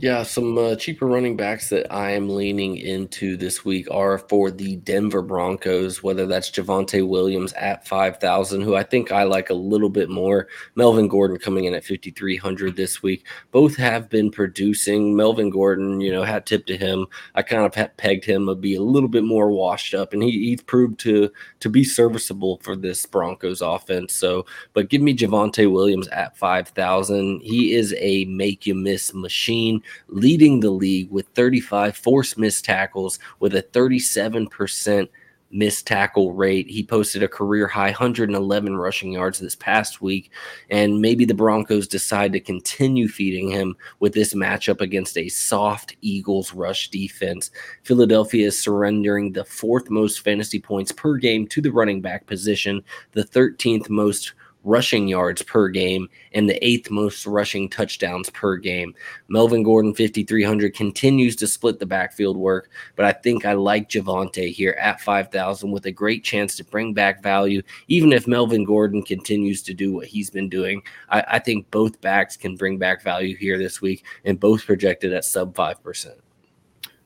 Yeah, 0.01 0.23
some 0.23 0.57
uh, 0.57 0.77
cheaper 0.77 1.05
running 1.05 1.37
backs 1.37 1.69
that 1.69 1.93
I 1.93 2.13
am 2.13 2.31
leaning 2.31 2.79
into 2.79 3.37
this 3.37 3.67
week 3.67 3.87
are 3.91 4.17
for 4.17 4.51
the 4.51 4.77
Denver 4.77 5.21
Broncos, 5.21 6.03
whether 6.03 6.27
that's 6.27 6.51
Javonte 6.51 7.07
Williams 7.07 7.53
at 7.53 7.87
5,000, 7.87 8.63
who 8.63 8.75
I 8.75 8.83
think 8.83 9.13
I 9.13 9.25
like 9.25 9.51
a 9.51 9.55
little 9.55 9.91
bit 9.91 10.09
more. 10.09 10.49
Melvin 10.75 11.07
Gordon 11.07 11.39
coming 11.39 11.65
in 11.65 11.75
at 11.75 11.85
5,300 11.85 12.77
this 12.77 13.03
week. 13.03 13.27
Both 13.51 13.77
have 13.77 14.09
been 14.09 14.31
producing. 14.31 15.15
Melvin 15.17 15.51
Gordon, 15.51 16.01
you 16.01 16.11
know, 16.11 16.23
hat 16.23 16.47
tip 16.47 16.65
to 16.67 16.79
him. 16.79 17.07
I 17.35 17.43
kind 17.43 17.67
of 17.67 17.97
pegged 17.99 18.25
him 18.25 18.47
to 18.47 18.55
be 18.55 18.77
a 18.77 18.83
little 18.83 19.09
bit 19.11 19.25
more 19.25 19.51
washed 19.51 19.93
up, 19.93 20.15
and 20.15 20.23
he, 20.23 20.31
he's 20.31 20.63
proved 20.63 20.99
to 21.01 21.31
to 21.59 21.69
be 21.69 21.85
serviceable 21.85 22.59
for 22.63 22.75
this 22.75 23.05
Broncos 23.05 23.61
offense. 23.61 24.15
So, 24.15 24.47
but 24.73 24.89
give 24.89 25.03
me 25.03 25.15
Javonte 25.15 25.71
Williams 25.71 26.09
at 26.09 26.39
5,000. 26.39 27.43
He 27.43 27.75
is 27.75 27.95
a 27.99 28.25
make 28.25 28.67
you 28.67 28.75
miss 28.75 29.13
machine 29.13 29.83
leading 30.09 30.61
the 30.61 30.71
league 30.71 31.11
with 31.11 31.27
35 31.35 31.97
forced 31.97 32.39
missed 32.39 32.65
tackles 32.65 33.19
with 33.39 33.55
a 33.55 33.63
37% 33.63 35.09
missed 35.51 35.87
tackle 35.87 36.33
rate. 36.33 36.69
He 36.69 36.83
posted 36.83 37.23
a 37.23 37.29
career 37.29 37.67
high 37.67 37.89
111 37.89 38.77
rushing 38.77 39.13
yards 39.13 39.39
this 39.39 39.57
past 39.57 40.01
week. 40.01 40.31
And 40.71 41.01
maybe 41.01 41.25
the 41.25 41.35
Broncos 41.35 41.89
decide 41.89 42.33
to 42.33 42.41
continue 42.41 43.09
feeding 43.09 43.51
him 43.51 43.77
with 43.99 44.13
this 44.13 44.35
matchup 44.35 44.81
against 44.81 45.19
a 45.19 45.29
soft 45.29 45.97
Eagles 46.01 46.55
rush 46.55 46.89
defense. 46.91 47.51
Philadelphia 47.83 48.47
is 48.47 48.61
surrendering 48.61 49.33
the 49.33 49.45
fourth 49.45 49.91
most 49.91 50.21
fantasy 50.21 50.61
points 50.61 50.93
per 50.93 51.17
game 51.17 51.47
to 51.49 51.61
the 51.61 51.73
running 51.73 52.01
back 52.01 52.27
position, 52.27 52.83
the 53.13 53.25
13th 53.25 53.91
most 53.91 54.35
rushing 54.65 55.09
yards 55.09 55.43
per 55.43 55.69
game 55.69 56.09
and 56.33 56.49
the 56.49 56.65
eighth 56.65 56.91
most 56.91 57.27
rushing 57.27 57.69
touchdowns 57.69 58.31
per 58.31 58.57
game. 58.57 58.95
Melvin 59.29 59.63
Gordon, 59.63 59.95
5,300, 59.95 60.75
continues 60.75 61.37
to 61.37 61.47
split 61.47 61.79
the 61.79 61.87
backfield 61.87 62.37
work, 62.37 62.71
but 62.97 63.07
I 63.07 63.13
think 63.13 63.45
I 63.45 63.55
like 63.55 63.89
Javonte 63.89 64.53
here 64.53 64.77
at 64.81 65.01
5,000 65.01 65.71
with 65.71 65.87
a 65.87 65.93
great 65.93 66.25
chance 66.25 66.57
to 66.57 66.65
bring 66.65 66.93
back 66.93 67.23
value. 67.23 67.63
Even 67.89 68.13
if 68.13 68.27
Melvin 68.27 68.65
Gordon 68.65 69.03
continues 69.03 69.63
to 69.63 69.75
do 69.75 69.93
what 69.93 70.07
he's 70.07 70.31
been 70.31 70.49
doing, 70.49 70.83
I, 71.09 71.25
I 71.29 71.39
think 71.39 71.71
both 71.71 72.01
backs 72.01 72.37
can 72.37 72.57
bring 72.57 72.79
back 72.79 73.03
value 73.03 73.37
here 73.37 73.59
this 73.59 73.81
week 73.81 74.05
and 74.25 74.39
both 74.39 74.67
projected 74.67 75.13
at 75.13 75.25
sub 75.25 75.55
5%. 75.55 76.13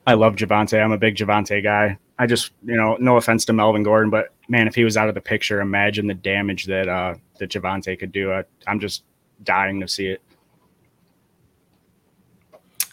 I 0.06 0.14
love 0.14 0.36
Javonte. 0.36 0.82
I'm 0.82 0.92
a 0.92 0.98
big 0.98 1.16
Javonte 1.16 1.62
guy. 1.62 1.98
I 2.18 2.26
just, 2.26 2.52
you 2.64 2.76
know, 2.76 2.96
no 3.00 3.16
offense 3.16 3.44
to 3.46 3.52
Melvin 3.52 3.82
Gordon, 3.82 4.10
but 4.10 4.33
man, 4.48 4.66
if 4.66 4.74
he 4.74 4.84
was 4.84 4.96
out 4.96 5.08
of 5.08 5.14
the 5.14 5.20
picture, 5.20 5.60
imagine 5.60 6.06
the 6.06 6.14
damage 6.14 6.66
that 6.66 6.88
uh 6.88 7.14
that 7.38 7.50
Javonte 7.50 7.98
could 7.98 8.12
do. 8.12 8.32
I, 8.32 8.44
I'm 8.66 8.80
just 8.80 9.04
dying 9.42 9.80
to 9.80 9.88
see 9.88 10.06
it. 10.06 10.22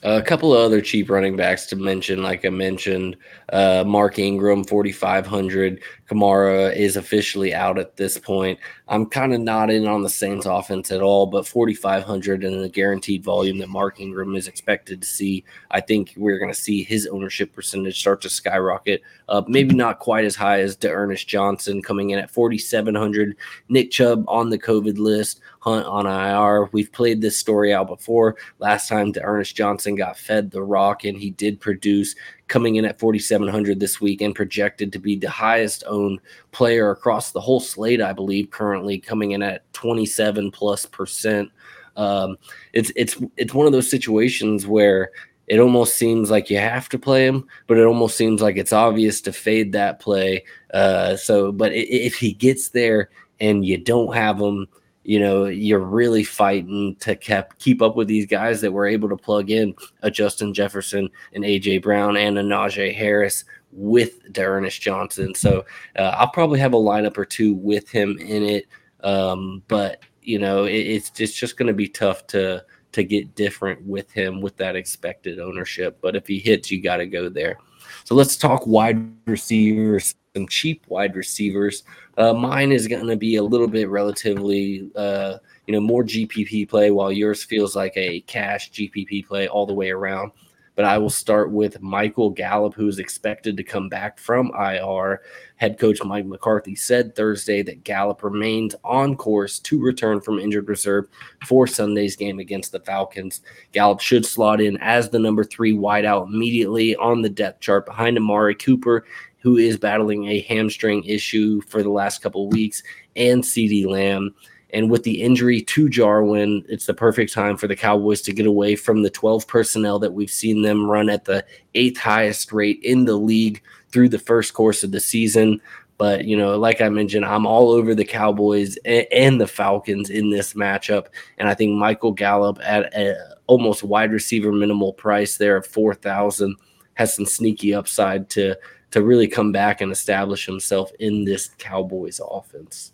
A 0.04 0.22
couple 0.22 0.52
of 0.52 0.60
other 0.62 0.82
cheap 0.82 1.12
running 1.12 1.36
backs 1.36 1.68
to 1.68 1.76
mention, 1.76 2.24
like 2.24 2.44
I 2.44 2.50
mentioned, 2.50 3.18
uh, 3.54 3.84
Mark 3.86 4.18
Ingram, 4.18 4.64
4,500. 4.64 5.80
Kamara 6.10 6.76
is 6.76 6.98
officially 6.98 7.54
out 7.54 7.78
at 7.78 7.98
this 7.98 8.18
point. 8.18 8.58
I'm 8.88 9.06
kind 9.06 9.32
of 9.32 9.42
not 9.42 9.70
in 9.70 9.88
on 9.88 10.02
the 10.02 10.10
Saints 10.10 10.48
offense 10.48 10.92
at 10.92 11.02
all, 11.02 11.28
but 11.28 11.48
4,500 11.48 12.44
and 12.44 12.62
the 12.62 12.68
guaranteed 12.68 13.24
volume 13.24 13.60
that 13.60 13.70
Mark 13.70 14.00
Ingram 14.00 14.36
is 14.36 14.48
expected 14.48 15.04
to 15.04 15.08
see, 15.08 15.46
I 15.70 15.82
think 15.82 16.14
we're 16.18 16.40
going 16.40 16.52
to 16.52 16.60
see 16.60 16.84
his 16.84 17.06
ownership 17.06 17.54
percentage 17.54 18.00
start 18.00 18.22
to 18.22 18.30
skyrocket 18.30 19.04
up. 19.30 19.48
Maybe 19.48 19.76
not 19.76 20.00
quite 20.00 20.26
as 20.26 20.36
high 20.36 20.62
as 20.62 20.76
D'Ernest 20.76 21.28
Johnson 21.28 21.82
coming 21.82 22.10
in 22.10 22.20
at 22.20 22.32
4,700. 22.32 23.38
Nick 23.70 23.92
Chubb 23.92 24.26
on 24.28 24.50
the 24.50 24.60
COVID 24.60 24.98
list. 24.98 25.42
Hunt 25.62 25.86
on 25.86 26.08
IR. 26.08 26.70
We've 26.72 26.92
played 26.92 27.22
this 27.22 27.38
story 27.38 27.72
out 27.72 27.86
before. 27.86 28.36
Last 28.58 28.90
time, 28.90 29.14
Ernest 29.22 29.56
Johnson 29.56 29.96
got 29.96 30.18
fed 30.18 30.50
the 30.50 30.64
rock, 30.64 31.04
and 31.04 31.16
he 31.16 31.30
did 31.30 31.60
produce, 31.60 32.16
coming 32.48 32.76
in 32.78 32.86
at 32.86 33.00
4,700 33.00 33.80
this 33.80 34.02
week 34.02 34.22
and 34.22 34.36
projected 34.36 34.92
to 34.92 35.00
be 35.00 35.16
the 35.16 35.30
highest 35.30 35.84
owned 35.86 36.20
player 36.52 36.90
across 36.90 37.32
the 37.32 37.40
whole 37.40 37.60
slate, 37.60 38.02
I 38.02 38.12
believe, 38.12 38.50
currently 38.50 38.98
coming 38.98 39.32
in 39.32 39.44
at 39.44 39.72
27 39.74 40.50
plus 40.50 40.88
percent. 40.88 41.52
Um, 41.96 42.38
it's 42.74 42.92
it's 42.96 43.18
it's 43.38 43.54
one 43.54 43.68
of 43.68 43.72
those 43.72 43.90
situations 43.90 44.66
where 44.66 45.12
it 45.48 45.60
almost 45.60 45.96
seems 45.96 46.32
like 46.32 46.50
you 46.50 46.58
have 46.58 46.90
to 46.90 46.98
play 46.98 47.28
him, 47.28 47.46
but 47.68 47.78
it 47.78 47.86
almost 47.86 48.18
seems 48.18 48.42
like 48.42 48.58
it's 48.58 48.74
obvious 48.74 49.22
to 49.22 49.34
fade 49.34 49.74
that 49.74 50.00
play. 50.00 50.44
Uh, 50.74 51.16
so, 51.18 51.52
but 51.52 51.72
if 51.74 52.16
he 52.16 52.34
gets 52.34 52.70
there 52.70 53.10
and 53.40 53.66
you 53.66 53.78
don't 53.78 54.16
have 54.16 54.40
him, 54.40 54.68
you 55.04 55.20
know, 55.20 55.46
you're 55.46 55.80
really 55.80 56.24
fighting 56.24 56.96
to 57.00 57.16
keep 57.16 57.46
keep 57.58 57.82
up 57.82 57.96
with 57.96 58.08
these 58.08 58.26
guys 58.26 58.62
that 58.62 58.72
were 58.72 58.86
able 58.86 59.10
to 59.10 59.18
plug 59.18 59.50
in 59.50 59.74
a 60.04 60.12
Justin 60.12 60.54
Jefferson 60.54 61.10
and 61.34 61.44
AJ 61.44 61.82
Brown 61.82 62.18
and 62.18 62.38
a 62.38 62.44
Najee 62.44 62.94
Harris 62.94 63.44
with 63.72 64.32
D'Ernest 64.32 64.80
Johnson. 64.82 65.34
So 65.34 65.66
uh, 65.98 66.14
I'll 66.18 66.30
probably 66.30 66.60
have 66.60 66.74
a 66.74 66.78
lineup 66.78 67.18
or 67.18 67.26
two 67.26 67.54
with 67.54 67.90
him 67.90 68.18
in 68.20 68.44
it. 68.44 68.68
Um, 69.04 69.64
but 69.68 70.04
you 70.22 70.38
know, 70.38 70.66
it, 70.66 70.74
it's 70.74 71.20
it's 71.20 71.34
just 71.34 71.58
going 71.58 71.68
to 71.68 71.74
be 71.74 71.88
tough 71.88 72.28
to 72.28 72.64
to 72.92 73.04
get 73.04 73.36
different 73.36 73.82
with 73.86 74.12
him 74.12 74.42
with 74.42 74.58
that 74.58 74.76
expected 74.76 75.40
ownership. 75.40 75.98
But 76.02 76.16
if 76.16 76.28
he 76.28 76.40
hits, 76.40 76.70
you 76.70 76.82
got 76.82 76.98
to 76.98 77.08
go 77.08 77.30
there. 77.30 77.58
So 78.04 78.16
let's 78.16 78.38
talk 78.38 78.66
wide 78.66 79.12
receivers 79.26 80.16
some 80.36 80.48
cheap 80.48 80.84
wide 80.88 81.16
receivers. 81.16 81.84
Uh, 82.18 82.34
mine 82.34 82.72
is 82.72 82.88
going 82.88 83.08
to 83.08 83.16
be 83.16 83.36
a 83.36 83.44
little 83.44 83.68
bit 83.68 83.90
relatively, 83.90 84.90
uh, 84.96 85.38
you 85.68 85.74
know, 85.74 85.82
more 85.82 86.04
GPP 86.04 86.70
play, 86.70 86.92
while 86.92 87.12
yours 87.12 87.44
feels 87.44 87.76
like 87.76 87.94
a 87.96 88.22
cash 88.22 88.72
GPP 88.72 89.28
play 89.28 89.48
all 89.48 89.66
the 89.66 89.74
way 89.74 89.90
around. 89.90 90.32
But 90.76 90.86
I 90.86 90.98
will 90.98 91.10
start 91.10 91.52
with 91.52 91.82
Michael 91.82 92.30
Gallup, 92.30 92.74
who 92.74 92.88
is 92.88 93.00
expected 93.00 93.58
to 93.58 93.64
come 93.64 93.90
back 93.90 94.20
from 94.20 94.52
IR. 94.58 95.22
Head 95.58 95.78
coach 95.78 96.04
Mike 96.04 96.26
McCarthy 96.26 96.76
said 96.76 97.16
Thursday 97.16 97.62
that 97.64 97.84
Gallup 97.84 98.24
remains 98.24 98.76
on 98.84 99.16
course 99.16 99.60
to 99.60 99.82
return 99.82 100.22
from 100.22 100.40
injured 100.40 100.70
reserve 100.70 101.08
for 101.46 101.68
Sunday's 101.68 102.16
game 102.16 102.40
against 102.40 102.72
the 102.72 102.80
Falcons. 102.80 103.42
Gallup 103.74 104.00
should 104.00 104.26
slot 104.26 104.62
in 104.62 104.78
as 104.78 105.10
the 105.10 105.20
number 105.20 105.44
three 105.44 105.74
wideout 105.74 106.28
immediately 106.28 106.96
on 106.96 107.22
the 107.22 107.30
depth 107.30 107.60
chart 107.60 107.86
behind 107.86 108.18
Amari 108.18 108.56
Cooper 108.56 109.06
who 109.42 109.58
is 109.58 109.78
battling 109.78 110.28
a 110.28 110.42
hamstring 110.42 111.04
issue 111.04 111.62
for 111.62 111.84
the 111.84 111.90
last 111.90 112.22
couple 112.22 112.48
weeks, 112.48 112.84
and 113.16 113.44
CeeDee 113.44 113.88
Lamb. 113.88 114.34
And 114.74 114.90
with 114.90 115.04
the 115.04 115.22
injury 115.22 115.62
to 115.62 115.90
Jarwin, 115.90 116.66
it's 116.70 116.86
the 116.86 116.94
perfect 116.94 117.34
time 117.34 117.58
for 117.58 117.68
the 117.68 117.76
Cowboys 117.76 118.22
to 118.22 118.34
get 118.34 118.46
away 118.46 118.76
from 118.76 119.04
the 119.04 119.10
12 119.10 119.48
personnel 119.48 120.00
that 120.00 120.14
we've 120.14 120.32
seen 120.32 120.62
them 120.62 120.90
run 120.90 121.10
at 121.10 121.26
the 121.26 121.46
eighth 121.76 121.98
highest 121.98 122.52
rate 122.54 122.80
in 122.84 123.06
the 123.06 123.16
league 123.16 123.62
through 123.92 124.10
the 124.10 124.20
first 124.20 124.54
course 124.54 124.84
of 124.84 124.92
the 124.92 125.00
season. 125.00 125.62
But, 125.98 126.26
you 126.26 126.36
know, 126.36 126.58
like 126.58 126.82
I 126.82 126.90
mentioned, 126.90 127.26
I'm 127.26 127.46
all 127.46 127.70
over 127.70 127.94
the 127.94 128.06
Cowboys 128.06 128.78
and, 128.86 129.40
the 129.40 129.46
Falcons 129.46 130.10
in 130.10 130.32
this 130.32 130.54
matchup. 130.54 131.08
And 131.38 131.48
I 131.48 131.54
think 131.54 131.78
Michael 131.78 132.12
Gallup 132.12 132.58
at 132.64 132.94
a 132.96 133.36
almost 133.48 133.84
wide 133.84 134.12
receiver 134.12 134.52
minimal 134.52 134.94
price 134.94 135.38
there 135.38 135.58
of 135.58 135.68
4,000 135.68 136.56
has 136.96 137.14
some 137.14 137.26
sneaky 137.26 137.74
upside 137.74 138.30
to 138.32 138.56
to 138.92 139.02
really 139.02 139.28
come 139.28 139.52
back 139.52 139.82
and 139.82 139.92
establish 139.92 140.46
himself 140.46 140.92
in 141.00 141.24
this 141.24 141.50
Cowboys 141.58 142.20
offense. 142.30 142.92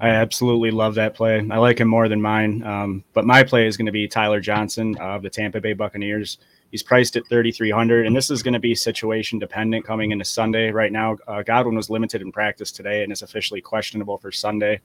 I 0.00 0.08
absolutely 0.08 0.70
love 0.70 0.94
that 0.96 1.14
play. 1.14 1.46
I 1.50 1.58
like 1.58 1.80
him 1.80 1.88
more 1.88 2.08
than 2.08 2.20
mine. 2.20 2.62
Um, 2.62 3.04
but 3.12 3.24
my 3.24 3.42
play 3.42 3.66
is 3.66 3.76
going 3.76 3.86
to 3.86 3.92
be 3.92 4.08
Tyler 4.08 4.40
Johnson 4.40 4.96
of 4.98 5.22
the 5.22 5.30
Tampa 5.30 5.60
Bay 5.60 5.72
Buccaneers. 5.72 6.38
He's 6.70 6.82
priced 6.82 7.16
at 7.16 7.26
3,300, 7.28 8.06
and 8.06 8.14
this 8.14 8.30
is 8.30 8.42
going 8.42 8.54
to 8.54 8.60
be 8.60 8.74
situation 8.74 9.38
dependent 9.38 9.84
coming 9.84 10.10
into 10.10 10.24
Sunday. 10.24 10.70
Right 10.70 10.92
now, 10.92 11.16
uh, 11.28 11.42
Godwin 11.42 11.76
was 11.76 11.90
limited 11.90 12.22
in 12.22 12.32
practice 12.32 12.72
today 12.72 13.02
and 13.02 13.12
is 13.12 13.22
officially 13.22 13.60
questionable 13.60 14.18
for 14.18 14.32
Sunday. 14.32 14.80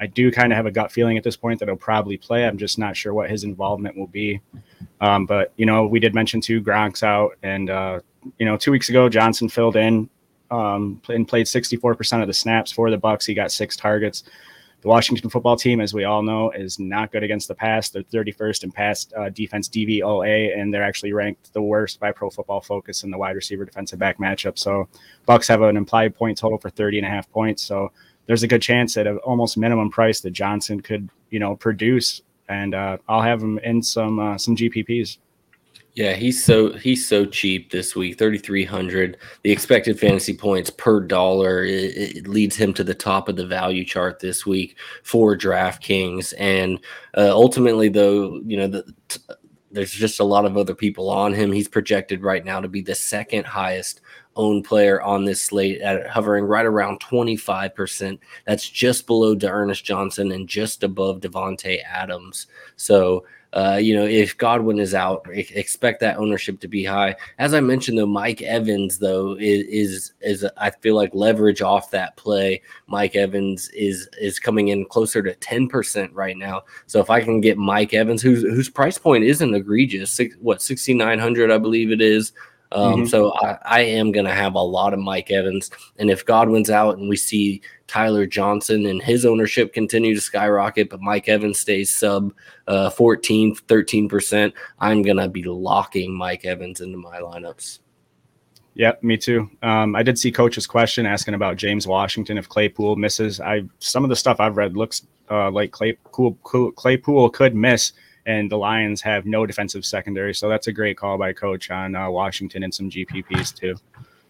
I 0.00 0.06
do 0.06 0.30
kind 0.30 0.52
of 0.52 0.56
have 0.56 0.66
a 0.66 0.70
gut 0.70 0.92
feeling 0.92 1.16
at 1.16 1.24
this 1.24 1.36
point 1.36 1.60
that 1.60 1.68
he'll 1.68 1.76
probably 1.76 2.16
play. 2.16 2.46
I'm 2.46 2.58
just 2.58 2.78
not 2.78 2.96
sure 2.96 3.14
what 3.14 3.30
his 3.30 3.44
involvement 3.44 3.96
will 3.96 4.06
be. 4.06 4.40
Um, 5.00 5.26
but 5.26 5.52
you 5.56 5.66
know, 5.66 5.86
we 5.86 6.00
did 6.00 6.14
mention 6.14 6.40
two 6.40 6.60
Gronk's 6.60 7.02
out, 7.02 7.36
and 7.42 7.70
uh, 7.70 8.00
you 8.38 8.46
know, 8.46 8.56
two 8.56 8.70
weeks 8.70 8.88
ago 8.88 9.08
Johnson 9.08 9.48
filled 9.48 9.76
in 9.76 10.08
um, 10.50 11.00
and 11.08 11.26
played 11.26 11.46
64% 11.46 12.20
of 12.20 12.26
the 12.26 12.34
snaps 12.34 12.72
for 12.72 12.90
the 12.90 12.98
Bucs. 12.98 13.26
He 13.26 13.34
got 13.34 13.52
six 13.52 13.76
targets. 13.76 14.24
The 14.82 14.88
Washington 14.88 15.30
football 15.30 15.56
team, 15.56 15.80
as 15.80 15.94
we 15.94 16.04
all 16.04 16.22
know, 16.22 16.50
is 16.50 16.78
not 16.78 17.10
good 17.10 17.22
against 17.22 17.48
the 17.48 17.54
pass. 17.54 17.88
They're 17.88 18.02
31st 18.02 18.64
in 18.64 18.72
pass 18.72 19.06
uh, 19.16 19.30
defense 19.30 19.68
DVOA, 19.68 20.56
and 20.56 20.72
they're 20.72 20.84
actually 20.84 21.12
ranked 21.12 21.52
the 21.54 21.62
worst 21.62 21.98
by 21.98 22.12
Pro 22.12 22.30
Football 22.30 22.60
Focus 22.60 23.02
in 23.02 23.10
the 23.10 23.18
wide 23.18 23.34
receiver 23.34 23.64
defensive 23.64 23.98
back 23.98 24.18
matchup. 24.18 24.58
So 24.58 24.88
Bucs 25.26 25.48
have 25.48 25.62
an 25.62 25.76
implied 25.76 26.14
point 26.14 26.38
total 26.38 26.58
for 26.58 26.70
30 26.70 26.98
and 26.98 27.06
a 27.06 27.10
half 27.10 27.30
points. 27.30 27.62
So 27.62 27.90
there's 28.26 28.42
a 28.42 28.48
good 28.48 28.62
chance 28.62 28.96
at 28.96 29.06
an 29.06 29.16
almost 29.18 29.56
minimum 29.56 29.90
price 29.90 30.20
that 30.20 30.30
Johnson 30.30 30.80
could, 30.80 31.08
you 31.30 31.38
know, 31.38 31.56
produce. 31.56 32.20
And 32.48 32.74
uh, 32.74 32.98
I'll 33.08 33.22
have 33.22 33.42
him 33.42 33.58
in 33.58 33.82
some 33.82 34.20
uh, 34.20 34.38
some 34.38 34.54
GPPs. 34.54 35.18
Yeah, 35.96 36.12
he's 36.12 36.44
so 36.44 36.74
he's 36.74 37.08
so 37.08 37.24
cheap 37.24 37.70
this 37.70 37.96
week, 37.96 38.18
thirty 38.18 38.36
three 38.36 38.66
hundred. 38.66 39.16
The 39.42 39.50
expected 39.50 39.98
fantasy 39.98 40.36
points 40.36 40.68
per 40.68 41.00
dollar 41.00 41.64
it, 41.64 41.96
it, 41.96 42.28
leads 42.28 42.54
him 42.54 42.74
to 42.74 42.84
the 42.84 42.94
top 42.94 43.30
of 43.30 43.36
the 43.36 43.46
value 43.46 43.82
chart 43.82 44.20
this 44.20 44.44
week 44.44 44.76
for 45.02 45.34
DraftKings, 45.34 46.34
and 46.38 46.78
uh, 47.16 47.30
ultimately, 47.32 47.88
though, 47.88 48.42
you 48.44 48.58
know 48.58 48.68
the. 48.68 48.94
T- 49.08 49.20
there's 49.72 49.90
just 49.90 50.20
a 50.20 50.24
lot 50.24 50.44
of 50.44 50.56
other 50.56 50.74
people 50.74 51.10
on 51.10 51.34
him. 51.34 51.50
He's 51.50 51.68
projected 51.68 52.22
right 52.22 52.44
now 52.44 52.60
to 52.60 52.68
be 52.68 52.80
the 52.80 52.94
second 52.94 53.44
highest 53.44 54.00
owned 54.36 54.64
player 54.64 55.02
on 55.02 55.24
this 55.24 55.42
slate 55.42 55.80
at 55.80 56.06
hovering 56.06 56.44
right 56.44 56.64
around 56.64 57.00
25%. 57.00 58.18
That's 58.46 58.68
just 58.68 59.06
below 59.06 59.34
D'Ernest 59.34 59.84
Johnson 59.84 60.32
and 60.32 60.48
just 60.48 60.82
above 60.82 61.20
Davante 61.20 61.80
Adams. 61.84 62.46
So 62.76 63.24
uh, 63.56 63.76
you 63.76 63.96
know, 63.96 64.04
if 64.04 64.36
Godwin 64.36 64.78
is 64.78 64.92
out, 64.92 65.26
expect 65.32 66.00
that 66.00 66.18
ownership 66.18 66.60
to 66.60 66.68
be 66.68 66.84
high. 66.84 67.16
As 67.38 67.54
I 67.54 67.60
mentioned, 67.60 67.98
though, 67.98 68.04
Mike 68.04 68.42
Evans 68.42 68.98
though 68.98 69.34
is 69.40 69.64
is, 69.68 70.12
is 70.20 70.46
I 70.58 70.68
feel 70.68 70.94
like 70.94 71.14
leverage 71.14 71.62
off 71.62 71.90
that 71.90 72.16
play. 72.16 72.60
Mike 72.86 73.16
Evans 73.16 73.70
is 73.70 74.10
is 74.20 74.38
coming 74.38 74.68
in 74.68 74.84
closer 74.84 75.22
to 75.22 75.34
ten 75.36 75.68
percent 75.68 76.12
right 76.12 76.36
now. 76.36 76.64
So 76.86 77.00
if 77.00 77.08
I 77.08 77.22
can 77.22 77.40
get 77.40 77.56
Mike 77.56 77.94
Evans, 77.94 78.20
whose 78.20 78.42
whose 78.42 78.68
price 78.68 78.98
point 78.98 79.24
isn't 79.24 79.54
egregious, 79.54 80.12
six, 80.12 80.36
what 80.38 80.60
sixty 80.60 80.92
nine 80.92 81.18
hundred, 81.18 81.50
I 81.50 81.56
believe 81.56 81.90
it 81.90 82.02
is. 82.02 82.32
Um, 82.76 82.94
mm-hmm. 82.94 83.04
So 83.06 83.32
I, 83.40 83.58
I 83.64 83.80
am 83.80 84.12
going 84.12 84.26
to 84.26 84.34
have 84.34 84.54
a 84.54 84.60
lot 84.60 84.92
of 84.92 85.00
Mike 85.00 85.30
Evans. 85.30 85.70
And 85.98 86.10
if 86.10 86.26
Godwin's 86.26 86.68
out 86.68 86.98
and 86.98 87.08
we 87.08 87.16
see 87.16 87.62
Tyler 87.86 88.26
Johnson 88.26 88.84
and 88.84 89.02
his 89.02 89.24
ownership 89.24 89.72
continue 89.72 90.14
to 90.14 90.20
skyrocket, 90.20 90.90
but 90.90 91.00
Mike 91.00 91.26
Evans 91.26 91.58
stays 91.58 91.96
sub 91.96 92.34
uh, 92.66 92.90
14, 92.90 93.56
13%, 93.56 94.52
I'm 94.78 95.00
going 95.00 95.16
to 95.16 95.28
be 95.28 95.42
locking 95.42 96.14
Mike 96.14 96.44
Evans 96.44 96.82
into 96.82 96.98
my 96.98 97.18
lineups. 97.18 97.78
Yeah, 98.74 98.92
me 99.00 99.16
too. 99.16 99.50
Um, 99.62 99.96
I 99.96 100.02
did 100.02 100.18
see 100.18 100.30
Coach's 100.30 100.66
question 100.66 101.06
asking 101.06 101.32
about 101.32 101.56
James 101.56 101.86
Washington 101.86 102.36
if 102.36 102.46
Claypool 102.46 102.96
misses. 102.96 103.40
I 103.40 103.62
some 103.78 104.04
of 104.04 104.10
the 104.10 104.16
stuff 104.16 104.38
I've 104.38 104.58
read 104.58 104.76
looks 104.76 105.06
uh, 105.30 105.50
like 105.50 105.70
Claypool, 105.70 106.34
Claypool 106.76 107.30
could 107.30 107.54
miss 107.54 107.94
and 108.26 108.50
the 108.50 108.58
Lions 108.58 109.00
have 109.00 109.24
no 109.24 109.46
defensive 109.46 109.86
secondary. 109.86 110.34
So 110.34 110.48
that's 110.48 110.66
a 110.66 110.72
great 110.72 110.98
call 110.98 111.16
by 111.16 111.32
coach 111.32 111.70
on 111.70 111.94
uh, 111.94 112.10
Washington 112.10 112.64
and 112.64 112.74
some 112.74 112.90
GPPs 112.90 113.54
too. 113.54 113.76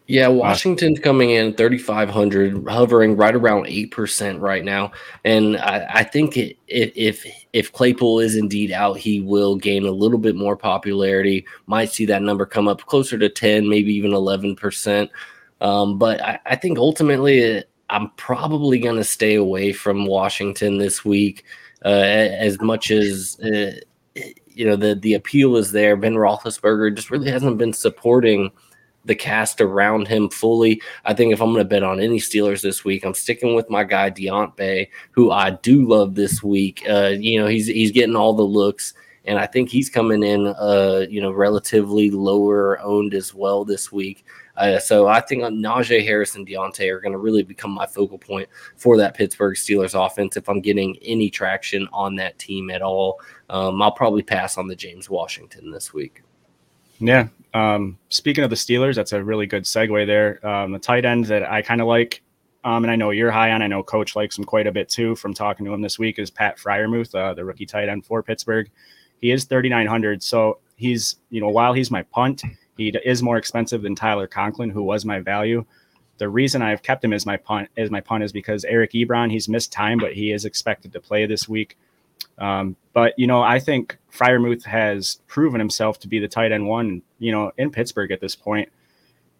Yeah, 0.09 0.29
Washington's 0.29 0.99
coming 0.99 1.31
in 1.31 1.53
3,500, 1.53 2.65
hovering 2.69 3.17
right 3.17 3.35
around 3.35 3.65
8% 3.65 4.39
right 4.39 4.63
now. 4.63 4.93
And 5.25 5.57
I, 5.57 5.85
I 5.95 6.03
think 6.03 6.37
it, 6.37 6.55
if 6.67 7.25
if 7.51 7.73
Claypool 7.73 8.21
is 8.21 8.37
indeed 8.37 8.71
out, 8.71 8.97
he 8.97 9.19
will 9.19 9.57
gain 9.57 9.85
a 9.85 9.91
little 9.91 10.17
bit 10.17 10.37
more 10.37 10.55
popularity. 10.55 11.45
Might 11.65 11.89
see 11.89 12.05
that 12.05 12.21
number 12.21 12.45
come 12.45 12.69
up 12.69 12.85
closer 12.85 13.17
to 13.17 13.27
10, 13.27 13.67
maybe 13.67 13.93
even 13.95 14.11
11%. 14.11 15.09
Um, 15.59 15.97
but 15.97 16.21
I, 16.21 16.39
I, 16.45 16.55
think 16.55 16.77
ultimately, 16.77 17.63
I'm 17.89 18.11
probably 18.11 18.79
going 18.79 18.95
to 18.97 19.03
stay 19.03 19.35
away 19.35 19.73
from 19.73 20.05
Washington 20.05 20.77
this 20.77 21.03
week 21.03 21.43
uh, 21.83 21.89
as 21.89 22.59
much 22.61 22.91
as. 22.91 23.39
Uh, 23.39 23.79
you 24.47 24.65
know 24.65 24.75
the 24.75 24.95
the 24.95 25.13
appeal 25.13 25.55
is 25.55 25.71
there. 25.71 25.95
Ben 25.95 26.15
Roethlisberger 26.15 26.95
just 26.95 27.11
really 27.11 27.29
hasn't 27.29 27.59
been 27.59 27.73
supporting 27.73 28.51
the 29.07 29.15
cast 29.15 29.61
around 29.61 30.07
him 30.07 30.29
fully. 30.29 30.81
I 31.05 31.13
think 31.13 31.33
if 31.33 31.41
I'm 31.41 31.53
going 31.53 31.63
to 31.63 31.69
bet 31.69 31.83
on 31.83 31.99
any 31.99 32.19
Steelers 32.19 32.61
this 32.61 32.83
week, 32.83 33.05
I'm 33.05 33.13
sticking 33.13 33.55
with 33.55 33.69
my 33.69 33.83
guy 33.83 34.11
Diontae, 34.11 34.89
who 35.11 35.31
I 35.31 35.51
do 35.51 35.87
love 35.87 36.15
this 36.15 36.43
week. 36.43 36.83
Uh, 36.87 37.13
you 37.17 37.39
know, 37.39 37.47
he's 37.47 37.67
he's 37.67 37.91
getting 37.91 38.15
all 38.15 38.33
the 38.33 38.43
looks, 38.43 38.93
and 39.25 39.39
I 39.39 39.47
think 39.47 39.69
he's 39.69 39.89
coming 39.89 40.23
in, 40.23 40.47
uh, 40.47 41.05
you 41.09 41.21
know, 41.21 41.31
relatively 41.31 42.11
lower 42.11 42.79
owned 42.81 43.13
as 43.13 43.33
well 43.33 43.63
this 43.63 43.91
week. 43.91 44.25
Uh, 44.57 44.79
so 44.79 45.07
I 45.07 45.21
think 45.21 45.43
Najee 45.43 46.03
Harris 46.03 46.35
and 46.35 46.45
Diontae 46.45 46.91
are 46.91 46.99
going 46.99 47.11
to 47.11 47.19
really 47.19 47.43
become 47.43 47.71
my 47.71 47.85
focal 47.85 48.17
point 48.17 48.49
for 48.75 48.97
that 48.97 49.13
Pittsburgh 49.13 49.55
Steelers 49.55 49.93
offense. 49.93 50.35
If 50.35 50.49
I'm 50.49 50.61
getting 50.61 50.97
any 51.03 51.29
traction 51.29 51.87
on 51.93 52.15
that 52.15 52.37
team 52.39 52.71
at 52.71 52.81
all, 52.81 53.21
um, 53.49 53.81
I'll 53.81 53.91
probably 53.91 54.23
pass 54.23 54.57
on 54.57 54.67
the 54.67 54.75
James 54.75 55.09
Washington 55.09 55.71
this 55.71 55.93
week. 55.93 56.23
Yeah. 56.99 57.27
Um, 57.53 57.99
speaking 58.09 58.43
of 58.43 58.49
the 58.49 58.55
Steelers, 58.55 58.95
that's 58.95 59.13
a 59.13 59.23
really 59.23 59.45
good 59.45 59.63
segue 59.63 60.07
there. 60.07 60.45
Um, 60.45 60.71
the 60.71 60.79
tight 60.79 61.05
end 61.05 61.25
that 61.25 61.49
I 61.49 61.61
kind 61.61 61.79
of 61.79 61.87
like, 61.87 62.23
um, 62.63 62.83
and 62.83 62.91
I 62.91 62.95
know 62.95 63.11
you're 63.11 63.31
high 63.31 63.51
on, 63.51 63.61
I 63.61 63.67
know 63.67 63.83
Coach 63.83 64.15
likes 64.15 64.37
him 64.37 64.43
quite 64.43 64.65
a 64.67 64.71
bit 64.71 64.89
too 64.89 65.15
from 65.15 65.33
talking 65.33 65.65
to 65.67 65.73
him 65.73 65.81
this 65.81 65.99
week, 65.99 66.17
is 66.17 66.31
Pat 66.31 66.57
Freiermuth, 66.57 67.13
uh, 67.13 67.35
the 67.35 67.45
rookie 67.45 67.67
tight 67.67 67.89
end 67.89 68.05
for 68.05 68.23
Pittsburgh. 68.23 68.69
He 69.21 69.31
is 69.31 69.45
3,900. 69.45 70.21
So 70.23 70.59
he's, 70.75 71.17
you 71.29 71.41
know, 71.41 71.49
while 71.49 71.73
he's 71.73 71.91
my 71.91 72.03
punt, 72.03 72.43
he 72.77 72.89
is 73.03 73.23
more 73.23 73.37
expensive 73.37 73.81
than 73.81 73.95
Tyler 73.95 74.27
Conklin, 74.27 74.69
who 74.69 74.83
was 74.83 75.03
my 75.05 75.19
value. 75.19 75.65
The 76.17 76.29
reason 76.29 76.61
I've 76.61 76.81
kept 76.81 77.03
him 77.03 77.13
as 77.13 77.25
my 77.25 77.37
punt 77.37 77.69
as 77.77 77.91
my 77.91 78.01
punt 78.01 78.23
is 78.23 78.31
because 78.31 78.65
Eric 78.65 78.91
Ebron, 78.91 79.31
he's 79.31 79.49
missed 79.49 79.71
time, 79.71 79.97
but 79.97 80.13
he 80.13 80.31
is 80.31 80.45
expected 80.45 80.93
to 80.93 81.01
play 81.01 81.25
this 81.25 81.47
week. 81.49 81.77
Um, 82.39 82.75
but 82.93 83.13
you 83.17 83.27
know, 83.27 83.41
I 83.41 83.59
think 83.59 83.97
Freiermuth 84.11 84.63
has 84.63 85.19
proven 85.27 85.59
himself 85.59 85.99
to 85.99 86.07
be 86.07 86.19
the 86.19 86.27
tight 86.27 86.51
end 86.51 86.67
one, 86.67 87.01
you 87.19 87.31
know, 87.31 87.51
in 87.57 87.71
Pittsburgh 87.71 88.11
at 88.11 88.19
this 88.19 88.35
point. 88.35 88.69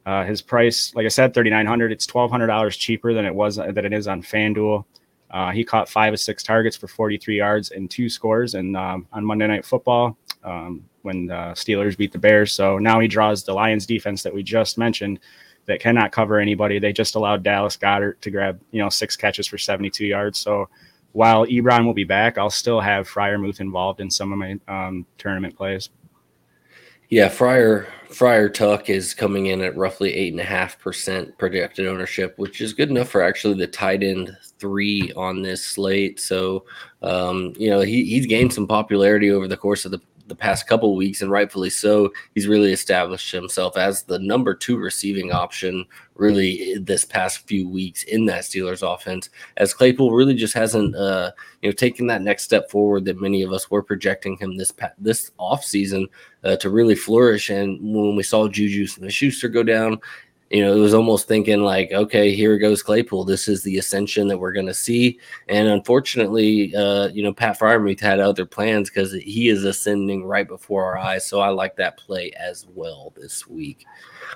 Uh, 0.05 0.23
his 0.23 0.41
price, 0.41 0.93
like 0.95 1.05
I 1.05 1.09
said, 1.09 1.33
thirty 1.33 1.49
nine 1.49 1.65
hundred. 1.65 1.91
It's 1.91 2.05
twelve 2.05 2.31
hundred 2.31 2.47
dollars 2.47 2.77
cheaper 2.77 3.13
than 3.13 3.25
it 3.25 3.33
was 3.33 3.57
that 3.57 3.77
it 3.77 3.93
is 3.93 4.07
on 4.07 4.21
FanDuel. 4.21 4.85
Uh, 5.29 5.51
he 5.51 5.63
caught 5.63 5.89
five 5.89 6.13
of 6.13 6.19
six 6.19 6.43
targets 6.43 6.77
for 6.77 6.87
forty 6.87 7.17
three 7.17 7.37
yards 7.37 7.71
and 7.71 7.89
two 7.89 8.09
scores, 8.09 8.53
and 8.53 8.77
um, 8.77 9.07
on 9.11 9.25
Monday 9.25 9.47
Night 9.47 9.65
Football 9.65 10.17
um, 10.43 10.85
when 11.07 11.25
the 11.25 11.55
Steelers 11.55 11.97
beat 11.97 12.11
the 12.11 12.19
Bears. 12.19 12.53
So 12.53 12.77
now 12.77 12.99
he 12.99 13.07
draws 13.07 13.43
the 13.43 13.53
Lions 13.53 13.87
defense 13.87 14.21
that 14.21 14.33
we 14.33 14.43
just 14.43 14.77
mentioned 14.77 15.19
that 15.65 15.79
cannot 15.79 16.11
cover 16.11 16.39
anybody. 16.39 16.77
They 16.77 16.93
just 16.93 17.15
allowed 17.15 17.41
Dallas 17.43 17.77
Goedert 17.77 18.21
to 18.21 18.29
grab 18.29 18.61
you 18.71 18.81
know 18.81 18.89
six 18.89 19.15
catches 19.15 19.47
for 19.47 19.57
seventy 19.57 19.89
two 19.89 20.05
yards. 20.05 20.37
So 20.37 20.69
while 21.13 21.47
Ebron 21.47 21.85
will 21.85 21.93
be 21.93 22.03
back, 22.03 22.37
I'll 22.37 22.49
still 22.49 22.79
have 22.79 23.09
Freiermuth 23.09 23.59
involved 23.59 24.01
in 24.01 24.11
some 24.11 24.31
of 24.31 24.37
my 24.37 24.59
um, 24.67 25.05
tournament 25.17 25.55
plays. 25.55 25.89
Yeah, 27.09 27.29
Friar 27.29 27.87
Friar 28.09 28.49
Tuck 28.49 28.89
is 28.89 29.13
coming 29.13 29.47
in 29.47 29.61
at 29.61 29.77
roughly 29.77 30.13
eight 30.13 30.33
and 30.33 30.41
a 30.41 30.45
half 30.45 30.77
percent 30.77 31.37
projected 31.37 31.87
ownership, 31.87 32.37
which 32.37 32.59
is 32.59 32.73
good 32.73 32.89
enough 32.89 33.09
for 33.09 33.21
actually 33.21 33.55
the 33.55 33.67
tight 33.67 34.03
end 34.03 34.35
three 34.59 35.13
on 35.15 35.41
this 35.41 35.63
slate. 35.63 36.19
So, 36.19 36.65
um, 37.01 37.53
you 37.57 37.69
know, 37.69 37.79
he, 37.79 38.03
he's 38.03 38.25
gained 38.25 38.53
some 38.53 38.67
popularity 38.67 39.31
over 39.31 39.47
the 39.47 39.57
course 39.57 39.85
of 39.85 39.91
the 39.91 40.01
the 40.27 40.35
past 40.35 40.67
couple 40.67 40.95
weeks, 40.95 41.21
and 41.21 41.31
rightfully 41.31 41.69
so. 41.69 42.11
He's 42.35 42.47
really 42.47 42.71
established 42.71 43.31
himself 43.31 43.77
as 43.77 44.03
the 44.03 44.19
number 44.19 44.53
two 44.53 44.77
receiving 44.77 45.31
option, 45.31 45.85
really 46.15 46.75
this 46.79 47.05
past 47.05 47.47
few 47.47 47.67
weeks 47.67 48.03
in 48.03 48.25
that 48.25 48.43
Steelers 48.43 48.81
offense. 48.81 49.29
As 49.57 49.73
Claypool 49.73 50.11
really 50.11 50.35
just 50.35 50.53
hasn't, 50.53 50.95
uh, 50.95 51.31
you 51.61 51.69
know, 51.69 51.73
taken 51.73 52.07
that 52.07 52.21
next 52.21 52.43
step 52.43 52.69
forward 52.69 53.05
that 53.05 53.21
many 53.21 53.41
of 53.41 53.51
us 53.51 53.71
were 53.71 53.83
projecting 53.83 54.37
him 54.37 54.57
this 54.57 54.73
this 54.97 55.31
off 55.37 55.63
season 55.63 56.07
uh, 56.43 56.55
to 56.57 56.69
really 56.69 56.95
flourish. 56.95 57.49
And 57.49 57.79
when 57.81 58.15
we 58.15 58.23
saw 58.23 58.47
Juju 58.47 58.87
Smith-Schuster 58.87 59.49
go 59.49 59.63
down, 59.63 59.99
you 60.49 60.63
know, 60.63 60.73
it 60.73 60.79
was 60.79 60.93
almost 60.93 61.27
thinking 61.27 61.61
like, 61.61 61.91
okay, 61.91 62.33
here 62.33 62.57
goes 62.57 62.81
Claypool. 62.81 63.25
This 63.25 63.47
is 63.47 63.63
the 63.63 63.77
ascension 63.77 64.27
that 64.27 64.37
we're 64.37 64.53
going 64.53 64.67
to 64.67 64.73
see. 64.73 65.19
And 65.49 65.67
unfortunately, 65.67 66.73
uh, 66.75 67.09
you 67.09 67.21
know, 67.21 67.33
Pat 67.33 67.59
Freiermuth 67.59 67.99
had 67.99 68.19
other 68.19 68.45
plans 68.45 68.89
because 68.89 69.11
he 69.13 69.49
is 69.49 69.65
ascending 69.65 70.23
right 70.25 70.47
before 70.47 70.85
our 70.85 70.97
eyes. 70.97 71.27
So 71.27 71.41
I 71.41 71.49
like 71.49 71.75
that 71.77 71.97
play 71.97 72.31
as 72.39 72.65
well 72.73 73.13
this 73.17 73.47
week. 73.47 73.85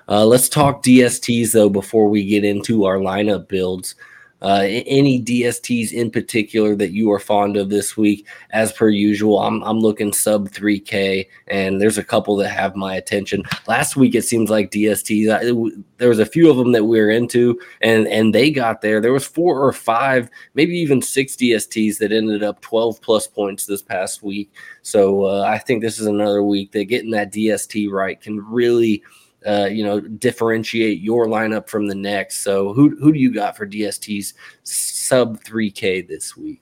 Uh, 0.09 0.25
let's 0.25 0.49
talk 0.49 0.83
DSTs 0.83 1.53
though 1.53 1.69
before 1.69 2.09
we 2.09 2.25
get 2.25 2.43
into 2.43 2.85
our 2.85 2.97
lineup 2.97 3.47
builds. 3.47 3.95
Uh, 4.41 4.63
any 4.67 5.21
DSTs 5.21 5.91
in 5.91 6.09
particular 6.09 6.75
that 6.75 6.91
you 6.91 7.11
are 7.11 7.19
fond 7.19 7.57
of 7.57 7.69
this 7.69 7.95
week? 7.95 8.27
As 8.51 8.71
per 8.71 8.89
usual, 8.89 9.39
I'm, 9.39 9.61
I'm 9.63 9.79
looking 9.79 10.11
sub 10.11 10.49
3K, 10.49 11.27
and 11.47 11.79
there's 11.79 11.97
a 11.97 12.03
couple 12.03 12.35
that 12.37 12.49
have 12.49 12.75
my 12.75 12.95
attention. 12.95 13.43
Last 13.67 13.95
week, 13.95 14.15
it 14.15 14.23
seems 14.23 14.49
like 14.49 14.71
DSTs, 14.71 15.85
there 15.97 16.09
was 16.09 16.19
a 16.19 16.25
few 16.25 16.49
of 16.49 16.57
them 16.57 16.71
that 16.71 16.85
we 16.85 16.99
were 16.99 17.11
into, 17.11 17.59
and 17.81 18.07
and 18.07 18.33
they 18.33 18.49
got 18.51 18.81
there. 18.81 18.99
There 18.99 19.13
was 19.13 19.25
four 19.25 19.63
or 19.63 19.73
five, 19.73 20.29
maybe 20.55 20.77
even 20.77 21.01
six 21.01 21.35
DSTs 21.35 21.99
that 21.99 22.11
ended 22.11 22.43
up 22.43 22.61
12 22.61 23.01
plus 23.01 23.27
points 23.27 23.65
this 23.65 23.81
past 23.81 24.23
week. 24.23 24.51
So 24.81 25.25
uh, 25.25 25.43
I 25.43 25.59
think 25.59 25.81
this 25.81 25.99
is 25.99 26.07
another 26.07 26.43
week 26.43 26.71
that 26.71 26.85
getting 26.85 27.11
that 27.11 27.31
DST 27.31 27.89
right 27.91 28.19
can 28.19 28.39
really. 28.39 29.03
Uh, 29.45 29.67
you 29.71 29.83
know, 29.83 29.99
differentiate 29.99 30.99
your 30.99 31.25
lineup 31.25 31.67
from 31.67 31.87
the 31.87 31.95
next. 31.95 32.43
So, 32.43 32.73
who 32.73 32.95
who 32.97 33.11
do 33.11 33.19
you 33.19 33.33
got 33.33 33.57
for 33.57 33.65
DSTs 33.65 34.33
sub 34.63 35.43
3K 35.43 36.07
this 36.07 36.37
week? 36.37 36.61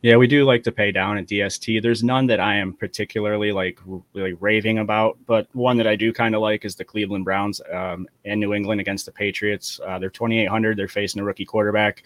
Yeah, 0.00 0.16
we 0.16 0.28
do 0.28 0.44
like 0.44 0.62
to 0.62 0.70
pay 0.70 0.92
down 0.92 1.18
at 1.18 1.26
DST. 1.26 1.82
There's 1.82 2.04
none 2.04 2.28
that 2.28 2.38
I 2.38 2.54
am 2.54 2.72
particularly 2.72 3.50
like 3.50 3.80
really 4.14 4.34
raving 4.34 4.78
about, 4.78 5.18
but 5.26 5.48
one 5.54 5.76
that 5.78 5.88
I 5.88 5.96
do 5.96 6.12
kind 6.12 6.36
of 6.36 6.40
like 6.40 6.64
is 6.64 6.76
the 6.76 6.84
Cleveland 6.84 7.24
Browns 7.24 7.60
um, 7.72 8.06
and 8.24 8.38
New 8.38 8.54
England 8.54 8.80
against 8.80 9.06
the 9.06 9.12
Patriots. 9.12 9.80
Uh, 9.84 9.98
they're 9.98 10.08
2,800. 10.08 10.76
They're 10.76 10.86
facing 10.86 11.20
a 11.20 11.24
rookie 11.24 11.44
quarterback. 11.44 12.04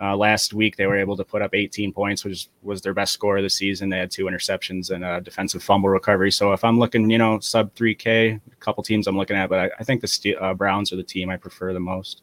Uh, 0.00 0.16
last 0.16 0.52
week 0.52 0.76
they 0.76 0.86
were 0.86 0.96
able 0.96 1.16
to 1.16 1.24
put 1.24 1.40
up 1.40 1.54
18 1.54 1.92
points, 1.92 2.24
which 2.24 2.48
was 2.62 2.80
their 2.80 2.94
best 2.94 3.12
score 3.12 3.36
of 3.36 3.42
the 3.44 3.50
season. 3.50 3.88
They 3.88 3.98
had 3.98 4.10
two 4.10 4.24
interceptions 4.24 4.90
and 4.90 5.04
a 5.04 5.20
defensive 5.20 5.62
fumble 5.62 5.88
recovery. 5.88 6.32
So 6.32 6.52
if 6.52 6.64
I'm 6.64 6.78
looking, 6.78 7.08
you 7.08 7.18
know, 7.18 7.38
sub 7.38 7.74
3K, 7.74 8.40
a 8.50 8.56
couple 8.56 8.82
teams 8.82 9.06
I'm 9.06 9.16
looking 9.16 9.36
at, 9.36 9.48
but 9.48 9.58
I, 9.60 9.70
I 9.78 9.84
think 9.84 10.00
the 10.00 10.36
uh, 10.40 10.54
Browns 10.54 10.92
are 10.92 10.96
the 10.96 11.04
team 11.04 11.30
I 11.30 11.36
prefer 11.36 11.72
the 11.72 11.80
most. 11.80 12.22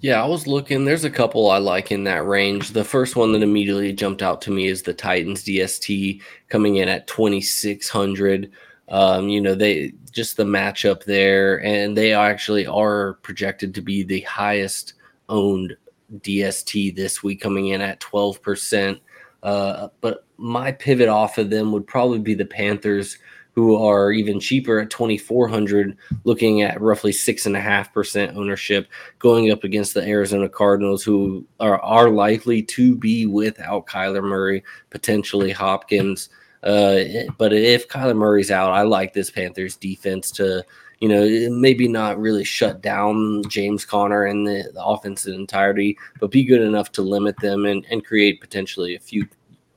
Yeah, 0.00 0.22
I 0.22 0.26
was 0.26 0.46
looking. 0.46 0.84
There's 0.84 1.04
a 1.04 1.10
couple 1.10 1.50
I 1.50 1.58
like 1.58 1.90
in 1.90 2.04
that 2.04 2.26
range. 2.26 2.70
The 2.70 2.84
first 2.84 3.16
one 3.16 3.32
that 3.32 3.42
immediately 3.42 3.92
jumped 3.92 4.22
out 4.22 4.40
to 4.42 4.50
me 4.50 4.66
is 4.66 4.82
the 4.82 4.94
Titans 4.94 5.44
DST 5.44 6.20
coming 6.48 6.76
in 6.76 6.88
at 6.88 7.06
2600. 7.06 8.50
Um, 8.88 9.28
you 9.28 9.40
know, 9.40 9.54
they 9.54 9.92
just 10.10 10.36
the 10.36 10.44
matchup 10.44 11.04
there, 11.04 11.62
and 11.64 11.96
they 11.96 12.12
actually 12.12 12.66
are 12.66 13.14
projected 13.22 13.74
to 13.74 13.82
be 13.82 14.02
the 14.02 14.20
highest 14.22 14.94
owned 15.28 15.76
DST 16.18 16.94
this 16.96 17.22
week, 17.22 17.40
coming 17.40 17.68
in 17.68 17.80
at 17.80 18.00
12%. 18.00 19.00
Uh, 19.42 19.88
but 20.00 20.24
my 20.38 20.72
pivot 20.72 21.08
off 21.08 21.38
of 21.38 21.50
them 21.50 21.70
would 21.72 21.86
probably 21.86 22.18
be 22.18 22.34
the 22.34 22.46
Panthers 22.46 23.18
who 23.54 23.76
are 23.76 24.10
even 24.10 24.40
cheaper 24.40 24.80
at 24.80 24.90
2400 24.90 25.96
looking 26.24 26.62
at 26.62 26.80
roughly 26.80 27.12
six 27.12 27.46
and 27.46 27.56
a 27.56 27.60
half 27.60 27.92
percent 27.92 28.36
ownership 28.36 28.88
going 29.18 29.50
up 29.50 29.64
against 29.64 29.94
the 29.94 30.02
arizona 30.02 30.48
cardinals 30.48 31.02
who 31.02 31.44
are, 31.60 31.80
are 31.80 32.10
likely 32.10 32.62
to 32.62 32.96
be 32.96 33.26
without 33.26 33.86
kyler 33.86 34.22
murray 34.22 34.62
potentially 34.90 35.52
hopkins 35.52 36.28
uh, 36.64 37.00
but 37.38 37.52
if 37.52 37.88
kyler 37.88 38.16
murray's 38.16 38.50
out 38.50 38.72
i 38.72 38.82
like 38.82 39.12
this 39.12 39.30
panthers 39.30 39.76
defense 39.76 40.30
to 40.30 40.64
you 41.00 41.08
know, 41.08 41.50
maybe 41.50 41.88
not 41.88 42.18
really 42.18 42.44
shut 42.44 42.80
down 42.80 43.42
James 43.48 43.84
Conner 43.84 44.24
and 44.24 44.46
the, 44.46 44.70
the 44.72 44.84
offense 44.84 45.26
in 45.26 45.34
entirety, 45.34 45.98
but 46.20 46.30
be 46.30 46.44
good 46.44 46.62
enough 46.62 46.92
to 46.92 47.02
limit 47.02 47.36
them 47.40 47.66
and, 47.66 47.84
and 47.90 48.04
create 48.04 48.40
potentially 48.40 48.94
a 48.94 49.00
few 49.00 49.26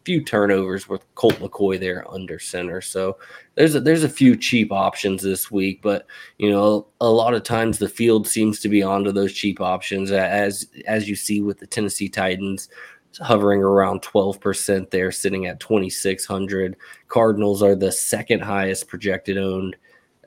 few 0.07 0.23
turnovers 0.23 0.87
with 0.87 1.03
Colt 1.15 1.33
McCoy 1.33 1.77
there 1.77 2.09
under 2.09 2.39
center. 2.39 2.79
So 2.79 3.17
there's 3.55 3.75
a, 3.75 3.81
there's 3.81 4.05
a 4.05 4.09
few 4.09 4.37
cheap 4.37 4.71
options 4.71 5.21
this 5.21 5.51
week, 5.51 5.81
but 5.81 6.07
you 6.37 6.49
know 6.49 6.87
a 7.01 7.09
lot 7.09 7.33
of 7.33 7.43
times 7.43 7.77
the 7.77 7.89
field 7.89 8.25
seems 8.25 8.61
to 8.61 8.69
be 8.69 8.81
onto 8.81 9.11
those 9.11 9.33
cheap 9.33 9.59
options 9.59 10.11
as 10.11 10.69
as 10.85 11.09
you 11.09 11.15
see 11.15 11.41
with 11.41 11.59
the 11.59 11.67
Tennessee 11.67 12.07
Titans 12.07 12.69
hovering 13.19 13.61
around 13.63 14.01
12% 14.01 14.89
there 14.91 15.11
sitting 15.11 15.47
at 15.47 15.59
2600 15.59 16.77
cardinals 17.07 17.63
are 17.63 17.75
the 17.75 17.91
second 17.91 18.41
highest 18.41 18.87
projected 18.87 19.37
owned 19.37 19.75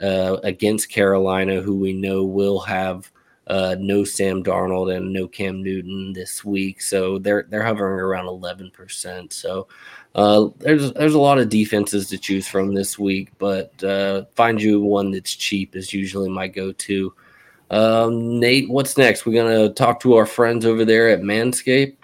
uh, 0.00 0.38
against 0.42 0.90
carolina 0.90 1.60
who 1.60 1.76
we 1.76 1.92
know 1.92 2.24
will 2.24 2.60
have 2.60 3.10
uh, 3.50 3.74
no 3.80 4.04
Sam 4.04 4.44
Darnold 4.44 4.94
and 4.94 5.12
no 5.12 5.26
Cam 5.26 5.60
Newton 5.60 6.12
this 6.12 6.44
week, 6.44 6.80
so 6.80 7.18
they're 7.18 7.46
they're 7.48 7.64
hovering 7.64 7.98
around 7.98 8.26
eleven 8.26 8.70
percent. 8.70 9.32
So 9.32 9.66
uh, 10.14 10.48
there's 10.58 10.92
there's 10.92 11.14
a 11.14 11.20
lot 11.20 11.40
of 11.40 11.48
defenses 11.48 12.08
to 12.10 12.18
choose 12.18 12.46
from 12.46 12.74
this 12.74 12.96
week, 12.96 13.32
but 13.38 13.82
uh, 13.82 14.26
find 14.36 14.62
you 14.62 14.80
one 14.80 15.10
that's 15.10 15.34
cheap 15.34 15.74
is 15.74 15.92
usually 15.92 16.30
my 16.30 16.46
go-to. 16.46 17.12
Um, 17.72 18.38
Nate, 18.38 18.70
what's 18.70 18.96
next? 18.96 19.26
We're 19.26 19.42
gonna 19.42 19.70
talk 19.70 19.98
to 20.00 20.14
our 20.14 20.26
friends 20.26 20.64
over 20.64 20.84
there 20.84 21.08
at 21.08 21.22
Manscaped. 21.22 21.96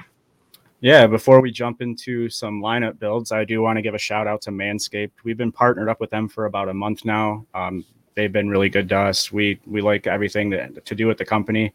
Yeah, 0.81 1.07
before 1.07 1.41
we 1.41 1.51
jump 1.51 1.81
into 1.81 2.29
some 2.29 2.61
lineup 2.61 2.99
builds, 2.99 3.33
I 3.33 3.45
do 3.45 3.62
want 3.62 3.79
to 3.79 3.83
give 3.83 3.95
a 3.95 3.99
shout 3.99 4.27
out 4.27 4.43
to 4.43 4.51
Manscaped. 4.51 5.12
We've 5.24 5.37
been 5.37 5.53
partnered 5.53 5.89
up 5.89 6.01
with 6.01 6.11
them 6.11 6.29
for 6.29 6.45
about 6.45 6.68
a 6.68 6.74
month 6.74 7.05
now. 7.05 7.47
Um, 7.55 7.85
they've 8.14 8.33
been 8.33 8.49
really 8.49 8.68
good 8.68 8.89
to 8.91 8.99
us. 8.99 9.33
We 9.33 9.59
we 9.66 9.81
like 9.81 10.07
everything 10.07 10.51
that, 10.51 10.85
to 10.85 10.95
do 10.95 11.07
with 11.07 11.16
the 11.16 11.24
company. 11.24 11.72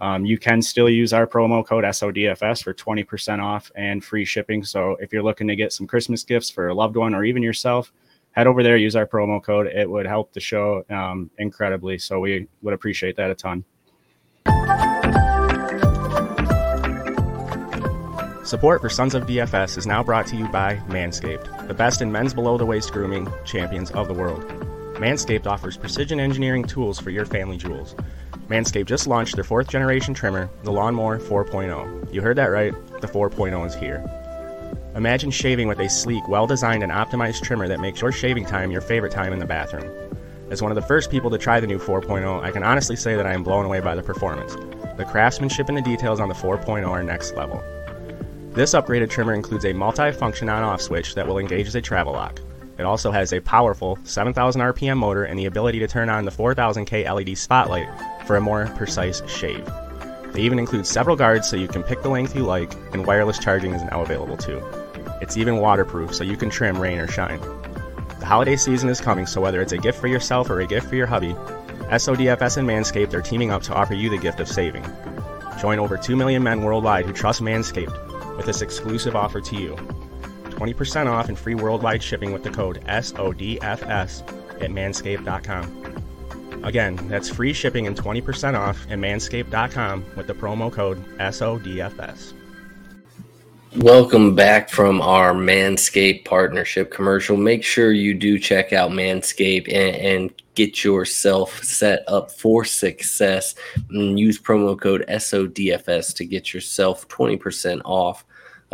Um, 0.00 0.24
you 0.24 0.38
can 0.38 0.62
still 0.62 0.88
use 0.88 1.12
our 1.12 1.26
promo 1.26 1.64
code 1.64 1.84
SODFS 1.84 2.62
for 2.62 2.74
20% 2.74 3.42
off 3.42 3.70
and 3.76 4.04
free 4.04 4.24
shipping. 4.24 4.64
So 4.64 4.96
if 5.00 5.12
you're 5.12 5.22
looking 5.22 5.46
to 5.48 5.56
get 5.56 5.72
some 5.72 5.86
Christmas 5.86 6.24
gifts 6.24 6.50
for 6.50 6.68
a 6.68 6.74
loved 6.74 6.96
one 6.96 7.14
or 7.14 7.24
even 7.24 7.42
yourself, 7.42 7.92
head 8.32 8.46
over 8.46 8.62
there, 8.62 8.76
use 8.76 8.96
our 8.96 9.06
promo 9.06 9.42
code. 9.42 9.68
It 9.68 9.88
would 9.88 10.06
help 10.06 10.32
the 10.32 10.40
show 10.40 10.84
um, 10.90 11.30
incredibly. 11.38 11.98
So 11.98 12.20
we 12.20 12.48
would 12.62 12.74
appreciate 12.74 13.16
that 13.16 13.30
a 13.30 13.34
ton. 13.34 13.64
Support 18.54 18.82
for 18.82 18.88
Sons 18.88 19.16
of 19.16 19.26
DFS 19.26 19.76
is 19.76 19.84
now 19.84 20.04
brought 20.04 20.28
to 20.28 20.36
you 20.36 20.46
by 20.46 20.76
Manscaped, 20.86 21.66
the 21.66 21.74
best 21.74 22.00
in 22.00 22.12
men's 22.12 22.32
below 22.32 22.56
the 22.56 22.64
waist 22.64 22.92
grooming 22.92 23.28
champions 23.44 23.90
of 23.90 24.06
the 24.06 24.14
world. 24.14 24.44
Manscaped 25.00 25.48
offers 25.48 25.76
precision 25.76 26.20
engineering 26.20 26.62
tools 26.62 27.00
for 27.00 27.10
your 27.10 27.26
family 27.26 27.56
jewels. 27.56 27.96
Manscaped 28.48 28.86
just 28.86 29.08
launched 29.08 29.34
their 29.34 29.42
fourth 29.42 29.66
generation 29.66 30.14
trimmer, 30.14 30.48
the 30.62 30.70
Lawnmower 30.70 31.18
4.0. 31.18 32.14
You 32.14 32.22
heard 32.22 32.36
that 32.36 32.46
right, 32.46 32.72
the 33.00 33.08
4.0 33.08 33.66
is 33.66 33.74
here. 33.74 34.08
Imagine 34.94 35.32
shaving 35.32 35.66
with 35.66 35.80
a 35.80 35.88
sleek, 35.88 36.28
well 36.28 36.46
designed, 36.46 36.84
and 36.84 36.92
optimized 36.92 37.42
trimmer 37.42 37.66
that 37.66 37.80
makes 37.80 38.02
your 38.02 38.12
shaving 38.12 38.46
time 38.46 38.70
your 38.70 38.82
favorite 38.82 39.10
time 39.10 39.32
in 39.32 39.40
the 39.40 39.46
bathroom. 39.46 39.90
As 40.52 40.62
one 40.62 40.70
of 40.70 40.76
the 40.76 40.82
first 40.82 41.10
people 41.10 41.30
to 41.30 41.38
try 41.38 41.58
the 41.58 41.66
new 41.66 41.80
4.0, 41.80 42.40
I 42.40 42.52
can 42.52 42.62
honestly 42.62 42.94
say 42.94 43.16
that 43.16 43.26
I 43.26 43.32
am 43.32 43.42
blown 43.42 43.64
away 43.64 43.80
by 43.80 43.96
the 43.96 44.02
performance. 44.04 44.54
The 44.96 45.06
craftsmanship 45.10 45.68
and 45.68 45.76
the 45.76 45.82
details 45.82 46.20
on 46.20 46.28
the 46.28 46.36
4.0 46.36 46.88
are 46.88 47.02
next 47.02 47.34
level. 47.34 47.60
This 48.54 48.72
upgraded 48.72 49.10
trimmer 49.10 49.34
includes 49.34 49.64
a 49.64 49.72
multi-function 49.72 50.48
on-off 50.48 50.80
switch 50.80 51.16
that 51.16 51.26
will 51.26 51.38
engage 51.38 51.66
as 51.66 51.74
a 51.74 51.80
travel 51.80 52.12
lock. 52.12 52.38
It 52.78 52.84
also 52.84 53.10
has 53.10 53.32
a 53.32 53.40
powerful 53.40 53.98
7000 54.04 54.60
RPM 54.60 54.96
motor 54.96 55.24
and 55.24 55.36
the 55.36 55.46
ability 55.46 55.80
to 55.80 55.88
turn 55.88 56.08
on 56.08 56.24
the 56.24 56.30
4000K 56.30 57.12
LED 57.12 57.36
spotlight 57.36 57.88
for 58.28 58.36
a 58.36 58.40
more 58.40 58.72
precise 58.76 59.28
shave. 59.28 59.68
They 60.32 60.42
even 60.42 60.60
include 60.60 60.86
several 60.86 61.16
guards 61.16 61.48
so 61.48 61.56
you 61.56 61.66
can 61.66 61.82
pick 61.82 62.02
the 62.02 62.08
length 62.08 62.36
you 62.36 62.44
like, 62.44 62.72
and 62.92 63.04
wireless 63.04 63.40
charging 63.40 63.72
is 63.72 63.82
now 63.82 64.02
available 64.02 64.36
too. 64.36 64.62
It's 65.20 65.36
even 65.36 65.56
waterproof 65.56 66.14
so 66.14 66.22
you 66.22 66.36
can 66.36 66.48
trim 66.48 66.80
rain 66.80 67.00
or 67.00 67.08
shine. 67.08 67.40
The 68.20 68.26
holiday 68.26 68.54
season 68.54 68.88
is 68.88 69.00
coming, 69.00 69.26
so 69.26 69.40
whether 69.40 69.62
it's 69.62 69.72
a 69.72 69.78
gift 69.78 70.00
for 70.00 70.06
yourself 70.06 70.48
or 70.48 70.60
a 70.60 70.66
gift 70.66 70.88
for 70.88 70.94
your 70.94 71.08
hubby, 71.08 71.34
SODFS 71.90 72.58
and 72.58 72.68
Manscaped 72.68 73.14
are 73.14 73.20
teaming 73.20 73.50
up 73.50 73.62
to 73.64 73.74
offer 73.74 73.94
you 73.94 74.10
the 74.10 74.18
gift 74.18 74.38
of 74.38 74.46
saving. 74.46 74.84
Join 75.60 75.80
over 75.80 75.96
2 75.96 76.14
million 76.14 76.44
men 76.44 76.62
worldwide 76.62 77.04
who 77.04 77.12
trust 77.12 77.42
Manscaped 77.42 78.13
with 78.36 78.46
this 78.46 78.62
exclusive 78.62 79.16
offer 79.16 79.40
to 79.40 79.56
you. 79.56 79.76
20% 80.50 81.06
off 81.06 81.28
and 81.28 81.38
free 81.38 81.54
worldwide 81.54 82.02
shipping 82.02 82.32
with 82.32 82.42
the 82.42 82.50
code 82.50 82.82
SODFS 82.86 84.22
at 84.62 84.70
manscaped.com. 84.70 86.64
Again, 86.64 86.96
that's 87.08 87.28
free 87.28 87.52
shipping 87.52 87.86
and 87.86 87.96
20% 87.96 88.58
off 88.58 88.86
at 88.90 88.98
manscaped.com 88.98 90.04
with 90.16 90.26
the 90.26 90.34
promo 90.34 90.72
code 90.72 91.04
SODFS. 91.18 92.32
Welcome 93.78 94.36
back 94.36 94.70
from 94.70 95.00
our 95.00 95.34
Manscaped 95.34 96.24
partnership 96.24 96.92
commercial. 96.92 97.36
Make 97.36 97.64
sure 97.64 97.90
you 97.90 98.14
do 98.14 98.38
check 98.38 98.72
out 98.72 98.92
Manscaped 98.92 99.66
and, 99.66 99.96
and 99.96 100.42
get 100.54 100.84
yourself 100.84 101.60
set 101.64 102.04
up 102.06 102.30
for 102.30 102.64
success. 102.64 103.56
And 103.90 104.18
use 104.18 104.40
promo 104.40 104.80
code 104.80 105.04
SODFS 105.08 106.14
to 106.14 106.24
get 106.24 106.54
yourself 106.54 107.08
20% 107.08 107.80
off 107.84 108.24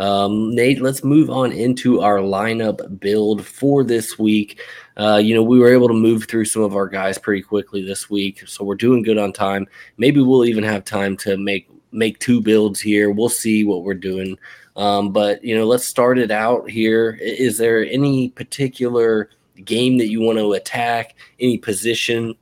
um, 0.01 0.55
Nate, 0.55 0.81
let's 0.81 1.03
move 1.03 1.29
on 1.29 1.51
into 1.51 2.01
our 2.01 2.17
lineup 2.17 2.99
build 2.99 3.45
for 3.45 3.83
this 3.83 4.17
week. 4.17 4.59
Uh, 4.97 5.21
you 5.23 5.35
know, 5.35 5.43
we 5.43 5.59
were 5.59 5.71
able 5.71 5.87
to 5.87 5.93
move 5.93 6.25
through 6.25 6.45
some 6.45 6.63
of 6.63 6.75
our 6.75 6.87
guys 6.87 7.19
pretty 7.19 7.43
quickly 7.43 7.85
this 7.85 8.09
week, 8.09 8.47
so 8.47 8.63
we're 8.63 8.73
doing 8.73 9.03
good 9.03 9.19
on 9.19 9.31
time. 9.31 9.67
Maybe 9.97 10.19
we'll 10.19 10.45
even 10.45 10.63
have 10.63 10.85
time 10.85 11.17
to 11.17 11.37
make 11.37 11.69
make 11.91 12.19
two 12.19 12.41
builds 12.41 12.79
here. 12.79 13.11
We'll 13.11 13.29
see 13.29 13.63
what 13.63 13.83
we're 13.83 13.93
doing. 13.93 14.37
Um, 14.75 15.11
but 15.11 15.43
you 15.43 15.55
know, 15.55 15.65
let's 15.65 15.85
start 15.85 16.17
it 16.17 16.31
out 16.31 16.69
here. 16.69 17.17
Is 17.21 17.57
there 17.57 17.85
any 17.85 18.29
particular 18.29 19.29
game 19.65 19.97
that 19.97 20.07
you 20.07 20.21
want 20.21 20.37
to 20.39 20.53
attack? 20.53 21.15
Any 21.39 21.57
position 21.57 22.35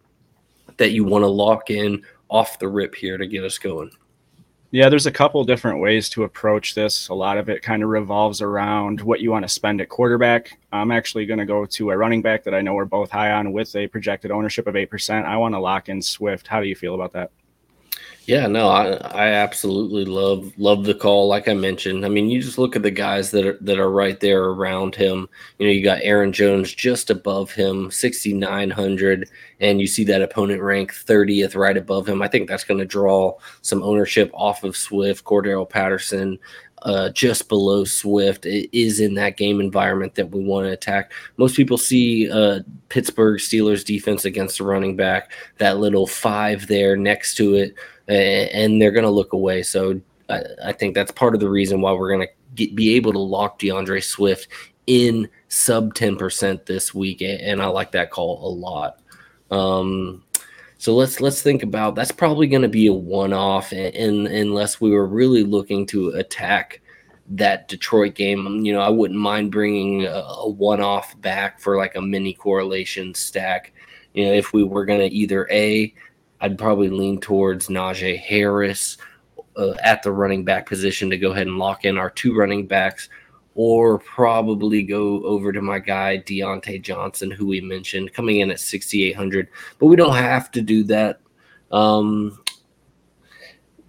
that 0.78 0.92
you 0.92 1.04
want 1.04 1.24
to 1.24 1.28
lock 1.28 1.70
in 1.70 2.04
off 2.30 2.60
the 2.60 2.68
rip 2.68 2.96
here 2.96 3.18
to 3.18 3.28
get 3.28 3.44
us 3.44 3.58
going? 3.58 3.92
Yeah, 4.72 4.88
there's 4.88 5.08
a 5.08 5.12
couple 5.12 5.44
different 5.46 5.80
ways 5.80 6.10
to 6.10 6.24
approach 6.26 6.76
this. 6.76 7.10
A 7.10 7.14
lot 7.14 7.40
of 7.40 7.50
it 7.50 7.64
kind 7.64 7.82
of 7.82 7.90
revolves 7.90 8.40
around 8.40 9.02
what 9.02 9.20
you 9.20 9.32
want 9.32 9.44
to 9.44 9.50
spend 9.50 9.82
at 9.82 9.90
quarterback. 9.90 10.60
I'm 10.72 10.92
actually 10.92 11.26
going 11.26 11.40
to 11.40 11.46
go 11.46 11.66
to 11.66 11.90
a 11.90 11.98
running 11.98 12.22
back 12.22 12.44
that 12.44 12.54
I 12.54 12.62
know 12.62 12.76
we're 12.76 12.86
both 12.86 13.10
high 13.10 13.32
on 13.32 13.52
with 13.52 13.76
a 13.76 13.88
projected 13.88 14.30
ownership 14.30 14.68
of 14.68 14.76
8%. 14.76 15.26
I 15.26 15.38
want 15.38 15.56
to 15.56 15.60
lock 15.60 15.90
in 15.90 16.04
Swift. 16.04 16.46
How 16.46 16.62
do 16.62 16.68
you 16.68 16.76
feel 16.76 16.94
about 16.94 17.14
that? 17.14 17.32
Yeah, 18.30 18.46
no, 18.46 18.70
I, 18.70 18.92
I 18.92 19.28
absolutely 19.30 20.06
love 20.06 20.54
love 20.60 20.84
the 20.84 20.94
call. 20.94 21.28
Like 21.28 21.48
I 21.48 21.56
mentioned, 21.56 22.06
I 22.06 22.10
mean, 22.10 22.30
you 22.30 22.40
just 22.40 22.60
look 22.60 22.76
at 22.76 22.84
the 22.84 22.92
guys 22.92 23.32
that 23.32 23.44
are 23.44 23.58
that 23.62 23.80
are 23.80 23.90
right 23.90 24.20
there 24.20 24.44
around 24.44 24.94
him. 24.94 25.28
You 25.58 25.66
know, 25.66 25.72
you 25.74 25.84
got 25.84 26.04
Aaron 26.04 26.32
Jones 26.32 26.72
just 26.72 27.10
above 27.10 27.52
him, 27.52 27.90
sixty 27.90 28.32
nine 28.32 28.70
hundred, 28.70 29.32
and 29.60 29.82
you 29.82 29.88
see 29.88 30.04
that 30.04 30.22
opponent 30.22 30.62
rank 30.62 30.94
thirtieth 30.94 31.56
right 31.56 31.76
above 31.76 32.08
him. 32.08 32.22
I 32.22 32.28
think 32.28 32.48
that's 32.48 32.64
going 32.64 32.80
to 32.80 32.86
draw 32.86 33.36
some 33.64 33.82
ownership 33.82 34.30
off 34.36 34.64
of 34.64 34.78
Swift, 34.78 35.26
Cordarrelle 35.26 35.68
Patterson, 35.68 36.38
uh, 36.84 37.10
just 37.10 37.50
below 37.50 37.84
Swift 37.84 38.46
is 38.46 39.00
in 39.00 39.16
that 39.16 39.38
game 39.38 39.60
environment 39.60 40.14
that 40.14 40.30
we 40.30 40.44
want 40.44 40.68
to 40.68 40.72
attack. 40.72 41.14
Most 41.38 41.56
people 41.56 41.80
see 41.80 42.30
uh, 42.30 42.60
Pittsburgh 42.90 43.40
Steelers 43.40 43.84
defense 43.84 44.24
against 44.24 44.60
the 44.60 44.66
running 44.66 44.96
back, 44.96 45.32
that 45.58 45.80
little 45.80 46.06
five 46.06 46.68
there 46.68 46.96
next 46.96 47.34
to 47.38 47.56
it 47.56 47.74
and 48.10 48.82
they're 48.82 48.92
going 48.92 49.04
to 49.04 49.10
look 49.10 49.34
away. 49.34 49.64
So 49.64 50.02
I, 50.30 50.44
I, 50.66 50.72
think 50.74 50.96
that's 50.96 51.12
part 51.12 51.34
of 51.34 51.40
the 51.40 51.50
reason 51.50 51.82
why 51.82 51.92
we're 51.92 52.16
going 52.16 52.28
to 52.28 52.74
be 52.74 52.96
able 52.96 53.14
to 53.14 53.20
lock 53.20 53.60
D'Andre 53.60 54.00
Swift 54.00 54.48
in 54.88 55.30
sub 55.48 55.94
10% 55.94 56.66
this 56.66 56.94
week. 56.94 57.22
And 57.22 57.62
I 57.62 57.68
like 57.68 57.92
that 57.92 58.10
call 58.10 58.46
a 58.48 58.52
lot. 58.52 59.00
Um, 59.52 60.24
so 60.78 60.96
let's 60.96 61.20
let's 61.20 61.42
think 61.42 61.62
about 61.62 61.96
that's 61.96 62.12
probably 62.12 62.48
going 62.48 62.62
to 62.62 62.70
be 62.70 62.88
a 62.88 62.94
one-off, 62.94 63.74
in, 63.74 64.28
unless 64.28 64.80
we 64.80 64.92
were 64.92 65.08
really 65.08 65.44
looking 65.44 65.86
to 65.88 66.10
attack 66.10 66.82
that 67.32 67.68
Detroit 67.68 68.16
game. 68.16 68.64
You 68.64 68.72
know, 68.74 68.80
I 68.80 68.90
wouldn't 68.90 69.20
mind 69.20 69.52
bringing 69.52 70.06
a, 70.06 70.12
a 70.12 70.50
one-off 70.50 71.20
back 71.20 71.60
for 71.60 71.76
like 71.76 71.96
a 71.96 72.02
mini 72.02 72.34
correlation 72.34 73.14
stack. 73.14 73.74
You 74.14 74.26
know, 74.26 74.34
if 74.34 74.54
we 74.54 74.64
were 74.64 74.86
going 74.86 75.02
to 75.02 75.14
either 75.14 75.50
a 75.52 75.94
I'd 76.42 76.58
probably 76.58 76.90
lean 76.90 77.20
towards 77.20 77.68
Najee 77.68 78.20
Harris 78.20 78.98
uh, 79.58 79.74
at 79.84 80.04
the 80.04 80.12
running 80.12 80.46
back 80.46 80.68
position 80.68 81.10
to 81.10 81.18
go 81.18 81.32
ahead 81.32 81.48
and 81.48 81.58
lock 81.58 81.86
in 81.86 81.98
our 81.98 82.10
two 82.10 82.36
running 82.36 82.66
backs, 82.66 83.10
or 83.56 84.00
probably 84.00 84.84
go 84.84 85.24
over 85.26 85.52
to 85.52 85.62
my 85.62 85.80
guy 85.80 86.18
Diontae 86.20 86.82
Johnson, 86.82 87.30
who 87.30 87.48
we 87.48 87.60
mentioned, 87.60 88.14
coming 88.14 88.40
in 88.40 88.52
at 88.52 88.60
6,800. 88.60 89.50
But 89.80 89.88
we 89.88 89.96
don't 89.96 90.16
have 90.16 90.50
to 90.52 90.62
do 90.62 90.84
that. 90.86 91.20
Um, 91.72 92.42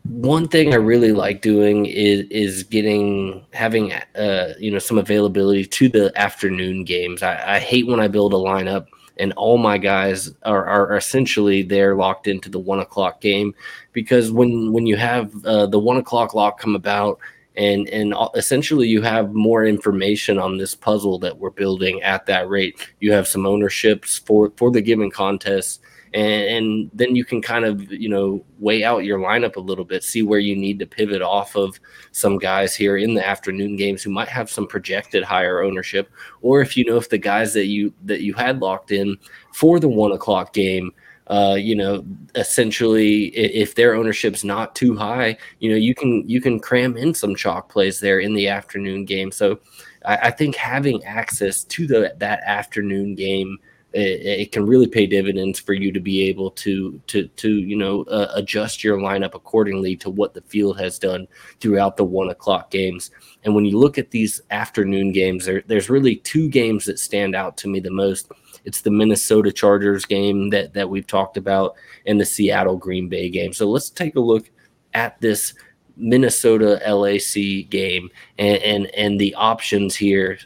one 0.04 0.48
thing 0.48 0.72
I 0.72 0.76
really 0.76 1.12
like 1.12 1.42
doing 1.42 1.86
is 1.86 2.26
is 2.30 2.62
getting 2.64 3.44
having 3.52 3.92
uh, 3.92 4.54
you 4.58 4.70
know 4.70 4.78
some 4.78 4.98
availability 4.98 5.66
to 5.66 5.88
the 5.88 6.12
afternoon 6.18 6.84
games. 6.84 7.22
I, 7.22 7.56
I 7.56 7.58
hate 7.60 7.86
when 7.86 8.00
I 8.00 8.08
build 8.08 8.32
a 8.32 8.36
lineup 8.36 8.86
and 9.20 9.32
all 9.34 9.58
my 9.58 9.78
guys 9.78 10.32
are, 10.42 10.66
are 10.66 10.96
essentially 10.96 11.62
they're 11.62 11.94
locked 11.94 12.26
into 12.26 12.48
the 12.48 12.58
one 12.58 12.80
o'clock 12.80 13.20
game. 13.20 13.54
Because 13.92 14.32
when 14.32 14.72
when 14.72 14.86
you 14.86 14.96
have 14.96 15.32
uh, 15.44 15.66
the 15.66 15.78
one 15.78 15.98
o'clock 15.98 16.34
lock 16.34 16.58
come 16.58 16.74
about 16.74 17.18
and 17.56 17.88
and 17.88 18.14
essentially 18.34 18.88
you 18.88 19.02
have 19.02 19.32
more 19.32 19.64
information 19.64 20.38
on 20.38 20.56
this 20.56 20.74
puzzle 20.74 21.18
that 21.18 21.38
we're 21.38 21.50
building 21.50 22.02
at 22.02 22.26
that 22.26 22.48
rate. 22.48 22.92
You 23.00 23.12
have 23.12 23.28
some 23.28 23.46
ownerships 23.46 24.18
for 24.18 24.52
for 24.56 24.70
the 24.70 24.80
given 24.80 25.10
contest 25.10 25.80
and, 26.12 26.42
and, 26.44 26.90
then 26.92 27.14
you 27.14 27.24
can 27.24 27.40
kind 27.40 27.64
of 27.64 27.92
you 27.92 28.08
know 28.08 28.44
weigh 28.58 28.82
out 28.82 29.04
your 29.04 29.18
lineup 29.18 29.56
a 29.56 29.60
little 29.60 29.84
bit 29.84 30.02
see 30.02 30.22
where 30.22 30.38
you 30.38 30.56
need 30.56 30.78
to 30.78 30.86
pivot 30.86 31.22
off 31.22 31.56
of 31.56 31.78
some 32.12 32.38
guys 32.38 32.74
here 32.74 32.96
in 32.96 33.14
the 33.14 33.26
afternoon 33.26 33.76
games 33.76 34.02
who 34.02 34.10
might 34.10 34.28
have 34.28 34.50
some 34.50 34.66
projected 34.66 35.22
higher 35.22 35.62
ownership 35.62 36.10
or 36.42 36.60
if 36.60 36.76
you 36.76 36.84
know 36.84 36.96
if 36.96 37.08
the 37.08 37.18
guys 37.18 37.52
that 37.52 37.66
you 37.66 37.92
that 38.04 38.22
you 38.22 38.34
had 38.34 38.60
locked 38.60 38.90
in 38.90 39.16
for 39.52 39.78
the 39.78 39.88
one 39.88 40.12
o'clock 40.12 40.52
game 40.52 40.92
uh, 41.30 41.54
you 41.54 41.76
know, 41.76 42.04
essentially, 42.34 43.26
if 43.26 43.76
their 43.76 43.94
ownership's 43.94 44.42
not 44.42 44.74
too 44.74 44.96
high, 44.96 45.38
you 45.60 45.70
know, 45.70 45.76
you 45.76 45.94
can 45.94 46.28
you 46.28 46.40
can 46.40 46.58
cram 46.58 46.96
in 46.96 47.14
some 47.14 47.36
chalk 47.36 47.70
plays 47.70 48.00
there 48.00 48.18
in 48.18 48.34
the 48.34 48.48
afternoon 48.48 49.04
game. 49.04 49.30
So, 49.30 49.60
I, 50.04 50.16
I 50.16 50.30
think 50.32 50.56
having 50.56 51.04
access 51.04 51.62
to 51.62 51.86
the 51.86 52.14
that 52.18 52.40
afternoon 52.40 53.14
game 53.14 53.58
it, 53.92 54.40
it, 54.40 54.52
can 54.52 54.66
really 54.66 54.86
pay 54.86 55.06
dividends 55.06 55.58
for 55.58 55.72
you 55.72 55.90
to 55.92 56.00
be 56.00 56.22
able 56.28 56.50
to 56.52 57.00
to 57.08 57.26
to 57.28 57.50
you 57.50 57.76
know 57.76 58.02
uh, 58.04 58.30
adjust 58.34 58.84
your 58.84 58.98
lineup 58.98 59.34
accordingly 59.34 59.96
to 59.96 60.10
what 60.10 60.32
the 60.32 60.42
field 60.42 60.78
has 60.78 60.98
done 60.98 61.26
throughout 61.60 61.96
the 61.96 62.04
one 62.04 62.30
o'clock 62.30 62.70
games. 62.70 63.10
And 63.44 63.54
when 63.54 63.64
you 63.64 63.78
look 63.78 63.98
at 63.98 64.10
these 64.10 64.40
afternoon 64.50 65.12
games, 65.12 65.46
there, 65.46 65.62
there's 65.66 65.90
really 65.90 66.16
two 66.16 66.48
games 66.48 66.84
that 66.84 66.98
stand 66.98 67.34
out 67.34 67.56
to 67.58 67.68
me 67.68 67.80
the 67.80 67.90
most. 67.90 68.30
It's 68.64 68.82
the 68.82 68.90
Minnesota 68.90 69.50
Chargers 69.50 70.04
game 70.04 70.50
that 70.50 70.72
that 70.74 70.88
we've 70.88 71.06
talked 71.06 71.36
about, 71.36 71.74
and 72.06 72.20
the 72.20 72.26
Seattle 72.26 72.76
Green 72.76 73.08
Bay 73.08 73.28
game. 73.28 73.52
So 73.52 73.68
let's 73.68 73.90
take 73.90 74.14
a 74.14 74.20
look 74.20 74.50
at 74.94 75.20
this 75.20 75.54
Minnesota 75.96 76.80
LAC 76.86 77.68
game 77.70 78.08
and 78.38 78.58
and, 78.58 78.86
and 78.94 79.20
the 79.20 79.34
options 79.34 79.96
here 79.96 80.38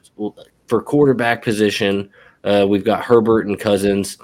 for 0.67 0.83
quarterback 0.83 1.43
position 1.43 2.11
uh, 2.45 2.67
we've 2.69 2.85
got 2.85 3.05
Herbert 3.05 3.47
and 3.47 3.59
Cousins. 3.59 4.19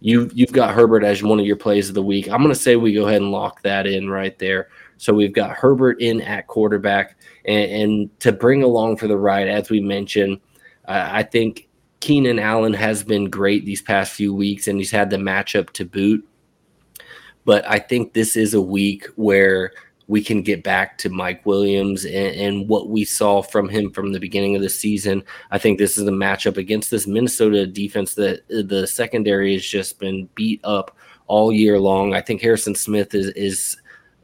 You 0.00 0.30
you've 0.34 0.52
got 0.52 0.74
Herbert 0.74 1.04
as 1.04 1.22
one 1.22 1.38
of 1.38 1.46
your 1.46 1.56
plays 1.56 1.88
of 1.88 1.94
the 1.94 2.02
week. 2.02 2.28
I'm 2.28 2.42
going 2.42 2.48
to 2.48 2.54
say 2.54 2.76
we 2.76 2.92
go 2.92 3.06
ahead 3.06 3.22
and 3.22 3.30
lock 3.30 3.62
that 3.62 3.86
in 3.86 4.10
right 4.10 4.38
there. 4.38 4.68
So 4.98 5.12
we've 5.12 5.32
got 5.32 5.50
Herbert 5.56 6.00
in 6.00 6.22
at 6.22 6.46
quarterback, 6.46 7.18
and, 7.44 7.70
and 7.70 8.20
to 8.20 8.32
bring 8.32 8.62
along 8.62 8.96
for 8.96 9.08
the 9.08 9.16
ride, 9.16 9.48
as 9.48 9.68
we 9.68 9.80
mentioned, 9.80 10.40
uh, 10.88 11.08
I 11.12 11.22
think 11.22 11.68
Keenan 12.00 12.38
Allen 12.38 12.72
has 12.72 13.02
been 13.02 13.28
great 13.28 13.64
these 13.64 13.82
past 13.82 14.12
few 14.12 14.34
weeks, 14.34 14.68
and 14.68 14.78
he's 14.78 14.90
had 14.90 15.10
the 15.10 15.16
matchup 15.16 15.70
to 15.70 15.84
boot. 15.84 16.26
But 17.44 17.68
I 17.68 17.78
think 17.78 18.12
this 18.12 18.36
is 18.36 18.54
a 18.54 18.60
week 18.60 19.06
where 19.16 19.72
we 20.08 20.22
can 20.22 20.42
get 20.42 20.62
back 20.62 20.98
to 20.98 21.08
Mike 21.08 21.44
Williams 21.44 22.04
and, 22.04 22.14
and, 22.14 22.68
what 22.68 22.88
we 22.88 23.04
saw 23.04 23.42
from 23.42 23.68
him 23.68 23.90
from 23.90 24.12
the 24.12 24.20
beginning 24.20 24.54
of 24.54 24.62
the 24.62 24.68
season. 24.68 25.22
I 25.50 25.58
think 25.58 25.78
this 25.78 25.98
is 25.98 26.06
a 26.06 26.12
matchup 26.12 26.56
against 26.56 26.90
this 26.90 27.06
Minnesota 27.08 27.66
defense 27.66 28.14
that 28.14 28.40
uh, 28.50 28.62
the 28.64 28.86
secondary 28.86 29.54
has 29.54 29.66
just 29.66 29.98
been 29.98 30.28
beat 30.36 30.60
up 30.62 30.96
all 31.26 31.52
year 31.52 31.80
long. 31.80 32.14
I 32.14 32.20
think 32.20 32.40
Harrison 32.40 32.74
Smith 32.74 33.14
is 33.14 33.28
is 33.30 33.76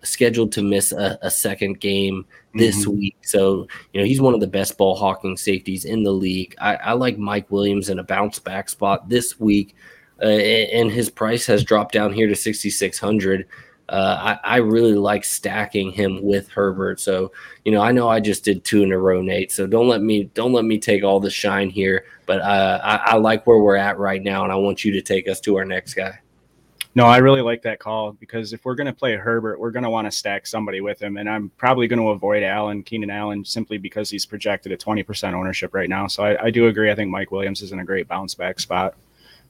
scheduled 0.04 0.52
to 0.52 0.62
miss 0.62 0.92
a, 0.92 1.18
a 1.22 1.30
second 1.30 1.80
game 1.80 2.26
this 2.54 2.82
mm-hmm. 2.82 2.98
week. 2.98 3.16
So, 3.22 3.66
you 3.92 4.00
know, 4.00 4.06
he's 4.06 4.20
one 4.20 4.34
of 4.34 4.40
the 4.40 4.46
best 4.46 4.76
ball 4.76 4.96
hawking 4.96 5.36
safeties 5.36 5.84
in 5.84 6.02
the 6.02 6.12
league. 6.12 6.54
I, 6.60 6.74
I 6.76 6.92
like 6.92 7.18
Mike 7.18 7.50
Williams 7.50 7.88
in 7.88 7.98
a 7.98 8.04
bounce 8.04 8.38
back 8.38 8.68
spot 8.68 9.08
this 9.08 9.38
week. 9.38 9.74
Uh, 10.20 10.26
and 10.26 10.90
his 10.90 11.10
price 11.10 11.46
has 11.46 11.64
dropped 11.64 11.92
down 11.92 12.12
here 12.12 12.28
to 12.28 12.36
6,600 12.36 13.46
uh, 13.92 14.38
I, 14.42 14.54
I, 14.54 14.56
really 14.56 14.94
like 14.94 15.22
stacking 15.22 15.92
him 15.92 16.22
with 16.22 16.48
Herbert. 16.48 16.98
So, 16.98 17.30
you 17.66 17.72
know, 17.72 17.82
I 17.82 17.92
know 17.92 18.08
I 18.08 18.20
just 18.20 18.42
did 18.42 18.64
two 18.64 18.82
in 18.82 18.90
a 18.90 18.98
row, 18.98 19.20
Nate. 19.20 19.52
So 19.52 19.66
don't 19.66 19.86
let 19.86 20.00
me 20.00 20.24
don't 20.32 20.54
let 20.54 20.64
me 20.64 20.78
take 20.78 21.04
all 21.04 21.20
the 21.20 21.28
shine 21.28 21.68
here. 21.68 22.06
But 22.24 22.40
uh, 22.40 22.80
I, 22.82 22.96
I 22.96 23.16
like 23.16 23.46
where 23.46 23.58
we're 23.58 23.76
at 23.76 23.98
right 23.98 24.22
now, 24.22 24.44
and 24.44 24.52
I 24.52 24.56
want 24.56 24.82
you 24.82 24.92
to 24.92 25.02
take 25.02 25.28
us 25.28 25.40
to 25.40 25.56
our 25.56 25.66
next 25.66 25.92
guy. 25.92 26.18
No, 26.94 27.04
I 27.04 27.18
really 27.18 27.42
like 27.42 27.60
that 27.62 27.80
call 27.80 28.12
because 28.12 28.54
if 28.54 28.64
we're 28.64 28.74
going 28.74 28.86
to 28.86 28.94
play 28.94 29.14
Herbert, 29.14 29.60
we're 29.60 29.70
going 29.70 29.82
to 29.82 29.90
want 29.90 30.06
to 30.06 30.10
stack 30.10 30.46
somebody 30.46 30.80
with 30.80 31.00
him. 31.00 31.18
And 31.18 31.28
I'm 31.28 31.50
probably 31.58 31.86
going 31.86 32.00
to 32.00 32.08
avoid 32.08 32.42
Allen, 32.42 32.82
Keenan 32.82 33.10
Allen, 33.10 33.44
simply 33.44 33.76
because 33.76 34.08
he's 34.08 34.24
projected 34.24 34.72
at 34.72 34.80
20% 34.80 35.34
ownership 35.34 35.74
right 35.74 35.88
now. 35.88 36.06
So 36.06 36.22
I, 36.22 36.44
I 36.44 36.50
do 36.50 36.66
agree. 36.66 36.90
I 36.90 36.94
think 36.94 37.10
Mike 37.10 37.30
Williams 37.30 37.62
is 37.62 37.72
in 37.72 37.80
a 37.80 37.84
great 37.84 38.08
bounce 38.08 38.34
back 38.34 38.60
spot. 38.60 38.94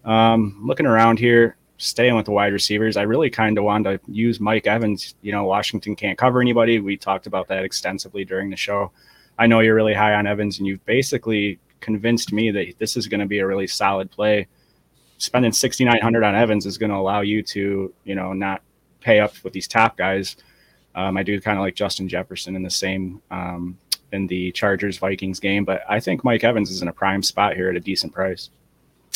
Um, 0.05 0.61
looking 0.65 0.87
around 0.87 1.19
here, 1.19 1.57
staying 1.83 2.15
with 2.15 2.27
the 2.27 2.33
wide 2.33 2.53
receivers, 2.53 2.97
I 2.97 3.03
really 3.03 3.29
kind 3.29 3.59
of 3.59 3.65
wanted 3.65 4.05
to 4.05 4.13
use 4.13 4.39
Mike 4.39 4.67
Evans. 4.67 5.15
You 5.21 5.33
know, 5.33 5.45
Washington 5.45 5.97
can't 5.97 6.17
cover 6.17 6.41
anybody. 6.41 6.79
We 6.79 6.97
talked 6.97 7.27
about 7.27 7.49
that 7.49 7.65
extensively 7.65 8.25
during 8.25 8.51
the 8.51 8.57
show. 8.57 8.93
I 9.39 9.47
know 9.47 9.61
you're 9.61 9.75
really 9.75 9.95
high 9.95 10.15
on 10.15 10.27
Evans, 10.27 10.59
and 10.59 10.67
you've 10.67 10.85
basically 10.87 11.59
convinced 11.81 12.33
me 12.33 12.51
that 12.53 12.79
this 12.79 12.97
is 12.97 13.09
going 13.09 13.21
to 13.21 13.27
be 13.27 13.41
a 13.41 13.47
really 13.47 13.67
solid 13.67 14.11
play. 14.11 14.47
Spending 15.19 15.53
6,900 15.53 16.23
on 16.23 16.35
Evans 16.35 16.67
is 16.67 16.79
going 16.79 16.91
to 16.91 16.97
allow 16.97 17.21
you 17.21 17.43
to, 17.43 17.93
you 18.05 18.15
know, 18.15 18.33
not 18.33 18.63
pay 19.01 19.19
up 19.19 19.35
with 19.43 19.53
these 19.53 19.67
top 19.67 19.97
guys. 19.97 20.37
Um, 20.95 21.17
I 21.17 21.23
do 21.23 21.41
kind 21.41 21.59
of 21.59 21.63
like 21.63 21.75
Justin 21.75 22.09
Jefferson 22.09 22.55
in 22.55 22.63
the 22.63 22.71
same 22.71 23.21
um, 23.31 23.77
in 24.13 24.27
the 24.27 24.53
Chargers 24.53 24.99
Vikings 24.99 25.41
game, 25.41 25.65
but 25.65 25.83
I 25.89 25.99
think 25.99 26.23
Mike 26.23 26.45
Evans 26.45 26.71
is 26.71 26.83
in 26.83 26.89
a 26.89 26.93
prime 26.93 27.23
spot 27.23 27.57
here 27.57 27.71
at 27.71 27.77
a 27.77 27.81
decent 27.81 28.13
price. 28.13 28.51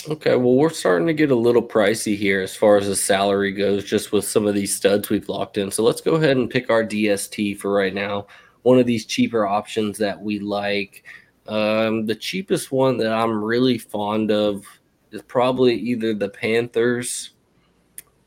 Okay, 0.09 0.37
well, 0.37 0.55
we're 0.55 0.71
starting 0.71 1.09
to 1.09 1.15
get 1.15 1.33
a 1.33 1.37
little 1.37 1.63
pricey 1.63 2.17
here 2.17 2.41
as 2.41 2.55
far 2.55 2.77
as 2.77 2.87
the 2.87 2.95
salary 2.95 3.51
goes, 3.51 3.83
just 3.85 4.13
with 4.13 4.25
some 4.25 4.47
of 4.47 4.55
these 4.55 4.73
studs 4.73 5.11
we've 5.11 5.29
locked 5.29 5.59
in. 5.59 5.69
So 5.69 5.83
let's 5.83 6.01
go 6.01 6.15
ahead 6.15 6.37
and 6.37 6.49
pick 6.49 6.71
our 6.71 6.85
DST 6.85 7.59
for 7.59 7.73
right 7.73 7.93
now. 7.93 8.29
One 8.63 8.79
of 8.79 8.87
these 8.87 9.05
cheaper 9.05 9.49
options 9.49 9.99
that 9.99 10.21
we 10.21 10.39
like. 10.39 11.03
Um, 11.49 12.07
the 12.07 12.15
cheapest 12.15 12.71
one 12.71 12.99
that 12.99 13.13
I'm 13.13 13.43
really 13.43 13.79
fond 13.79 14.31
of 14.31 14.65
is 15.11 15.23
probably 15.23 15.75
either 15.75 16.15
the 16.15 16.29
Panthers, 16.29 17.31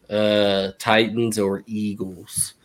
uh, 0.10 0.72
Titans, 0.80 1.40
or 1.40 1.64
Eagles. 1.66 2.56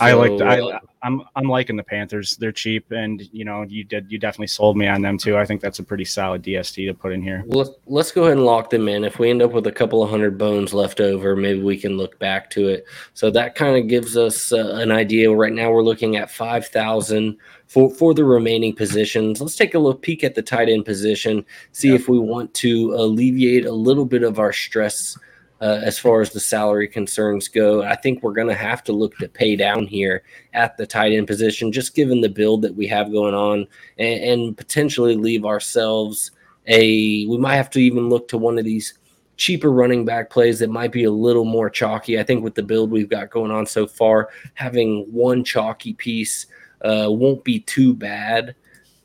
I 0.00 0.12
like 0.14 0.40
I 0.40 0.80
I'm 1.02 1.22
I'm 1.34 1.44
liking 1.44 1.76
the 1.76 1.82
Panthers. 1.82 2.36
They're 2.36 2.52
cheap, 2.52 2.90
and 2.90 3.22
you 3.32 3.44
know 3.44 3.62
you 3.62 3.84
did 3.84 4.10
you 4.10 4.18
definitely 4.18 4.48
sold 4.48 4.76
me 4.76 4.86
on 4.86 5.02
them 5.02 5.16
too. 5.16 5.36
I 5.36 5.44
think 5.44 5.60
that's 5.60 5.78
a 5.78 5.82
pretty 5.82 6.04
solid 6.04 6.42
DST 6.42 6.86
to 6.86 6.94
put 6.94 7.12
in 7.12 7.22
here. 7.22 7.44
Let's, 7.46 7.70
let's 7.86 8.12
go 8.12 8.24
ahead 8.24 8.36
and 8.36 8.44
lock 8.44 8.70
them 8.70 8.88
in. 8.88 9.04
If 9.04 9.18
we 9.18 9.30
end 9.30 9.42
up 9.42 9.52
with 9.52 9.66
a 9.66 9.72
couple 9.72 10.02
of 10.02 10.10
hundred 10.10 10.36
bones 10.36 10.74
left 10.74 11.00
over, 11.00 11.36
maybe 11.36 11.62
we 11.62 11.78
can 11.78 11.96
look 11.96 12.18
back 12.18 12.50
to 12.50 12.68
it. 12.68 12.84
So 13.14 13.30
that 13.30 13.54
kind 13.54 13.76
of 13.76 13.88
gives 13.88 14.16
us 14.16 14.52
uh, 14.52 14.74
an 14.76 14.90
idea. 14.90 15.32
Right 15.32 15.52
now, 15.52 15.70
we're 15.70 15.82
looking 15.82 16.16
at 16.16 16.30
five 16.30 16.66
thousand 16.66 17.36
for 17.66 17.90
for 17.90 18.12
the 18.12 18.24
remaining 18.24 18.74
positions. 18.74 19.40
Let's 19.40 19.56
take 19.56 19.74
a 19.74 19.78
look 19.78 20.02
peek 20.02 20.22
at 20.22 20.34
the 20.34 20.42
tight 20.42 20.68
end 20.68 20.84
position, 20.84 21.44
see 21.72 21.94
if 21.94 22.08
we 22.08 22.18
want 22.18 22.52
to 22.54 22.94
alleviate 22.94 23.64
a 23.64 23.72
little 23.72 24.04
bit 24.06 24.22
of 24.22 24.38
our 24.38 24.52
stress 24.52 25.16
uh, 25.60 25.80
as 25.82 25.98
far 25.98 26.20
as 26.20 26.30
the 26.30 26.40
salary 26.40 26.88
concerns 26.88 27.48
go. 27.48 27.82
I 27.82 27.96
think 27.96 28.22
we're 28.22 28.32
going 28.32 28.48
to 28.48 28.54
have 28.54 28.82
to 28.84 28.92
look 28.92 29.16
to 29.18 29.28
pay 29.28 29.56
down 29.56 29.86
here 29.86 30.22
at 30.54 30.76
the 30.76 30.86
tight 30.86 31.12
end 31.12 31.26
position, 31.26 31.72
just 31.72 31.94
given 31.94 32.20
the 32.20 32.28
build 32.28 32.62
that 32.62 32.74
we 32.74 32.86
have 32.86 33.12
going 33.12 33.34
on, 33.34 33.66
and, 33.98 34.24
and 34.24 34.56
potentially 34.56 35.16
leave 35.16 35.44
ourselves 35.44 36.30
a. 36.66 37.26
We 37.26 37.38
might 37.38 37.56
have 37.56 37.70
to 37.70 37.80
even 37.80 38.08
look 38.08 38.28
to 38.28 38.38
one 38.38 38.58
of 38.58 38.64
these 38.64 38.94
cheaper 39.36 39.70
running 39.70 40.04
back 40.04 40.28
plays 40.28 40.58
that 40.58 40.68
might 40.68 40.92
be 40.92 41.04
a 41.04 41.10
little 41.10 41.46
more 41.46 41.70
chalky. 41.70 42.18
I 42.18 42.22
think 42.22 42.44
with 42.44 42.54
the 42.54 42.62
build 42.62 42.90
we've 42.90 43.08
got 43.08 43.30
going 43.30 43.50
on 43.50 43.66
so 43.66 43.86
far, 43.86 44.28
having 44.54 45.06
one 45.12 45.44
chalky 45.44 45.94
piece 45.94 46.46
uh, 46.82 47.06
won't 47.08 47.44
be 47.44 47.60
too 47.60 47.94
bad. 47.94 48.54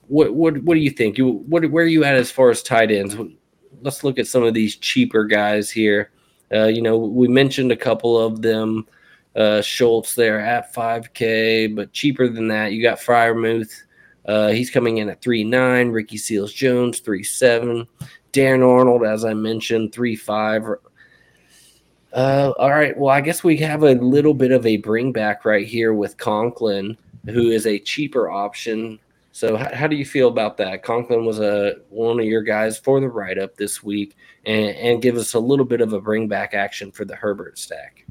What 0.07 0.33
what 0.35 0.57
what 0.59 0.75
do 0.75 0.81
you 0.81 0.91
think? 0.91 1.17
You 1.17 1.43
what 1.47 1.69
where 1.69 1.83
are 1.83 1.87
you 1.87 2.03
at 2.05 2.15
as 2.15 2.31
far 2.31 2.49
as 2.49 2.63
tight 2.63 2.91
ends? 2.91 3.17
Let's 3.81 4.03
look 4.03 4.19
at 4.19 4.27
some 4.27 4.43
of 4.43 4.53
these 4.53 4.77
cheaper 4.77 5.25
guys 5.25 5.69
here. 5.69 6.11
Uh, 6.55 6.67
you 6.67 6.81
know, 6.81 6.97
we 6.97 7.27
mentioned 7.27 7.71
a 7.71 7.77
couple 7.77 8.17
of 8.17 8.41
them. 8.41 8.87
Uh, 9.35 9.61
Schultz 9.61 10.15
there 10.15 10.39
at 10.39 10.73
5K, 10.73 11.75
but 11.75 11.91
cheaper 11.91 12.29
than 12.29 12.47
that. 12.47 12.71
You 12.71 12.81
got 12.81 12.99
Freiermuth. 12.99 13.73
Uh, 14.25 14.49
he's 14.49 14.71
coming 14.71 14.97
in 14.99 15.09
at 15.09 15.21
3.9. 15.21 15.93
Ricky 15.93 16.17
Seals 16.17 16.53
Jones, 16.53 17.01
3.7. 17.01 17.85
Dan 18.31 18.63
Arnold, 18.63 19.03
as 19.03 19.25
I 19.25 19.33
mentioned, 19.33 19.91
3.5. 19.91 20.77
Uh, 22.13 22.53
all 22.57 22.69
right. 22.69 22.97
Well, 22.97 23.13
I 23.13 23.19
guess 23.19 23.43
we 23.43 23.57
have 23.57 23.83
a 23.83 23.95
little 23.95 24.33
bit 24.33 24.51
of 24.51 24.65
a 24.65 24.77
bring 24.77 25.11
back 25.11 25.43
right 25.43 25.67
here 25.67 25.93
with 25.93 26.15
Conklin, 26.15 26.97
who 27.25 27.49
is 27.49 27.67
a 27.67 27.77
cheaper 27.79 28.31
option. 28.31 28.99
So, 29.35 29.57
how, 29.57 29.75
how 29.75 29.87
do 29.87 29.97
you 29.97 30.05
feel 30.05 30.29
about 30.29 30.55
that? 30.59 30.81
Conklin 30.81 31.25
was 31.25 31.41
a 31.41 31.73
one 31.89 32.21
of 32.21 32.25
your 32.25 32.41
guys 32.41 32.79
for 32.79 33.01
the 33.01 33.09
write 33.09 33.37
up 33.37 33.57
this 33.57 33.83
week 33.83 34.15
and, 34.45 34.69
and 34.77 35.01
give 35.01 35.17
us 35.17 35.33
a 35.33 35.39
little 35.39 35.65
bit 35.65 35.81
of 35.81 35.91
a 35.91 35.99
bring 35.99 36.29
back 36.29 36.53
action 36.53 36.89
for 36.89 37.03
the 37.03 37.17
Herbert 37.17 37.59
stack. 37.59 38.05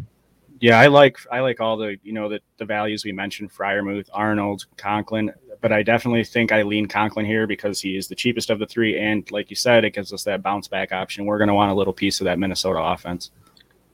Yeah, 0.60 0.78
I 0.78 0.88
like 0.88 1.16
I 1.32 1.40
like 1.40 1.62
all 1.62 1.78
the 1.78 1.96
you 2.02 2.12
know 2.12 2.28
the, 2.28 2.40
the 2.58 2.66
values 2.66 3.06
we 3.06 3.12
mentioned: 3.12 3.50
Freiermuth, 3.50 4.10
Arnold, 4.12 4.66
Conklin. 4.76 5.32
But 5.62 5.72
I 5.72 5.82
definitely 5.82 6.24
think 6.24 6.52
I 6.52 6.60
lean 6.60 6.88
Conklin 6.88 7.24
here 7.24 7.46
because 7.46 7.80
he 7.80 7.96
is 7.96 8.06
the 8.06 8.14
cheapest 8.14 8.50
of 8.50 8.58
the 8.58 8.66
three, 8.66 8.98
and 9.00 9.28
like 9.30 9.48
you 9.48 9.56
said, 9.56 9.86
it 9.86 9.94
gives 9.94 10.12
us 10.12 10.24
that 10.24 10.42
bounce 10.42 10.68
back 10.68 10.92
option. 10.92 11.24
We're 11.24 11.38
going 11.38 11.48
to 11.48 11.54
want 11.54 11.72
a 11.72 11.74
little 11.74 11.94
piece 11.94 12.20
of 12.20 12.26
that 12.26 12.38
Minnesota 12.38 12.80
offense. 12.82 13.30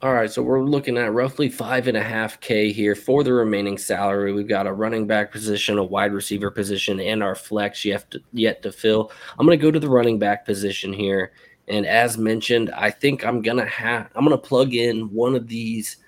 All 0.03 0.15
right, 0.15 0.31
so 0.31 0.43
we're 0.43 0.63
looking 0.63 0.97
at 0.97 1.13
roughly 1.13 1.51
five 1.51 1.87
and 1.87 1.95
a 1.97 2.03
half 2.03 2.41
K 2.41 2.73
here 2.73 2.95
for 2.95 3.23
the 3.23 3.35
remaining 3.35 3.77
salary. 3.77 4.33
We've 4.33 4.49
got 4.49 4.67
a 4.67 4.73
running 4.73 5.07
back 5.07 5.31
position, 5.31 5.77
a 5.77 5.85
wide 5.85 6.15
receiver 6.15 6.51
position, 6.51 7.01
and 7.01 7.23
our 7.23 7.35
flex 7.35 7.85
yet 7.85 8.11
to, 8.13 8.23
yet 8.33 8.63
to 8.63 8.73
fill. 8.73 9.13
I'm 9.39 9.45
going 9.45 9.59
to 9.59 9.63
go 9.63 9.71
to 9.71 9.79
the 9.79 9.91
running 9.91 10.19
back 10.19 10.47
position 10.47 10.95
here, 10.95 11.33
and 11.69 11.85
as 11.85 12.17
mentioned, 12.17 12.71
I 12.71 12.91
think 12.91 13.27
I'm 13.27 13.43
gonna 13.43 13.67
have 13.67 14.09
I'm 14.15 14.25
gonna 14.25 14.39
plug 14.39 14.75
in 14.75 15.13
one 15.13 15.35
of 15.35 15.47
these 15.49 15.99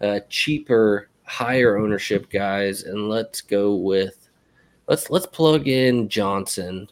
uh, 0.00 0.20
cheaper, 0.30 1.10
higher 1.24 1.76
ownership 1.76 2.30
guys, 2.30 2.84
and 2.84 3.10
let's 3.10 3.42
go 3.42 3.74
with 3.74 4.30
let's 4.88 5.10
let's 5.10 5.26
plug 5.26 5.68
in 5.68 6.08
Johnson, 6.08 6.88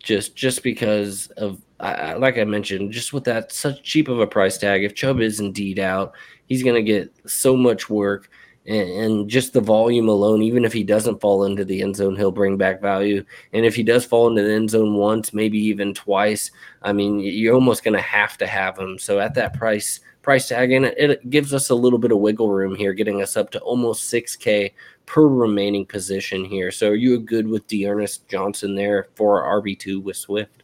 just 0.00 0.34
just 0.34 0.64
because 0.64 1.28
of 1.36 1.62
I, 1.80 2.14
like 2.14 2.38
I 2.38 2.44
mentioned, 2.44 2.92
just 2.92 3.12
with 3.12 3.24
that 3.24 3.52
such 3.52 3.82
cheap 3.82 4.08
of 4.08 4.20
a 4.20 4.26
price 4.26 4.58
tag. 4.58 4.84
If 4.84 4.94
Chubb 4.94 5.20
is 5.20 5.40
indeed 5.40 5.78
out, 5.78 6.14
he's 6.46 6.62
gonna 6.62 6.82
get 6.82 7.12
so 7.26 7.56
much 7.56 7.90
work 7.90 8.30
and, 8.66 8.90
and, 8.90 9.28
just 9.28 9.52
the 9.52 9.60
volume 9.60 10.08
alone, 10.08 10.42
even 10.42 10.64
if 10.64 10.72
he 10.72 10.84
doesn't 10.84 11.20
fall 11.20 11.44
into 11.44 11.64
the 11.64 11.82
end 11.82 11.96
zone, 11.96 12.16
he'll 12.16 12.30
bring 12.30 12.56
back 12.56 12.80
value. 12.80 13.24
And 13.52 13.66
if 13.66 13.74
he 13.76 13.82
does 13.82 14.06
fall 14.06 14.26
into 14.28 14.42
the 14.42 14.52
end 14.52 14.70
zone 14.70 14.94
once, 14.94 15.34
maybe 15.34 15.58
even 15.58 15.92
twice, 15.92 16.50
I 16.82 16.92
mean, 16.92 17.20
you're 17.20 17.54
almost 17.54 17.84
going 17.84 17.94
to 17.94 18.00
have 18.00 18.38
to 18.38 18.46
have 18.46 18.78
him. 18.78 18.98
So 18.98 19.20
at 19.20 19.34
that 19.34 19.54
price 19.54 20.00
price 20.22 20.48
tag, 20.48 20.72
and 20.72 20.86
it, 20.86 20.98
it 20.98 21.30
gives 21.30 21.52
us 21.52 21.68
a 21.68 21.74
little 21.74 21.98
bit 21.98 22.10
of 22.10 22.18
wiggle 22.18 22.50
room 22.50 22.74
here, 22.74 22.94
getting 22.94 23.20
us 23.20 23.36
up 23.36 23.50
to 23.50 23.60
almost 23.60 24.10
6K 24.10 24.72
per 25.04 25.26
remaining 25.26 25.84
position 25.84 26.46
here. 26.46 26.70
So 26.70 26.88
are 26.88 26.94
you 26.94 27.18
good 27.20 27.46
with 27.46 27.66
D'Ernest 27.68 28.26
Johnson 28.28 28.74
there 28.74 29.08
for 29.14 29.42
RB2 29.42 30.02
with 30.02 30.16
Swift? 30.16 30.63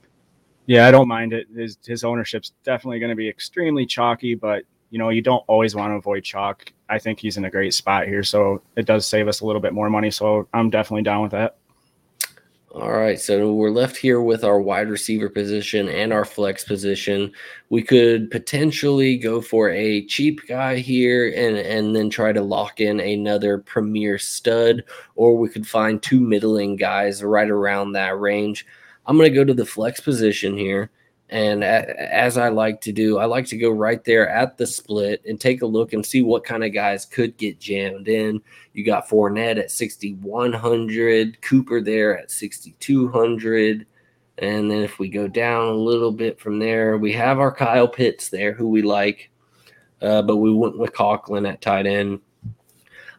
Yeah, 0.67 0.87
I 0.87 0.91
don't 0.91 1.09
mind 1.09 1.33
it. 1.33 1.49
His 1.55 1.79
his 1.85 2.05
ownership's 2.05 2.53
definitely 2.65 3.01
going 3.01 3.11
to 3.11 3.17
be 3.17 3.29
extremely 3.29 3.87
chalky, 3.87 4.35
but 4.35 4.65
you 4.91 4.99
know, 4.99 5.09
you 5.09 5.23
don't 5.23 5.45
always 5.47 5.75
want 5.75 5.93
to 5.93 5.97
avoid 5.97 6.25
chalk. 6.25 6.73
I 6.89 6.99
think 6.99 7.21
he's 7.21 7.37
in 7.37 7.45
a 7.45 7.51
great 7.51 7.75
spot 7.75 8.07
here, 8.07 8.23
so 8.23 8.61
it 8.77 8.87
does 8.87 9.07
save 9.07 9.29
us 9.29 9.41
a 9.41 9.47
little 9.47 9.61
bit 9.61 9.73
more 9.73 9.89
money. 9.89 10.11
So 10.11 10.49
I'm 10.53 10.71
definitely 10.71 11.03
down 11.03 11.23
with 11.23 11.33
that. 11.33 11.57
All 12.73 12.93
right, 12.93 13.21
so 13.21 13.53
we're 13.53 13.73
left 13.73 13.97
here 13.97 14.21
with 14.21 14.45
our 14.45 14.61
wide 14.61 14.89
receiver 14.89 15.29
position 15.29 15.89
and 15.89 16.13
our 16.13 16.25
flex 16.25 16.63
position. 16.63 17.33
We 17.69 17.83
could 17.83 18.31
potentially 18.31 19.17
go 19.17 19.41
for 19.41 19.71
a 19.71 20.07
cheap 20.07 20.47
guy 20.47 20.77
here 20.77 21.33
and 21.37 21.57
and 21.57 21.97
then 21.97 22.11
try 22.11 22.33
to 22.33 22.41
lock 22.41 22.81
in 22.81 23.01
another 23.01 23.59
premier 23.59 24.19
stud, 24.19 24.85
or 25.17 25.37
we 25.37 25.49
could 25.49 25.67
find 25.67 26.01
two 26.01 26.21
middling 26.21 26.77
guys 26.77 27.25
right 27.25 27.51
around 27.51 27.93
that 27.93 28.21
range. 28.21 28.65
I'm 29.11 29.17
going 29.17 29.29
to 29.29 29.35
go 29.35 29.45
to 29.45 29.53
the 29.53 29.67
flex 29.67 30.01
position 30.01 30.57
here 30.57 30.93
and 31.31 31.63
as 31.63 32.37
I 32.37 32.49
like 32.49 32.81
to 32.83 32.93
do, 32.93 33.19
I 33.19 33.25
like 33.25 33.47
to 33.47 33.57
go 33.57 33.71
right 33.71 34.05
there 34.05 34.29
at 34.29 34.57
the 34.57 34.67
split 34.67 35.23
and 35.25 35.41
take 35.41 35.63
a 35.63 35.67
look 35.67 35.93
and 35.93 36.05
see 36.05 36.23
what 36.23 36.43
kind 36.43 36.65
of 36.65 36.75
guys 36.75 37.07
could 37.07 37.37
get 37.37 37.61
jammed 37.61 38.09
in. 38.09 38.43
You 38.73 38.85
got 38.85 39.09
Fournette 39.09 39.59
at 39.59 39.71
6,100, 39.71 41.41
Cooper 41.41 41.81
there 41.81 42.19
at 42.19 42.33
6,200. 42.33 43.87
And 44.39 44.71
then 44.71 44.83
if 44.83 44.99
we 44.99 45.09
go 45.09 45.29
down 45.29 45.69
a 45.69 45.73
little 45.73 46.11
bit 46.11 46.41
from 46.41 46.59
there, 46.59 46.99
we 46.99 47.13
have 47.13 47.39
our 47.39 47.55
Kyle 47.55 47.89
Pitts 47.89 48.29
there, 48.29 48.53
who 48.53 48.69
we 48.69 48.83
like, 48.83 49.31
uh, 50.03 50.23
but 50.23 50.39
we 50.39 50.53
went 50.53 50.79
with 50.79 50.93
Conklin 50.93 51.47
at 51.47 51.61
tight 51.61 51.87
end. 51.87 52.21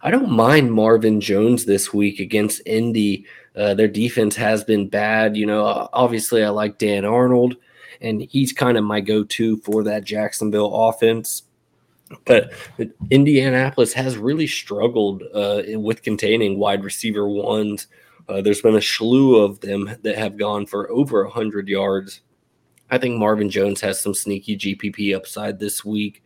I 0.03 0.11
don't 0.11 0.31
mind 0.31 0.73
Marvin 0.73 1.21
Jones 1.21 1.65
this 1.65 1.93
week 1.93 2.19
against 2.19 2.61
Indy. 2.65 3.25
Uh, 3.55 3.73
their 3.73 3.87
defense 3.87 4.35
has 4.35 4.63
been 4.63 4.87
bad. 4.87 5.37
You 5.37 5.45
know, 5.45 5.89
obviously, 5.93 6.43
I 6.43 6.49
like 6.49 6.77
Dan 6.77 7.05
Arnold 7.05 7.55
and 8.01 8.21
he's 8.21 8.51
kind 8.51 8.77
of 8.77 8.83
my 8.83 8.99
go-to 8.99 9.57
for 9.57 9.83
that 9.83 10.03
Jacksonville 10.03 10.73
offense. 10.89 11.43
But 12.25 12.51
Indianapolis 13.09 13.93
has 13.93 14.17
really 14.17 14.47
struggled 14.47 15.23
uh, 15.33 15.61
with 15.75 16.01
containing 16.01 16.59
wide 16.59 16.83
receiver 16.83 17.29
ones. 17.29 17.87
Uh, 18.27 18.41
there's 18.41 18.61
been 18.61 18.75
a 18.75 18.81
slew 18.81 19.37
of 19.37 19.61
them 19.61 19.95
that 20.01 20.17
have 20.17 20.37
gone 20.37 20.65
for 20.65 20.91
over 20.91 21.23
100 21.23 21.69
yards. 21.69 22.21
I 22.89 22.97
think 22.97 23.17
Marvin 23.17 23.49
Jones 23.49 23.79
has 23.81 24.01
some 24.01 24.13
sneaky 24.13 24.57
GPP 24.57 25.15
upside 25.15 25.59
this 25.59 25.85
week. 25.85 26.21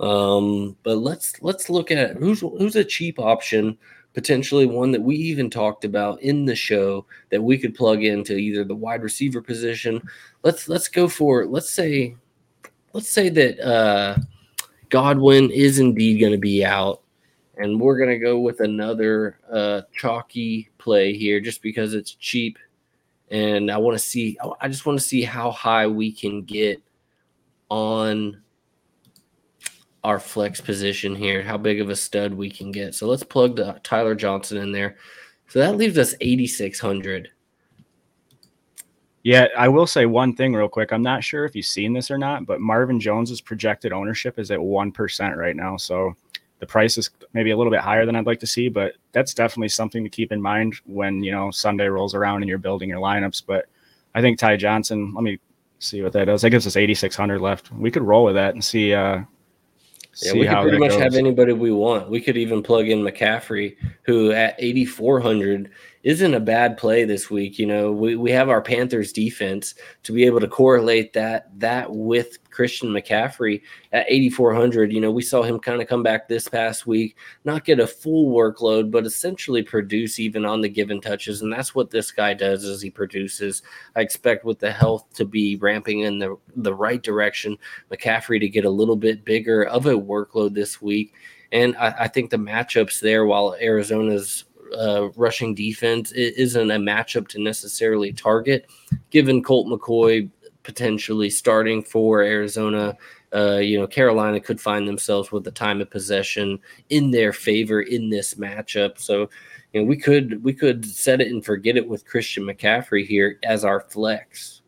Um, 0.00 0.76
but 0.82 0.96
let's 0.96 1.40
let's 1.42 1.68
look 1.70 1.90
at 1.90 2.16
who's 2.16 2.40
who's 2.40 2.76
a 2.76 2.84
cheap 2.84 3.18
option 3.18 3.76
potentially 4.12 4.66
one 4.66 4.90
that 4.90 5.00
we 5.00 5.14
even 5.14 5.48
talked 5.48 5.84
about 5.84 6.20
in 6.22 6.44
the 6.44 6.54
show 6.54 7.06
that 7.30 7.42
we 7.42 7.56
could 7.56 7.74
plug 7.74 8.02
into 8.02 8.34
either 8.34 8.64
the 8.64 8.74
wide 8.74 9.02
receiver 9.02 9.40
position. 9.40 10.02
Let's 10.42 10.68
let's 10.68 10.88
go 10.88 11.08
for 11.08 11.46
let's 11.46 11.70
say 11.70 12.16
let's 12.92 13.08
say 13.08 13.28
that 13.28 13.60
uh, 13.60 14.16
Godwin 14.88 15.50
is 15.50 15.78
indeed 15.78 16.20
going 16.20 16.32
to 16.32 16.38
be 16.38 16.64
out, 16.64 17.02
and 17.56 17.80
we're 17.80 17.98
going 17.98 18.10
to 18.10 18.18
go 18.18 18.40
with 18.40 18.60
another 18.60 19.38
uh, 19.50 19.82
chalky 19.92 20.70
play 20.78 21.12
here 21.12 21.40
just 21.40 21.62
because 21.62 21.94
it's 21.94 22.14
cheap, 22.14 22.58
and 23.30 23.70
I 23.70 23.76
want 23.76 23.96
to 23.96 24.04
see. 24.04 24.36
I 24.60 24.68
just 24.68 24.86
want 24.86 24.98
to 24.98 25.04
see 25.04 25.22
how 25.22 25.50
high 25.50 25.86
we 25.86 26.10
can 26.10 26.42
get 26.42 26.82
on 27.68 28.42
our 30.04 30.18
flex 30.18 30.60
position 30.60 31.14
here, 31.14 31.42
how 31.42 31.58
big 31.58 31.80
of 31.80 31.90
a 31.90 31.96
stud 31.96 32.32
we 32.32 32.50
can 32.50 32.72
get. 32.72 32.94
So 32.94 33.06
let's 33.06 33.22
plug 33.22 33.56
the 33.56 33.78
Tyler 33.82 34.14
Johnson 34.14 34.58
in 34.58 34.72
there. 34.72 34.96
So 35.48 35.58
that 35.58 35.76
leaves 35.76 35.98
us 35.98 36.14
8,600. 36.20 37.28
Yeah, 39.22 39.48
I 39.58 39.68
will 39.68 39.86
say 39.86 40.06
one 40.06 40.34
thing 40.34 40.54
real 40.54 40.68
quick. 40.68 40.92
I'm 40.92 41.02
not 41.02 41.22
sure 41.22 41.44
if 41.44 41.54
you've 41.54 41.66
seen 41.66 41.92
this 41.92 42.10
or 42.10 42.16
not, 42.16 42.46
but 42.46 42.60
Marvin 42.60 42.98
Jones's 42.98 43.40
projected 43.40 43.92
ownership 43.92 44.38
is 44.38 44.50
at 44.50 44.58
1% 44.58 45.36
right 45.36 45.56
now. 45.56 45.76
So 45.76 46.14
the 46.58 46.66
price 46.66 46.96
is 46.96 47.10
maybe 47.34 47.50
a 47.50 47.56
little 47.56 47.70
bit 47.70 47.80
higher 47.80 48.06
than 48.06 48.16
I'd 48.16 48.26
like 48.26 48.40
to 48.40 48.46
see, 48.46 48.68
but 48.68 48.94
that's 49.12 49.34
definitely 49.34 49.68
something 49.68 50.04
to 50.04 50.10
keep 50.10 50.32
in 50.32 50.40
mind 50.40 50.74
when, 50.86 51.22
you 51.22 51.32
know, 51.32 51.50
Sunday 51.50 51.88
rolls 51.88 52.14
around 52.14 52.42
and 52.42 52.48
you're 52.48 52.58
building 52.58 52.88
your 52.88 53.00
lineups. 53.00 53.42
But 53.46 53.66
I 54.14 54.22
think 54.22 54.38
Ty 54.38 54.56
Johnson, 54.56 55.12
let 55.14 55.24
me 55.24 55.38
see 55.80 56.00
what 56.00 56.12
that 56.14 56.26
does. 56.26 56.42
That 56.42 56.50
gives 56.50 56.66
us 56.66 56.76
8,600 56.76 57.40
left. 57.40 57.70
We 57.72 57.90
could 57.90 58.02
roll 58.02 58.24
with 58.24 58.34
that 58.36 58.54
and 58.54 58.64
see 58.64 58.94
uh, 58.94 59.22
Yeah, 60.22 60.32
we 60.32 60.46
could 60.46 60.62
pretty 60.62 60.78
much 60.78 60.90
goes. 60.90 61.00
have 61.00 61.14
anybody 61.14 61.52
we 61.52 61.70
want. 61.70 62.10
We 62.10 62.20
could 62.20 62.36
even 62.36 62.62
plug 62.62 62.88
in 62.88 63.00
McCaffrey, 63.00 63.76
who 64.02 64.32
at 64.32 64.56
8,400 64.58 65.70
isn't 66.02 66.34
a 66.34 66.40
bad 66.40 66.76
play 66.76 67.04
this 67.04 67.30
week. 67.30 67.58
You 67.58 67.66
know, 67.66 67.92
we, 67.92 68.16
we 68.16 68.30
have 68.32 68.48
our 68.48 68.60
Panthers 68.60 69.12
defense 69.12 69.74
to 70.02 70.12
be 70.12 70.24
able 70.24 70.40
to 70.40 70.48
correlate 70.48 71.12
that 71.12 71.48
that 71.60 71.92
with 71.94 72.38
Christian 72.60 72.90
McCaffrey 72.90 73.62
at 73.90 74.04
8,400. 74.06 74.92
You 74.92 75.00
know, 75.00 75.10
we 75.10 75.22
saw 75.22 75.42
him 75.42 75.58
kind 75.58 75.80
of 75.80 75.88
come 75.88 76.02
back 76.02 76.28
this 76.28 76.46
past 76.46 76.86
week, 76.86 77.16
not 77.46 77.64
get 77.64 77.80
a 77.80 77.86
full 77.86 78.36
workload, 78.36 78.90
but 78.90 79.06
essentially 79.06 79.62
produce 79.62 80.20
even 80.20 80.44
on 80.44 80.60
the 80.60 80.68
given 80.68 81.00
touches. 81.00 81.40
And 81.40 81.50
that's 81.50 81.74
what 81.74 81.90
this 81.90 82.12
guy 82.12 82.34
does 82.34 82.64
as 82.64 82.82
he 82.82 82.90
produces. 82.90 83.62
I 83.96 84.02
expect 84.02 84.44
with 84.44 84.58
the 84.58 84.72
health 84.72 85.06
to 85.14 85.24
be 85.24 85.56
ramping 85.56 86.00
in 86.00 86.18
the, 86.18 86.36
the 86.54 86.74
right 86.74 87.02
direction, 87.02 87.56
McCaffrey 87.90 88.38
to 88.40 88.48
get 88.50 88.66
a 88.66 88.70
little 88.70 88.94
bit 88.96 89.24
bigger 89.24 89.64
of 89.64 89.86
a 89.86 89.94
workload 89.94 90.52
this 90.52 90.82
week. 90.82 91.14
And 91.52 91.74
I, 91.78 91.94
I 92.00 92.08
think 92.08 92.28
the 92.28 92.36
matchups 92.36 93.00
there, 93.00 93.24
while 93.24 93.56
Arizona's 93.58 94.44
uh, 94.78 95.08
rushing 95.16 95.54
defense 95.54 96.12
isn't 96.12 96.70
a 96.70 96.76
matchup 96.76 97.26
to 97.28 97.40
necessarily 97.40 98.12
target, 98.12 98.70
given 99.08 99.42
Colt 99.42 99.66
McCoy 99.66 100.28
potentially 100.62 101.30
starting 101.30 101.82
for 101.82 102.22
Arizona. 102.22 102.96
Uh, 103.32 103.58
you 103.58 103.78
know, 103.78 103.86
Carolina 103.86 104.40
could 104.40 104.60
find 104.60 104.86
themselves 104.86 105.30
with 105.30 105.44
the 105.44 105.50
time 105.50 105.80
of 105.80 105.90
possession 105.90 106.58
in 106.88 107.10
their 107.10 107.32
favor 107.32 107.82
in 107.82 108.10
this 108.10 108.34
matchup. 108.34 108.98
So, 108.98 109.30
you 109.72 109.80
know, 109.80 109.86
we 109.86 109.96
could 109.96 110.42
we 110.42 110.52
could 110.52 110.84
set 110.84 111.20
it 111.20 111.28
and 111.28 111.44
forget 111.44 111.76
it 111.76 111.88
with 111.88 112.06
Christian 112.06 112.44
McCaffrey 112.44 113.06
here 113.06 113.38
as 113.44 113.64
our 113.64 113.80
flex. 113.80 114.60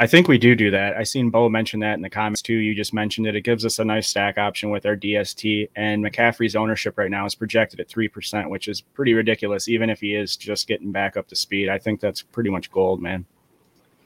I 0.00 0.06
think 0.06 0.28
we 0.28 0.38
do 0.38 0.54
do 0.54 0.70
that. 0.70 0.96
I 0.96 1.02
seen 1.02 1.28
Bo 1.28 1.48
mention 1.48 1.80
that 1.80 1.94
in 1.94 2.02
the 2.02 2.10
comments 2.10 2.40
too. 2.40 2.54
You 2.54 2.72
just 2.72 2.94
mentioned 2.94 3.26
it. 3.26 3.34
It 3.34 3.40
gives 3.40 3.64
us 3.64 3.80
a 3.80 3.84
nice 3.84 4.06
stack 4.06 4.38
option 4.38 4.70
with 4.70 4.86
our 4.86 4.94
DST, 4.94 5.70
and 5.74 6.04
McCaffrey's 6.04 6.54
ownership 6.54 6.96
right 6.98 7.10
now 7.10 7.26
is 7.26 7.34
projected 7.34 7.80
at 7.80 7.88
three 7.88 8.06
percent, 8.06 8.48
which 8.48 8.68
is 8.68 8.80
pretty 8.80 9.14
ridiculous. 9.14 9.66
Even 9.66 9.90
if 9.90 10.00
he 10.00 10.14
is 10.14 10.36
just 10.36 10.68
getting 10.68 10.92
back 10.92 11.16
up 11.16 11.26
to 11.28 11.36
speed, 11.36 11.68
I 11.68 11.78
think 11.78 12.00
that's 12.00 12.22
pretty 12.22 12.50
much 12.50 12.70
gold, 12.70 13.02
man. 13.02 13.26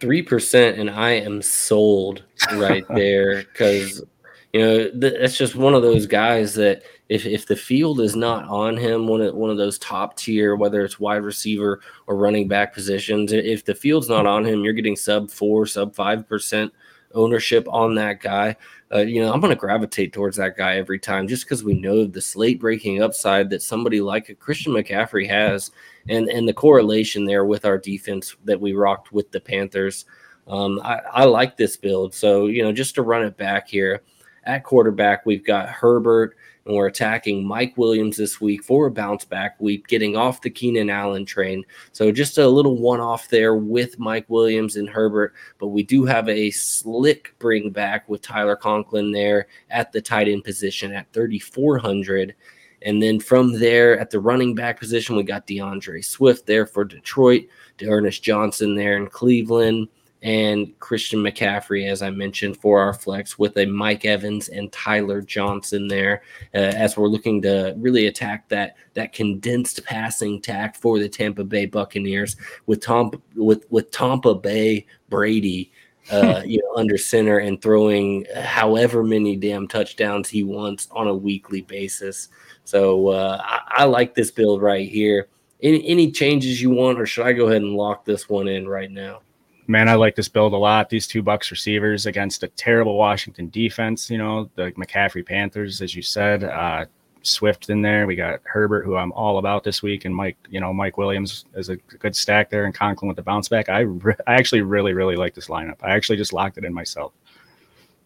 Three 0.02 0.20
percent, 0.20 0.80
and 0.80 0.90
I 0.90 1.10
am 1.10 1.40
sold 1.40 2.24
right 2.54 2.84
there 2.96 3.44
because 3.44 4.02
you 4.52 4.60
know 4.60 4.90
that's 4.94 5.38
just 5.38 5.54
one 5.54 5.74
of 5.74 5.82
those 5.82 6.08
guys 6.08 6.54
that 6.54 6.82
if 7.08 7.24
if 7.24 7.46
the 7.46 7.54
field 7.54 8.00
is 8.00 8.16
not 8.16 8.48
on 8.48 8.76
him, 8.76 9.06
one 9.06 9.20
of 9.20 9.32
one 9.36 9.48
of 9.48 9.58
those 9.58 9.78
top 9.78 10.16
tier, 10.16 10.56
whether 10.56 10.84
it's 10.84 10.98
wide 10.98 11.22
receiver 11.22 11.82
or 12.08 12.16
running 12.16 12.48
back 12.48 12.74
positions, 12.74 13.32
if 13.32 13.64
the 13.64 13.76
field's 13.76 14.08
not 14.08 14.26
on 14.26 14.44
him, 14.44 14.64
you're 14.64 14.72
getting 14.72 14.96
sub 14.96 15.30
four, 15.30 15.66
sub 15.66 15.94
five 15.94 16.28
percent 16.28 16.72
ownership 17.14 17.66
on 17.68 17.94
that 17.96 18.20
guy. 18.20 18.56
Uh, 18.92 18.98
you 18.98 19.22
know, 19.22 19.32
I'm 19.32 19.40
going 19.40 19.52
to 19.52 19.58
gravitate 19.58 20.12
towards 20.12 20.36
that 20.36 20.56
guy 20.56 20.76
every 20.76 20.98
time 20.98 21.26
just 21.26 21.44
because 21.44 21.64
we 21.64 21.74
know 21.74 22.04
the 22.04 22.20
slate 22.20 22.60
breaking 22.60 23.02
upside 23.02 23.48
that 23.50 23.62
somebody 23.62 24.00
like 24.00 24.28
a 24.28 24.34
Christian 24.34 24.72
McCaffrey 24.72 25.26
has, 25.28 25.70
and 26.08 26.28
and 26.28 26.46
the 26.48 26.52
correlation 26.52 27.24
there 27.24 27.44
with 27.44 27.64
our 27.64 27.78
defense 27.78 28.36
that 28.44 28.60
we 28.60 28.72
rocked 28.72 29.12
with 29.12 29.30
the 29.30 29.40
Panthers. 29.40 30.04
Um, 30.46 30.80
I, 30.84 31.00
I 31.12 31.24
like 31.24 31.56
this 31.56 31.76
build. 31.76 32.14
So 32.14 32.46
you 32.46 32.62
know, 32.62 32.72
just 32.72 32.94
to 32.96 33.02
run 33.02 33.24
it 33.24 33.36
back 33.36 33.68
here 33.68 34.02
at 34.44 34.64
quarterback, 34.64 35.24
we've 35.24 35.44
got 35.44 35.68
Herbert 35.68 36.36
and 36.64 36.76
we're 36.76 36.86
attacking 36.86 37.46
Mike 37.46 37.76
Williams 37.76 38.16
this 38.16 38.40
week 38.40 38.62
for 38.62 38.86
a 38.86 38.90
bounce 38.90 39.24
back 39.24 39.60
week, 39.60 39.86
getting 39.88 40.16
off 40.16 40.42
the 40.42 40.50
Keenan 40.50 40.90
Allen 40.90 41.24
train. 41.24 41.64
So 41.92 42.12
just 42.12 42.38
a 42.38 42.48
little 42.48 42.78
one 42.78 43.00
off 43.00 43.28
there 43.28 43.56
with 43.56 43.98
Mike 43.98 44.26
Williams 44.28 44.76
and 44.76 44.88
Herbert, 44.88 45.34
but 45.58 45.68
we 45.68 45.82
do 45.82 46.04
have 46.04 46.28
a 46.28 46.50
slick 46.50 47.34
bring 47.38 47.70
back 47.70 48.08
with 48.08 48.22
Tyler 48.22 48.56
Conklin 48.56 49.10
there 49.10 49.48
at 49.70 49.92
the 49.92 50.00
tight 50.00 50.28
end 50.28 50.44
position 50.44 50.92
at 50.92 51.12
3,400. 51.12 52.34
And 52.84 53.00
then 53.00 53.20
from 53.20 53.58
there 53.58 53.98
at 53.98 54.10
the 54.10 54.20
running 54.20 54.54
back 54.54 54.78
position, 54.78 55.16
we 55.16 55.22
got 55.22 55.46
D'Andre 55.46 56.00
Swift 56.00 56.46
there 56.46 56.66
for 56.66 56.84
Detroit, 56.84 57.44
D'Ernest 57.78 58.22
Johnson 58.22 58.74
there 58.74 58.96
in 58.96 59.06
Cleveland 59.06 59.88
and 60.22 60.78
Christian 60.78 61.20
McCaffrey, 61.20 61.90
as 61.90 62.00
I 62.00 62.10
mentioned, 62.10 62.56
for 62.58 62.80
our 62.80 62.94
flex 62.94 63.38
with 63.38 63.56
a 63.58 63.66
Mike 63.66 64.04
Evans 64.04 64.48
and 64.48 64.70
Tyler 64.70 65.20
Johnson 65.20 65.88
there, 65.88 66.22
uh, 66.54 66.58
as 66.58 66.96
we're 66.96 67.08
looking 67.08 67.42
to 67.42 67.74
really 67.78 68.06
attack 68.06 68.48
that 68.48 68.76
that 68.94 69.12
condensed 69.12 69.84
passing 69.84 70.40
tack 70.40 70.76
for 70.76 70.98
the 70.98 71.08
Tampa 71.08 71.42
Bay 71.42 71.66
Buccaneers 71.66 72.36
with 72.66 72.80
Tom 72.80 73.10
with 73.34 73.64
with 73.70 73.90
Tampa 73.90 74.34
Bay 74.34 74.86
Brady. 75.08 75.72
Uh, 76.10 76.42
you 76.46 76.58
know, 76.58 76.80
under 76.80 76.98
center 76.98 77.38
and 77.38 77.62
throwing 77.62 78.26
however 78.34 79.04
many 79.04 79.36
damn 79.36 79.68
touchdowns 79.68 80.28
he 80.28 80.42
wants 80.42 80.88
on 80.90 81.06
a 81.06 81.14
weekly 81.14 81.62
basis. 81.62 82.28
So 82.64 83.08
uh, 83.08 83.40
I, 83.40 83.60
I 83.82 83.84
like 83.84 84.14
this 84.14 84.32
build 84.32 84.62
right 84.62 84.88
here. 84.88 85.28
Any, 85.62 85.86
any 85.86 86.10
changes 86.10 86.60
you 86.60 86.70
want, 86.70 87.00
or 87.00 87.06
should 87.06 87.24
I 87.24 87.32
go 87.32 87.46
ahead 87.46 87.62
and 87.62 87.76
lock 87.76 88.04
this 88.04 88.28
one 88.28 88.48
in 88.48 88.68
right 88.68 88.90
now? 88.90 89.20
Man, 89.66 89.88
I 89.88 89.94
like 89.94 90.16
this 90.16 90.28
build 90.28 90.52
a 90.52 90.56
lot. 90.56 90.90
These 90.90 91.06
two 91.06 91.22
Bucs 91.22 91.50
receivers 91.50 92.06
against 92.06 92.42
a 92.42 92.48
terrible 92.48 92.96
Washington 92.96 93.48
defense. 93.48 94.10
You 94.10 94.18
know, 94.18 94.50
the 94.56 94.72
McCaffrey 94.72 95.24
Panthers, 95.24 95.80
as 95.80 95.94
you 95.94 96.02
said. 96.02 96.44
Uh, 96.44 96.86
Swift 97.24 97.70
in 97.70 97.82
there. 97.82 98.06
We 98.06 98.16
got 98.16 98.40
Herbert, 98.44 98.84
who 98.84 98.96
I'm 98.96 99.12
all 99.12 99.38
about 99.38 99.64
this 99.64 99.82
week, 99.82 100.04
and 100.04 100.14
Mike. 100.14 100.36
You 100.50 100.60
know, 100.60 100.72
Mike 100.72 100.98
Williams 100.98 101.44
is 101.54 101.68
a 101.68 101.76
good 101.76 102.14
stack 102.14 102.50
there, 102.50 102.64
and 102.64 102.74
Conklin 102.74 103.08
with 103.08 103.16
the 103.16 103.22
bounce 103.22 103.48
back. 103.48 103.68
I 103.68 103.80
re- 103.80 104.14
I 104.26 104.34
actually 104.34 104.62
really 104.62 104.92
really 104.92 105.16
like 105.16 105.34
this 105.34 105.48
lineup. 105.48 105.76
I 105.82 105.90
actually 105.90 106.16
just 106.16 106.32
locked 106.32 106.58
it 106.58 106.64
in 106.64 106.74
myself. 106.74 107.12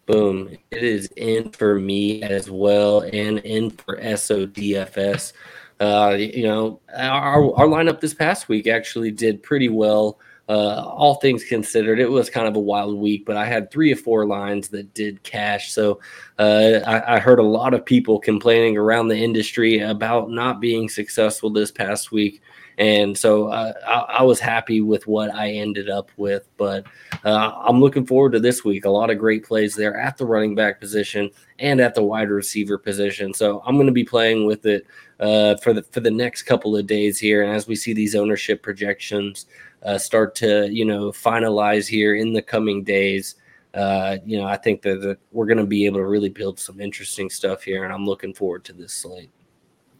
Boom! 0.05 0.55
It 0.71 0.83
is 0.83 1.09
in 1.17 1.49
for 1.51 1.79
me 1.79 2.21
as 2.23 2.49
well, 2.49 3.01
and 3.01 3.39
in 3.39 3.71
for 3.71 3.97
SODFS. 3.97 5.33
Uh, 5.79 6.15
you 6.17 6.43
know, 6.43 6.79
our 6.95 7.53
our 7.55 7.67
lineup 7.67 7.99
this 7.99 8.13
past 8.13 8.47
week 8.47 8.67
actually 8.67 9.11
did 9.11 9.43
pretty 9.43 9.69
well 9.69 10.19
uh, 10.49 10.81
all 10.85 11.15
things 11.15 11.43
considered, 11.43 11.99
it 11.99 12.09
was 12.09 12.29
kind 12.29 12.47
of 12.47 12.55
a 12.55 12.59
wild 12.59 12.97
week, 12.97 13.25
but 13.25 13.35
I 13.35 13.45
had 13.45 13.69
three 13.69 13.91
or 13.91 13.97
four 13.97 14.25
lines 14.25 14.69
that 14.69 14.93
did 14.93 15.21
cash. 15.23 15.73
So 15.73 15.99
uh, 16.39 16.79
I, 16.85 17.15
I, 17.15 17.19
heard 17.19 17.39
a 17.39 17.43
lot 17.43 17.73
of 17.73 17.85
people 17.85 18.17
complaining 18.17 18.77
around 18.77 19.09
the 19.09 19.17
industry 19.17 19.79
about 19.79 20.29
not 20.29 20.61
being 20.61 20.87
successful 20.87 21.49
this 21.49 21.71
past 21.71 22.13
week. 22.13 22.41
And 22.77 23.17
so 23.17 23.47
uh, 23.47 23.73
I, 23.87 24.19
I, 24.19 24.23
was 24.23 24.39
happy 24.39 24.81
with 24.81 25.07
what 25.07 25.33
I 25.33 25.49
ended 25.49 25.89
up 25.89 26.11
with. 26.15 26.47
But 26.57 26.85
uh, 27.25 27.51
I'm 27.63 27.79
looking 27.79 28.05
forward 28.05 28.33
to 28.33 28.39
this 28.39 28.63
week. 28.63 28.85
A 28.85 28.89
lot 28.89 29.09
of 29.09 29.17
great 29.17 29.43
plays 29.43 29.75
there 29.75 29.99
at 29.99 30.17
the 30.17 30.25
running 30.25 30.53
back 30.53 30.79
position 30.79 31.31
and 31.57 31.81
at 31.81 31.95
the 31.95 32.03
wide 32.03 32.29
receiver 32.29 32.77
position. 32.77 33.33
So 33.33 33.63
I'm 33.65 33.75
going 33.75 33.87
to 33.87 33.93
be 33.93 34.03
playing 34.03 34.45
with 34.45 34.65
it 34.67 34.85
uh, 35.19 35.55
for 35.57 35.73
the 35.73 35.81
for 35.83 36.01
the 36.01 36.11
next 36.11 36.43
couple 36.43 36.77
of 36.77 36.85
days 36.85 37.17
here. 37.17 37.43
And 37.43 37.51
as 37.51 37.67
we 37.67 37.75
see 37.75 37.93
these 37.93 38.15
ownership 38.15 38.61
projections, 38.61 39.47
uh, 39.83 39.97
start 39.97 40.35
to 40.35 40.69
you 40.71 40.85
know 40.85 41.11
finalize 41.11 41.87
here 41.87 42.15
in 42.15 42.33
the 42.33 42.41
coming 42.41 42.83
days. 42.83 43.35
Uh, 43.73 44.17
you 44.25 44.39
know, 44.39 44.45
I 44.45 44.57
think 44.57 44.81
that, 44.83 45.01
that 45.01 45.19
we're 45.31 45.45
going 45.45 45.57
to 45.57 45.65
be 45.65 45.85
able 45.85 45.99
to 45.99 46.05
really 46.05 46.29
build 46.29 46.59
some 46.59 46.79
interesting 46.79 47.29
stuff 47.29 47.63
here, 47.63 47.83
and 47.83 47.93
I'm 47.93 48.05
looking 48.05 48.33
forward 48.33 48.63
to 48.65 48.73
this 48.73 48.93
slate. 48.93 49.29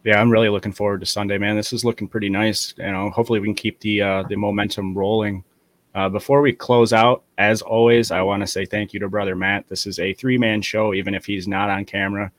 Yeah, 0.04 0.20
I'm 0.20 0.30
really 0.30 0.48
looking 0.48 0.72
forward 0.72 1.00
to 1.00 1.06
Sunday, 1.06 1.38
man. 1.38 1.56
This 1.56 1.72
is 1.72 1.84
looking 1.84 2.08
pretty 2.08 2.28
nice. 2.28 2.74
You 2.78 2.90
know, 2.90 3.10
hopefully 3.10 3.40
we 3.40 3.48
can 3.48 3.54
keep 3.54 3.80
the 3.80 4.02
uh, 4.02 4.22
the 4.24 4.36
momentum 4.36 4.96
rolling. 4.96 5.44
Uh, 5.94 6.08
before 6.08 6.40
we 6.40 6.52
close 6.52 6.92
out, 6.92 7.24
as 7.38 7.60
always, 7.62 8.10
I 8.10 8.22
want 8.22 8.42
to 8.42 8.46
say 8.46 8.64
thank 8.64 8.92
you 8.92 9.00
to 9.00 9.08
brother 9.08 9.34
Matt. 9.34 9.68
This 9.68 9.86
is 9.86 9.98
a 9.98 10.14
three 10.14 10.38
man 10.38 10.62
show, 10.62 10.94
even 10.94 11.14
if 11.14 11.26
he's 11.26 11.48
not 11.48 11.70
on 11.70 11.84
camera 11.84 12.30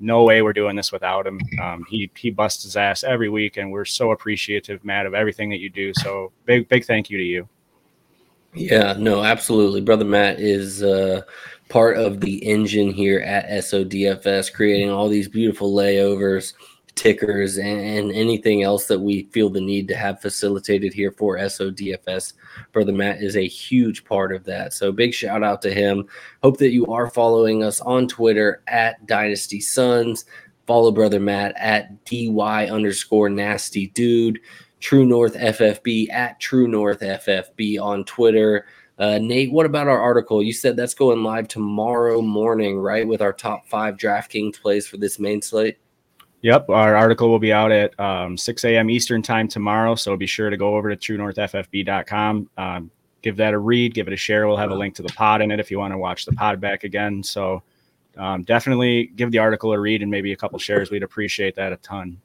no 0.00 0.24
way 0.24 0.42
we're 0.42 0.52
doing 0.52 0.76
this 0.76 0.92
without 0.92 1.26
him. 1.26 1.40
Um, 1.62 1.84
he 1.88 2.10
he 2.16 2.30
busts 2.30 2.62
his 2.64 2.76
ass 2.76 3.04
every 3.04 3.28
week, 3.28 3.56
and 3.56 3.70
we're 3.70 3.84
so 3.84 4.12
appreciative, 4.12 4.84
Matt, 4.84 5.06
of 5.06 5.14
everything 5.14 5.50
that 5.50 5.60
you 5.60 5.70
do. 5.70 5.92
So 5.94 6.32
big 6.44 6.68
big 6.68 6.84
thank 6.84 7.10
you 7.10 7.18
to 7.18 7.24
you. 7.24 7.48
Yeah, 8.54 8.94
no, 8.98 9.22
absolutely, 9.22 9.80
brother 9.80 10.04
Matt 10.04 10.40
is 10.40 10.82
uh, 10.82 11.22
part 11.68 11.96
of 11.96 12.20
the 12.20 12.36
engine 12.44 12.90
here 12.90 13.20
at 13.20 13.48
SODFS, 13.48 14.52
creating 14.52 14.90
all 14.90 15.08
these 15.08 15.28
beautiful 15.28 15.74
layovers 15.74 16.54
tickers 16.96 17.58
and, 17.58 18.10
anything 18.10 18.62
else 18.62 18.86
that 18.86 18.98
we 18.98 19.24
feel 19.24 19.48
the 19.48 19.60
need 19.60 19.86
to 19.88 19.96
have 19.96 20.20
facilitated 20.20 20.92
here 20.92 21.12
for 21.12 21.36
SODFS. 21.36 22.32
Brother 22.72 22.92
Matt 22.92 23.22
is 23.22 23.36
a 23.36 23.46
huge 23.46 24.04
part 24.04 24.34
of 24.34 24.44
that. 24.44 24.72
So 24.72 24.90
big 24.90 25.14
shout 25.14 25.44
out 25.44 25.62
to 25.62 25.72
him. 25.72 26.08
Hope 26.42 26.56
that 26.58 26.70
you 26.70 26.86
are 26.86 27.10
following 27.10 27.62
us 27.62 27.80
on 27.80 28.08
Twitter 28.08 28.62
at 28.66 29.06
Dynasty 29.06 29.60
Sons. 29.60 30.24
Follow 30.66 30.90
Brother 30.90 31.20
Matt 31.20 31.54
at 31.56 32.04
DY 32.06 32.68
underscore 32.68 33.28
nasty 33.28 33.88
dude. 33.88 34.40
True 34.80 35.06
North 35.06 35.34
FFB 35.34 36.10
at 36.10 36.40
True 36.40 36.66
North 36.66 37.00
FFB 37.00 37.80
on 37.80 38.04
Twitter. 38.04 38.66
Uh, 38.98 39.18
Nate, 39.18 39.52
what 39.52 39.66
about 39.66 39.88
our 39.88 40.00
article? 40.00 40.42
You 40.42 40.52
said 40.52 40.76
that's 40.76 40.94
going 40.94 41.22
live 41.22 41.48
tomorrow 41.48 42.22
morning, 42.22 42.78
right? 42.78 43.06
With 43.06 43.20
our 43.20 43.32
top 43.32 43.68
five 43.68 43.96
DraftKings 43.96 44.60
plays 44.60 44.86
for 44.86 44.96
this 44.96 45.18
main 45.18 45.42
slate. 45.42 45.78
Yep, 46.46 46.70
our 46.70 46.94
article 46.94 47.28
will 47.28 47.40
be 47.40 47.52
out 47.52 47.72
at 47.72 47.98
um, 47.98 48.36
6 48.36 48.64
a.m. 48.66 48.88
Eastern 48.88 49.20
time 49.20 49.48
tomorrow. 49.48 49.96
So 49.96 50.16
be 50.16 50.28
sure 50.28 50.48
to 50.48 50.56
go 50.56 50.76
over 50.76 50.94
to 50.94 50.96
TrueNorthFFB.com, 50.96 52.50
um, 52.56 52.90
give 53.20 53.36
that 53.38 53.52
a 53.52 53.58
read, 53.58 53.94
give 53.94 54.06
it 54.06 54.12
a 54.12 54.16
share. 54.16 54.46
We'll 54.46 54.56
have 54.56 54.70
a 54.70 54.74
link 54.76 54.94
to 54.94 55.02
the 55.02 55.08
pod 55.08 55.42
in 55.42 55.50
it 55.50 55.58
if 55.58 55.72
you 55.72 55.80
want 55.80 55.92
to 55.92 55.98
watch 55.98 56.24
the 56.24 56.30
pod 56.30 56.60
back 56.60 56.84
again. 56.84 57.20
So 57.24 57.64
um, 58.16 58.44
definitely 58.44 59.10
give 59.16 59.32
the 59.32 59.38
article 59.38 59.72
a 59.72 59.80
read 59.80 60.02
and 60.02 60.08
maybe 60.08 60.30
a 60.30 60.36
couple 60.36 60.56
shares. 60.60 60.88
We'd 60.88 61.02
appreciate 61.02 61.56
that 61.56 61.72
a 61.72 61.78
ton. 61.78 62.16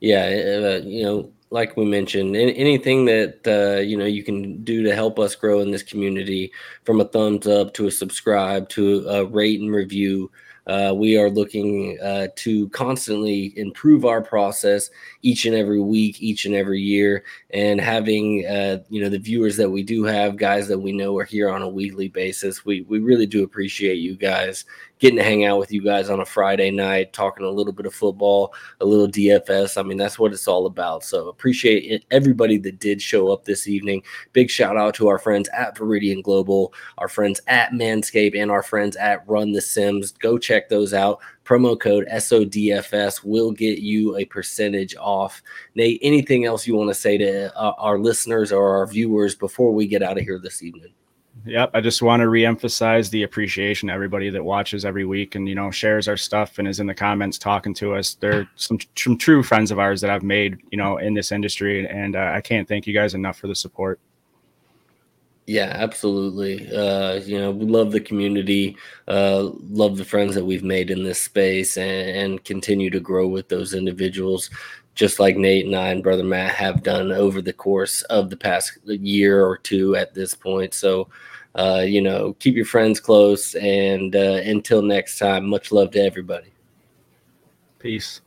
Yeah, 0.00 0.24
uh, 0.24 0.84
you 0.84 1.04
know, 1.04 1.30
like 1.50 1.76
we 1.76 1.84
mentioned, 1.84 2.34
anything 2.34 3.04
that 3.04 3.46
uh, 3.46 3.80
you 3.80 3.96
know 3.96 4.06
you 4.06 4.24
can 4.24 4.64
do 4.64 4.82
to 4.82 4.92
help 4.92 5.20
us 5.20 5.36
grow 5.36 5.60
in 5.60 5.70
this 5.70 5.84
community, 5.84 6.50
from 6.82 7.00
a 7.00 7.04
thumbs 7.04 7.46
up 7.46 7.74
to 7.74 7.86
a 7.86 7.92
subscribe 7.92 8.68
to 8.70 9.06
a 9.08 9.24
rate 9.24 9.60
and 9.60 9.72
review. 9.72 10.32
Uh, 10.66 10.92
we 10.96 11.16
are 11.16 11.30
looking 11.30 11.98
uh, 12.00 12.26
to 12.34 12.68
constantly 12.70 13.56
improve 13.56 14.04
our 14.04 14.20
process 14.20 14.90
each 15.22 15.46
and 15.46 15.54
every 15.54 15.80
week, 15.80 16.20
each 16.20 16.44
and 16.44 16.54
every 16.54 16.80
year, 16.80 17.24
and 17.50 17.80
having 17.80 18.44
uh, 18.46 18.78
you 18.88 19.00
know 19.00 19.08
the 19.08 19.18
viewers 19.18 19.56
that 19.56 19.70
we 19.70 19.82
do 19.82 20.02
have, 20.04 20.36
guys 20.36 20.66
that 20.66 20.78
we 20.78 20.92
know 20.92 21.16
are 21.16 21.24
here 21.24 21.48
on 21.48 21.62
a 21.62 21.68
weekly 21.68 22.08
basis. 22.08 22.64
We 22.64 22.82
we 22.82 22.98
really 22.98 23.26
do 23.26 23.44
appreciate 23.44 23.96
you 23.96 24.16
guys 24.16 24.64
getting 24.98 25.18
to 25.18 25.24
hang 25.24 25.44
out 25.44 25.58
with 25.58 25.72
you 25.72 25.82
guys 25.82 26.08
on 26.08 26.20
a 26.20 26.24
Friday 26.24 26.70
night, 26.70 27.12
talking 27.12 27.44
a 27.44 27.50
little 27.50 27.72
bit 27.72 27.86
of 27.86 27.94
football, 27.94 28.54
a 28.80 28.84
little 28.86 29.08
DFS. 29.08 29.78
I 29.78 29.82
mean, 29.82 29.98
that's 29.98 30.18
what 30.18 30.32
it's 30.32 30.48
all 30.48 30.66
about. 30.66 31.04
So 31.04 31.28
appreciate 31.28 31.84
it, 31.84 32.04
everybody 32.10 32.56
that 32.58 32.80
did 32.80 33.02
show 33.02 33.30
up 33.30 33.44
this 33.44 33.68
evening. 33.68 34.02
Big 34.32 34.50
shout 34.50 34.76
out 34.76 34.94
to 34.94 35.08
our 35.08 35.18
friends 35.18 35.48
at 35.50 35.76
Viridian 35.76 36.22
Global, 36.22 36.72
our 36.98 37.08
friends 37.08 37.40
at 37.46 37.72
Manscaped, 37.72 38.40
and 38.40 38.50
our 38.50 38.62
friends 38.62 38.96
at 38.96 39.26
Run 39.28 39.52
the 39.52 39.60
Sims. 39.60 40.12
Go 40.12 40.38
check 40.38 40.68
those 40.68 40.94
out. 40.94 41.20
Promo 41.44 41.78
code 41.78 42.08
SODFS 42.10 43.22
will 43.22 43.52
get 43.52 43.78
you 43.78 44.16
a 44.16 44.24
percentage 44.24 44.96
off. 44.96 45.42
Nate, 45.76 46.00
anything 46.02 46.44
else 46.44 46.66
you 46.66 46.74
want 46.74 46.90
to 46.90 46.94
say 46.94 47.16
to 47.18 47.56
uh, 47.56 47.74
our 47.78 47.98
listeners 47.98 48.50
or 48.50 48.78
our 48.78 48.86
viewers 48.86 49.34
before 49.36 49.72
we 49.72 49.86
get 49.86 50.02
out 50.02 50.18
of 50.18 50.24
here 50.24 50.40
this 50.40 50.62
evening? 50.62 50.92
Yep. 51.46 51.70
I 51.74 51.80
just 51.80 52.02
want 52.02 52.20
to 52.20 52.26
reemphasize 52.26 53.08
the 53.10 53.22
appreciation 53.22 53.86
to 53.88 53.94
everybody 53.94 54.30
that 54.30 54.44
watches 54.44 54.84
every 54.84 55.04
week 55.04 55.36
and, 55.36 55.48
you 55.48 55.54
know, 55.54 55.70
shares 55.70 56.08
our 56.08 56.16
stuff 56.16 56.58
and 56.58 56.66
is 56.66 56.80
in 56.80 56.86
the 56.86 56.94
comments 56.94 57.38
talking 57.38 57.72
to 57.74 57.94
us. 57.94 58.14
They're 58.14 58.48
some, 58.56 58.78
some 58.96 59.16
true 59.16 59.44
friends 59.44 59.70
of 59.70 59.78
ours 59.78 60.00
that 60.00 60.10
I've 60.10 60.24
made, 60.24 60.58
you 60.72 60.78
know, 60.78 60.96
in 60.98 61.14
this 61.14 61.30
industry. 61.30 61.88
And 61.88 62.16
uh, 62.16 62.32
I 62.34 62.40
can't 62.40 62.66
thank 62.66 62.86
you 62.86 62.94
guys 62.94 63.14
enough 63.14 63.38
for 63.38 63.46
the 63.46 63.54
support. 63.54 64.00
Yeah, 65.46 65.70
absolutely. 65.76 66.68
Uh, 66.74 67.14
you 67.14 67.38
know, 67.38 67.52
we 67.52 67.66
love 67.66 67.92
the 67.92 68.00
community, 68.00 68.76
uh, 69.06 69.50
love 69.70 69.96
the 69.96 70.04
friends 70.04 70.34
that 70.34 70.44
we've 70.44 70.64
made 70.64 70.90
in 70.90 71.04
this 71.04 71.22
space, 71.22 71.76
and, 71.76 72.10
and, 72.10 72.44
continue 72.44 72.90
to 72.90 72.98
grow 72.98 73.28
with 73.28 73.48
those 73.48 73.72
individuals, 73.72 74.50
just 74.96 75.20
like 75.20 75.36
Nate 75.36 75.64
and 75.64 75.76
I 75.76 75.90
and 75.90 76.02
Brother 76.02 76.24
Matt 76.24 76.56
have 76.56 76.82
done 76.82 77.12
over 77.12 77.40
the 77.40 77.52
course 77.52 78.02
of 78.02 78.28
the 78.28 78.36
past 78.36 78.76
year 78.84 79.46
or 79.46 79.56
two 79.56 79.94
at 79.94 80.14
this 80.14 80.34
point. 80.34 80.74
So, 80.74 81.08
uh, 81.56 81.84
you 81.86 82.02
know, 82.02 82.34
keep 82.38 82.54
your 82.54 82.66
friends 82.66 83.00
close. 83.00 83.54
And 83.54 84.14
uh, 84.14 84.40
until 84.44 84.82
next 84.82 85.18
time, 85.18 85.46
much 85.48 85.72
love 85.72 85.90
to 85.92 86.00
everybody. 86.00 86.52
Peace. 87.78 88.20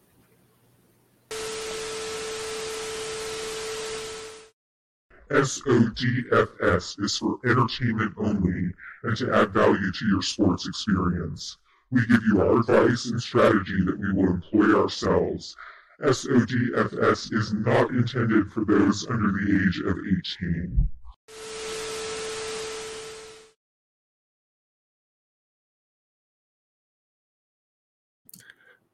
SODFS 5.30 7.04
is 7.04 7.18
for 7.18 7.38
entertainment 7.46 8.14
only 8.18 8.72
and 9.04 9.16
to 9.16 9.32
add 9.32 9.54
value 9.54 9.92
to 9.92 10.06
your 10.08 10.24
sports 10.24 10.68
experience. 10.68 11.58
We 11.92 12.02
give 12.08 12.24
you 12.28 12.42
our 12.42 12.60
advice 12.60 13.06
and 13.06 13.22
strategy 13.22 13.84
that 13.86 14.00
we 14.00 14.12
will 14.12 14.34
employ 14.34 14.82
ourselves. 14.82 15.56
SODFS 16.02 17.34
is 17.34 17.54
not 17.54 17.92
intended 17.92 18.52
for 18.52 18.66
those 18.66 19.08
under 19.08 19.32
the 19.32 19.68
age 19.68 19.82
of 19.86 19.98
18. 20.00 20.90